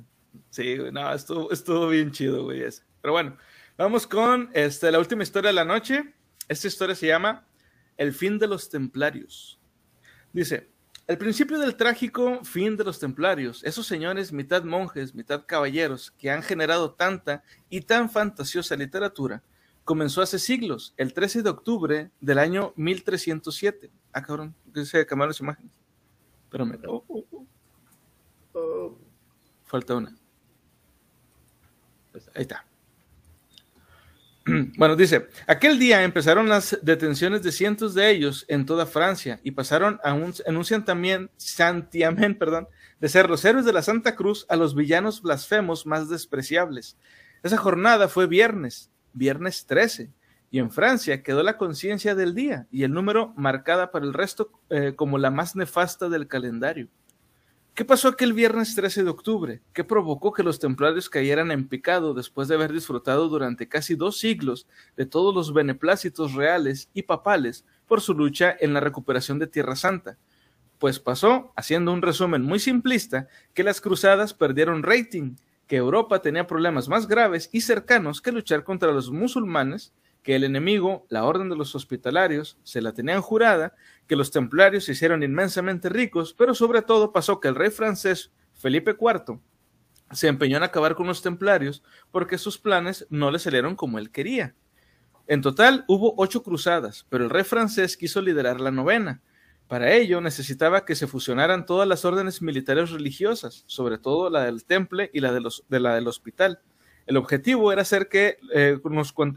[0.49, 2.83] Sí, güey, no, estuvo, estuvo bien chido, güey, ese.
[3.01, 3.37] Pero bueno,
[3.77, 6.13] vamos con este, la última historia de la noche.
[6.47, 7.47] Esta historia se llama
[7.97, 9.59] El fin de los templarios.
[10.33, 10.69] Dice,
[11.09, 16.29] el principio del trágico fin de los templarios, esos señores mitad monjes, mitad caballeros, que
[16.29, 19.41] han generado tanta y tan fantasiosa literatura,
[19.83, 23.89] comenzó hace siglos, el 13 de octubre del año 1307.
[24.13, 25.71] Ah, cabrón, que se cambiaron las imágenes.
[26.43, 26.79] Espérame.
[26.87, 27.47] Oh, oh, oh.
[28.53, 28.97] Oh,
[29.65, 30.15] Falta una.
[32.35, 32.68] Ahí está.
[34.77, 39.51] Bueno, dice, aquel día empezaron las detenciones de cientos de ellos en toda Francia y
[39.51, 41.29] pasaron a un, en un santiamén,
[42.39, 42.67] perdón,
[42.99, 46.97] de ser los héroes de la Santa Cruz a los villanos blasfemos más despreciables.
[47.43, 50.11] Esa jornada fue viernes, viernes 13,
[50.51, 54.51] y en Francia quedó la conciencia del día y el número marcada para el resto
[54.69, 56.87] eh, como la más nefasta del calendario.
[57.79, 59.61] ¿Qué pasó aquel viernes 13 de octubre?
[59.71, 64.17] ¿Qué provocó que los templarios cayeran en picado después de haber disfrutado durante casi dos
[64.17, 69.47] siglos de todos los beneplácitos reales y papales por su lucha en la recuperación de
[69.47, 70.17] Tierra Santa?
[70.77, 76.47] Pues pasó, haciendo un resumen muy simplista, que las cruzadas perdieron rating, que Europa tenía
[76.47, 79.93] problemas más graves y cercanos que luchar contra los musulmanes,
[80.29, 83.73] que el enemigo, la orden de los hospitalarios, se la tenían jurada,
[84.05, 88.31] que los templarios se hicieron inmensamente ricos, pero sobre todo pasó que el rey francés
[88.53, 89.39] Felipe IV
[90.11, 91.81] se empeñó en acabar con los templarios
[92.11, 94.53] porque sus planes no le salieron como él quería.
[95.25, 99.23] En total hubo ocho cruzadas, pero el rey francés quiso liderar la novena.
[99.67, 104.63] Para ello necesitaba que se fusionaran todas las órdenes militares religiosas, sobre todo la del
[104.63, 106.61] temple y la, de los, de la del hospital.
[107.09, 108.77] El objetivo era hacer que, eh,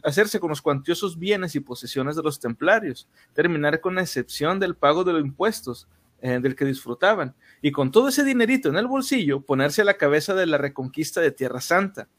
[0.03, 4.77] hacerse con los cuantiosos bienes y posesiones de los templarios, terminar con la excepción del
[4.77, 5.89] pago de los impuestos
[6.21, 9.97] eh, del que disfrutaban, y con todo ese dinerito en el bolsillo, ponerse a la
[9.97, 12.11] cabeza de la reconquista de Tierra Santa.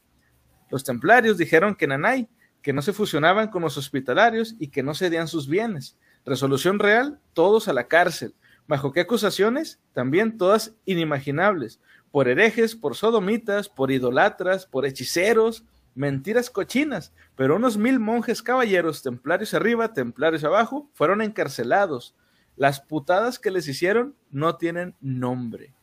[0.70, 2.28] Los templarios dijeron que Nanay,
[2.60, 5.96] que no se fusionaban con los hospitalarios y que no cedían sus bienes.
[6.26, 8.34] Resolución real, todos a la cárcel.
[8.66, 9.78] ¿Bajo qué acusaciones?
[9.92, 11.78] También todas inimaginables.
[12.14, 15.64] Por herejes, por sodomitas, por idolatras, por hechiceros,
[15.96, 17.12] mentiras cochinas.
[17.34, 22.14] Pero unos mil monjes caballeros, templarios arriba, templarios abajo, fueron encarcelados.
[22.56, 25.74] Las putadas que les hicieron no tienen nombre.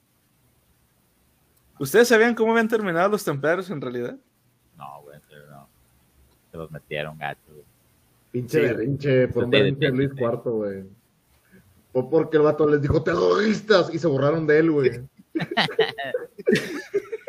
[1.79, 4.15] ¿Ustedes sabían cómo habían terminado los templarios en realidad?
[4.77, 5.67] No, güey, pero no.
[6.49, 7.65] Se los metieron gacho, güey.
[8.31, 8.65] Pinche Sí.
[8.67, 10.11] berrinche por un berrinche Luis.
[10.15, 10.83] IV, güey.
[11.91, 15.01] O porque el vato les dijo terroristas y se borraron de él, güey.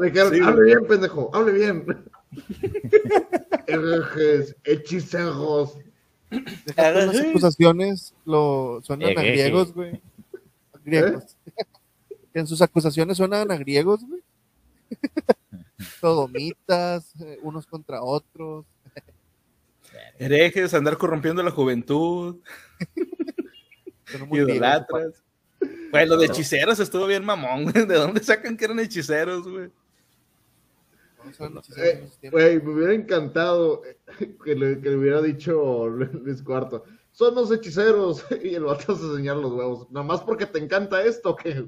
[0.00, 1.84] Sí, hable bien, pendejo, hable bien.
[3.66, 5.76] Herejes, hechiceros.
[6.74, 10.00] Las acusaciones lo, suenan a griegos, güey.
[10.84, 11.36] Griegos.
[12.32, 14.22] Que en sus acusaciones suenan a griegos, güey.
[16.00, 18.64] Sodomitas, eh, unos contra otros.
[20.18, 22.36] Herejes, andar corrompiendo la juventud,
[24.32, 25.22] idolatras.
[25.90, 27.86] Güey, lo de hechiceros estuvo bien mamón, güey.
[27.86, 29.70] ¿De dónde sacan que eran hechiceros, güey?
[31.24, 31.32] ¿no?
[31.32, 32.30] Son hechiceros en Eh.
[32.30, 33.82] Güey, me hubiera encantado
[34.44, 36.82] que le, que le hubiera dicho Luis IV.
[37.12, 38.24] Son los hechiceros.
[38.42, 39.90] Y el vato se señala los huevos.
[39.90, 41.54] Nada más porque te encanta esto, que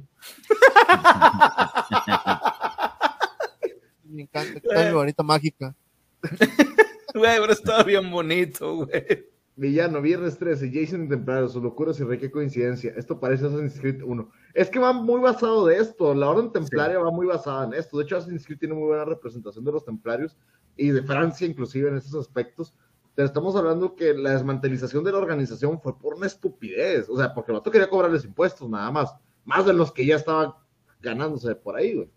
[4.05, 4.61] Me encanta.
[4.61, 5.75] que está mi varita mágica.
[7.15, 9.32] Güey, pero estaba bien bonito, güey.
[9.63, 12.93] Villano, Viernes 13, Jason y Templario, sus locuras y rey, qué coincidencia.
[12.97, 14.29] Esto parece Assassin's Creed 1.
[14.55, 16.13] Es que va muy basado de esto.
[16.15, 17.97] La Orden Templaria va muy basada en esto.
[17.97, 20.37] De hecho, Assassin's Creed tiene muy buena representación de los templarios
[20.77, 22.75] y de Francia, inclusive en esos aspectos.
[23.15, 27.09] Pero estamos hablando que la desmantelización de la organización fue por una estupidez.
[27.09, 29.15] O sea, porque el vato quería cobrarles impuestos, nada más.
[29.45, 30.61] Más de los que ya estaba
[31.01, 32.11] ganándose por ahí, güey.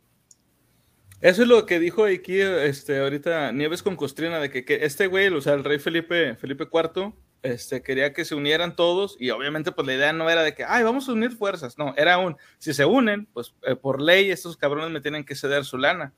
[1.21, 5.05] Eso es lo que dijo aquí este, ahorita Nieves con Costrina, de que, que este
[5.05, 7.13] güey, o sea, el rey Felipe, Felipe IV,
[7.45, 10.63] este, quería que se unieran todos y obviamente pues la idea no era de que,
[10.63, 14.31] ay, vamos a unir fuerzas, no, era un, si se unen, pues eh, por ley
[14.31, 16.13] estos cabrones me tienen que ceder su lana.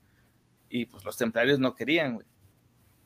[0.70, 2.26] Y pues los templarios no querían, güey.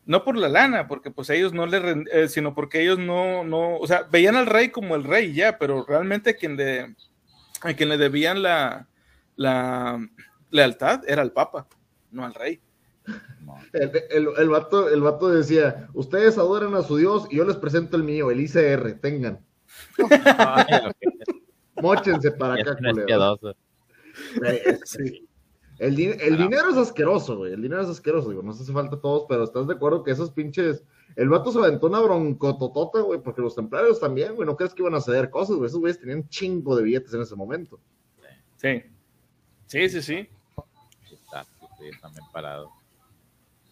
[0.04, 3.44] No por la lana, porque pues ellos no le, rend- eh, sino porque ellos no,
[3.44, 6.96] no, o sea, veían al rey como el rey ya, pero realmente a quien le,
[7.60, 8.88] a quien le debían la,
[9.36, 10.04] la
[10.50, 11.68] lealtad era al papa,
[12.10, 12.60] no al rey.
[13.72, 17.56] El, el, el vato, el vato decía, ustedes adoran a su Dios y yo les
[17.56, 19.40] presento el mío, el ICR, tengan.
[21.80, 22.76] Móchense para acá,
[24.84, 25.26] sí.
[25.78, 27.52] El, di- el dinero es asqueroso, güey.
[27.54, 30.02] El dinero es asqueroso, digo, no sé si falta a todos, pero ¿estás de acuerdo
[30.04, 30.84] que esos pinches.
[31.16, 34.82] El vato se aventó una broncototota, güey, porque los templarios también, güey, no crees que
[34.82, 35.66] iban a ceder cosas, güey.
[35.68, 37.80] Esos güeyes tenían chingo de billetes en ese momento.
[38.56, 38.82] Sí.
[39.66, 40.28] Sí, sí, sí.
[41.08, 42.70] Sí, también parado.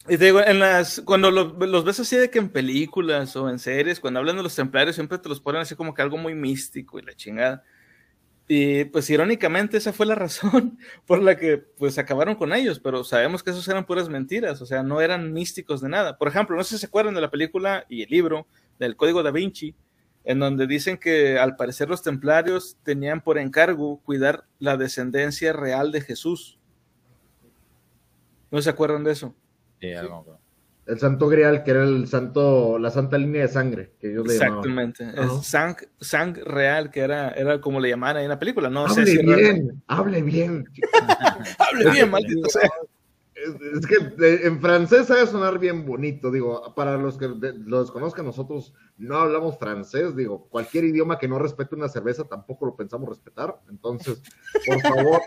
[0.08, 3.48] Y te digo, en las, cuando lo- los ves así de que en películas o
[3.50, 6.16] en series, cuando hablan de los templarios, siempre te los ponen así como que algo
[6.16, 7.62] muy místico y la chingada.
[8.48, 13.04] Y pues irónicamente esa fue la razón por la que pues acabaron con ellos, pero
[13.04, 16.18] sabemos que esos eran puras mentiras, o sea, no eran místicos de nada.
[16.18, 18.46] Por ejemplo, no sé si se acuerdan de la película y el libro
[18.78, 19.74] del Código da Vinci,
[20.24, 25.92] en donde dicen que al parecer los templarios tenían por encargo cuidar la descendencia real
[25.92, 26.58] de Jesús.
[28.50, 29.34] ¿No se acuerdan de eso?
[29.80, 30.38] Sí, algo.
[30.86, 34.38] El santo grial, que era el santo, la santa línea de sangre, que ellos le
[34.38, 34.58] llamaban.
[34.92, 35.22] Exactamente.
[35.22, 38.68] Es sang, sang real, que era, era como le llamaban ahí en la película.
[38.68, 40.64] No sé Hable si bien, realmente- hable bien.
[41.58, 42.68] Hable bien, maldito sea.
[43.34, 47.80] Es, es que de- en francés sabe sonar bien bonito, digo, para los que lo
[47.80, 52.76] desconozcan, nosotros no hablamos francés, digo, cualquier idioma que no respete una cerveza tampoco lo
[52.76, 54.20] pensamos respetar, entonces,
[54.66, 55.20] por favor,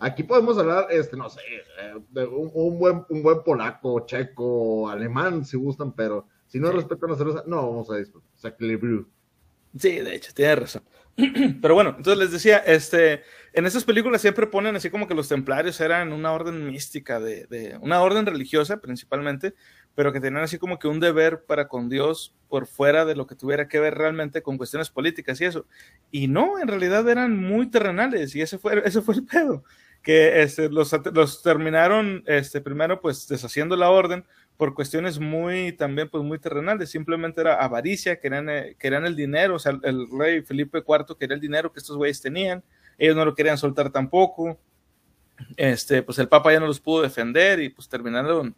[0.00, 1.40] aquí podemos hablar, este, no sé,
[1.80, 6.72] eh, de un, un buen, un buen polaco, checo, alemán, si gustan, pero si no
[6.72, 8.28] respetan la cerveza, no vamos a disfrutar.
[9.78, 10.82] Sí, de hecho, tiene razón.
[11.62, 13.22] Pero bueno, entonces les decía, este,
[13.52, 17.46] en esas películas siempre ponen así como que los templarios eran una orden mística, de,
[17.46, 19.54] de una orden religiosa principalmente,
[19.94, 23.26] pero que tenían así como que un deber para con Dios por fuera de lo
[23.26, 25.66] que tuviera que ver realmente con cuestiones políticas y eso.
[26.10, 29.64] Y no, en realidad eran muy terrenales y ese fue, ese fue el pedo,
[30.02, 30.90] que este, los,
[31.42, 34.24] terminaron este, primero pues deshaciendo la orden
[34.56, 39.58] por cuestiones muy también pues muy terrenales, simplemente era avaricia, querían, eh, el dinero, o
[39.58, 42.62] sea, el, el rey Felipe IV quería el dinero que estos güeyes tenían,
[42.98, 44.58] ellos no lo querían soltar tampoco,
[45.56, 48.54] este, pues el Papa ya no los pudo defender y pues terminaron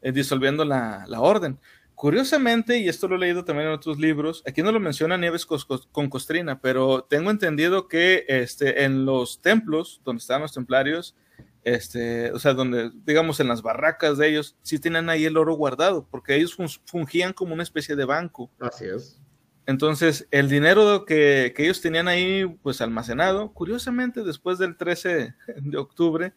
[0.00, 1.58] eh, disolviendo la, la, orden.
[2.02, 5.46] Curiosamente, y esto lo he leído también en otros libros, aquí no lo menciona Nieves
[5.46, 11.14] con Costrina, pero tengo entendido que este, en los templos donde estaban los templarios,
[11.62, 15.54] este, o sea, donde, digamos, en las barracas de ellos, sí tienen ahí el oro
[15.54, 16.56] guardado, porque ellos
[16.86, 18.50] fungían como una especie de banco.
[18.58, 19.20] Así es.
[19.66, 25.78] Entonces, el dinero que, que, ellos tenían ahí, pues almacenado, curiosamente, después del 13 de
[25.78, 26.32] octubre,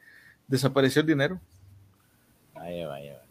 [0.48, 1.42] desapareció el dinero.
[2.54, 3.25] Vaya, vaya, vaya.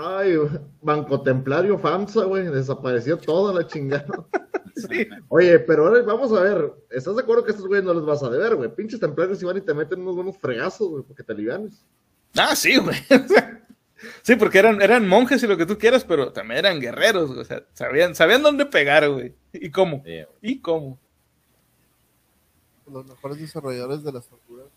[0.00, 0.36] Ay,
[0.80, 4.06] Banco Templario FAMSA, güey, desapareció toda la chingada.
[4.78, 5.08] Sí.
[5.26, 8.04] Oye, pero ahora vamos a ver, ¿estás de acuerdo que a estos güeyes no les
[8.04, 8.72] vas a deber, güey?
[8.72, 11.84] Pinches templarios iban y te meten unos buenos fregazos, güey, porque te alivianes.
[12.36, 12.96] Ah, sí, güey.
[14.22, 17.44] sí, porque eran, eran monjes y lo que tú quieras, pero también eran guerreros, o
[17.44, 19.34] sea, sabían, sabían dónde pegar, güey.
[19.52, 20.04] ¿Y cómo?
[20.40, 20.96] ¿Y cómo?
[22.86, 24.68] Los mejores desarrolladores de las torturas.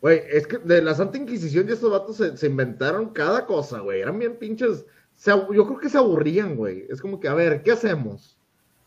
[0.00, 3.80] Güey, es que de la Santa Inquisición y estos vatos se, se inventaron cada cosa,
[3.80, 4.00] güey.
[4.00, 4.86] Eran bien pinches.
[5.14, 6.86] Se, yo creo que se aburrían, güey.
[6.88, 8.38] Es como que, a ver, ¿qué hacemos?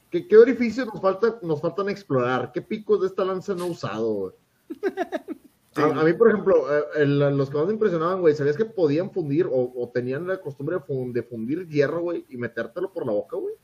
[0.10, 2.52] ¿Qué, qué orificios nos, falta, nos faltan explorar?
[2.52, 4.34] ¿Qué picos de esta lanza no usado, güey?
[4.70, 4.80] Sí.
[5.76, 8.64] A, a, mí, por ejemplo, eh, el, los que más me impresionaban, güey, ¿sabías que
[8.64, 12.94] podían fundir o, o tenían la costumbre de, fund, de fundir hierro, güey, y metértelo
[12.94, 13.56] por la boca, güey?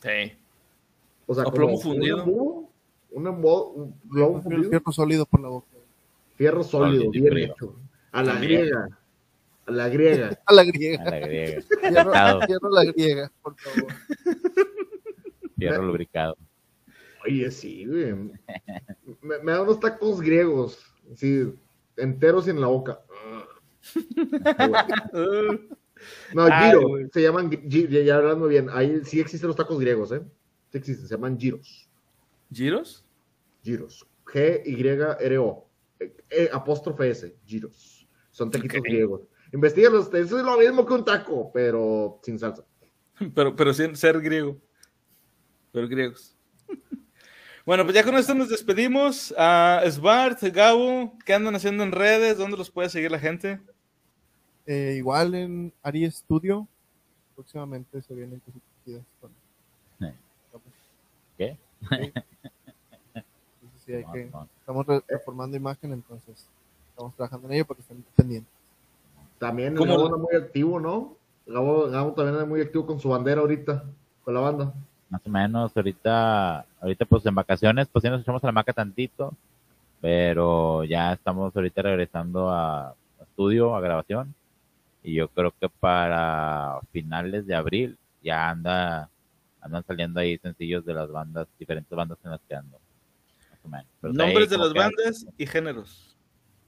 [0.00, 0.38] Sí.
[1.26, 2.16] O sea, o como plomo fundido.
[2.18, 2.68] Un, embudo,
[3.10, 4.70] un, embudo, un plomo fundido.
[4.70, 5.75] Fierro sólido por la boca.
[6.36, 7.46] Fierro sólido, bien frío.
[7.54, 7.76] hecho.
[8.12, 8.88] A la griega.
[9.66, 10.38] A la griega.
[10.46, 11.02] A la griega.
[11.04, 11.62] A la griega.
[12.46, 13.92] Fierro, la griega, por favor.
[15.58, 16.36] Fierro lubricado.
[17.26, 18.14] Oye, sí, güey.
[19.22, 20.78] Me, me da unos tacos griegos,
[21.16, 21.52] sí,
[21.96, 23.00] enteros y en la boca.
[26.34, 27.08] No, Ay, giro, güey.
[27.12, 30.20] se llaman, ya, ya hablando bien, ahí sí existen los tacos griegos, ¿eh?
[30.70, 31.88] Sí existen, se llaman giros,
[32.52, 33.04] ¿Giros?
[33.62, 35.65] giros, G-Y-R-O,
[36.00, 39.22] eh, eh, apóstrofe S, giros, son taquitos griegos.
[39.52, 42.64] Investígalos, eso es lo mismo que un taco, pero sin salsa.
[43.34, 44.58] Pero, pero sin ser griego.
[45.72, 46.36] Pero griegos.
[47.64, 49.34] Bueno, pues ya con esto nos despedimos.
[49.38, 52.36] A Svart, Gabo, ¿qué andan haciendo en redes?
[52.36, 53.58] ¿Dónde los puede seguir la gente?
[54.66, 56.68] Eh, igual en Ari Studio,
[57.34, 59.32] próximamente se vienen cositas con-.
[61.38, 61.56] ¿Qué?
[61.80, 61.86] Sí.
[63.14, 64.30] Entonces, sí, hay que-
[64.66, 66.48] estamos re- reformando imagen, entonces
[66.90, 68.52] estamos trabajando en ello para que estén pendientes.
[69.38, 69.86] También el.
[69.86, 71.14] Gabo anda muy activo, ¿no?
[71.46, 73.84] Gabo, Gabo también anda muy activo con su bandera ahorita,
[74.24, 74.74] con la banda.
[75.08, 78.72] Más o menos, ahorita, ahorita pues en vacaciones, pues sí nos echamos a la maca
[78.72, 79.34] tantito,
[80.00, 84.34] pero ya estamos ahorita regresando a, a estudio, a grabación,
[85.04, 89.08] y yo creo que para finales de abril ya anda,
[89.60, 92.78] andan saliendo ahí sencillos de las bandas, diferentes bandas en las que ando.
[94.02, 96.16] Nombres de las que- bandas y géneros.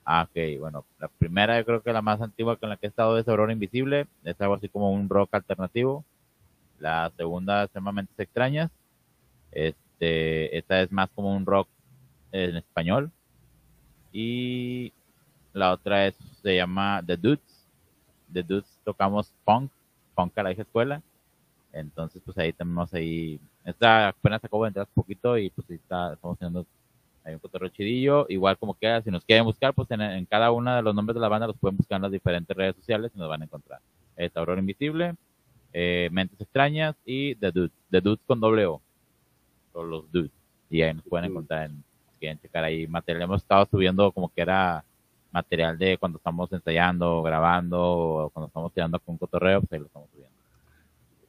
[0.04, 2.88] Ah, ok, bueno, la primera yo creo que la más antigua con la que he
[2.88, 6.02] estado es Aurora Invisible, es algo así como un rock alternativo.
[6.78, 8.70] La segunda Mentes Extrañas,
[9.52, 11.68] este, esta es más como un rock
[12.32, 13.10] en español.
[14.12, 14.92] Y
[15.52, 17.66] la otra es, se llama The Dudes,
[18.32, 19.70] The Dudes tocamos punk,
[20.14, 21.02] punk a la vieja escuela.
[21.72, 25.76] Entonces, pues ahí tenemos ahí, esta apenas acabo de entrar un poquito y pues ahí
[25.76, 26.64] está, estamos haciendo
[27.28, 28.26] hay un cotorreo chidillo.
[28.28, 31.14] Igual como quiera, si nos quieren buscar, pues en, en cada uno de los nombres
[31.14, 33.44] de la banda los pueden buscar en las diferentes redes sociales y nos van a
[33.44, 33.80] encontrar.
[34.16, 35.14] Es Aurora Invisible,
[35.72, 37.72] eh, Mentes Extrañas y The Dudes.
[37.90, 38.80] The Dudes con doble O.
[39.72, 40.32] O los Dudes.
[40.70, 41.84] Y ahí nos pueden encontrar en,
[42.18, 43.22] quieren checar ahí material.
[43.22, 44.84] Hemos estado subiendo como que era
[45.30, 49.86] material de cuando estamos ensayando, grabando, o cuando estamos tirando con cotorreo, pues ahí lo
[49.86, 50.37] estamos subiendo.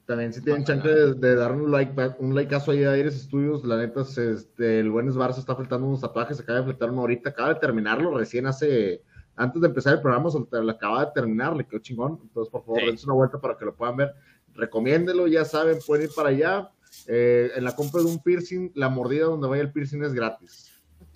[0.09, 3.63] También si tienen chance de, de dar un like un likeazo ahí a Aires Studios,
[3.63, 6.89] la neta, se- este, el buen Esbar se está faltando unos tatuajes, acaba de fletar
[6.89, 9.03] uno ahorita, acaba de terminarlo recién hace,
[9.35, 12.65] antes de empezar el programa, se lo acaba de terminar, le quedó chingón, entonces por
[12.65, 12.87] favor Sí.
[12.87, 14.15] dense una vuelta para que lo puedan ver,
[14.55, 16.71] recomiéndelo, ya saben, pueden ir para allá,
[17.05, 20.71] Eh, en la compra de un piercing, la mordida donde vaya el piercing es gratis.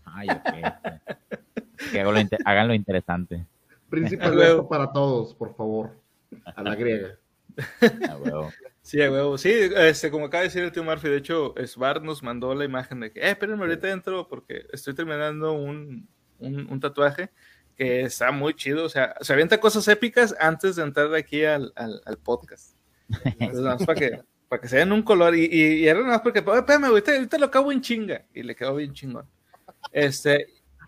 [0.05, 0.53] Ay, ok.
[1.91, 3.47] que hagan lo, inte- hagan lo interesante.
[3.91, 4.69] Huevo.
[4.69, 5.89] para todos, por favor,
[6.45, 7.17] a la griega.
[8.19, 8.51] Huevo.
[8.81, 9.37] Sí, a huevo.
[9.37, 12.65] Sí, este, como acaba de decir el tío Murphy, de hecho, Svar nos mandó la
[12.65, 16.07] imagen de que, eh, espérenme, ahorita entro porque estoy terminando un,
[16.39, 17.29] un, un tatuaje
[17.77, 18.85] que está muy chido.
[18.85, 22.75] O sea, se avienta cosas épicas antes de entrar aquí al, al, al podcast.
[23.23, 25.35] Entonces, nada más para que, para que se den un color.
[25.35, 28.25] Y, y, y era nada más porque, "Oh, espérame, ahorita, ahorita lo acabo en chinga.
[28.33, 29.27] Y le quedó bien chingón.
[29.91, 30.47] Este,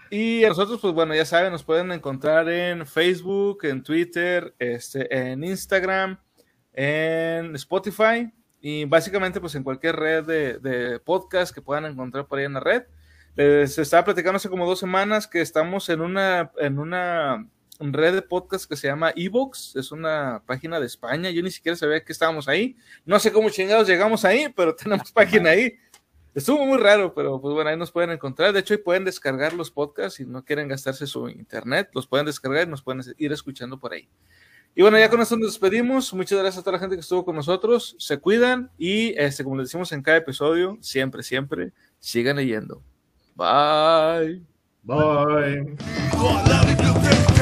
[0.10, 5.32] y a nosotros, pues bueno, ya saben, nos pueden encontrar en Facebook, en Twitter, este,
[5.32, 6.20] en Instagram,
[6.76, 8.32] en Spotify
[8.62, 12.54] y básicamente pues en cualquier red de, de podcast que puedan encontrar por ahí en
[12.54, 12.84] la red.
[13.36, 17.48] Les estaba platicando hace como dos semanas que estamos en una, en una
[17.80, 21.76] red de podcast que se llama Evox, es una página de España, yo ni siquiera
[21.76, 25.76] sabía que estábamos ahí, no sé cómo chingados llegamos ahí, pero tenemos página ahí.
[26.34, 28.52] Estuvo muy raro, pero pues bueno, ahí nos pueden encontrar.
[28.52, 32.26] De hecho, ahí pueden descargar los podcasts si no quieren gastarse su internet, los pueden
[32.26, 34.10] descargar y nos pueden ir escuchando por ahí.
[34.78, 36.14] Y bueno, ya con esto nos despedimos.
[36.14, 37.96] Muchas gracias a toda la gente que estuvo con nosotros.
[37.98, 42.84] Se cuidan y, este, como les decimos en cada episodio, siempre, siempre, sigan leyendo.
[43.36, 44.44] Bye.
[44.84, 45.78] Bye.
[46.68, 47.35] Victor.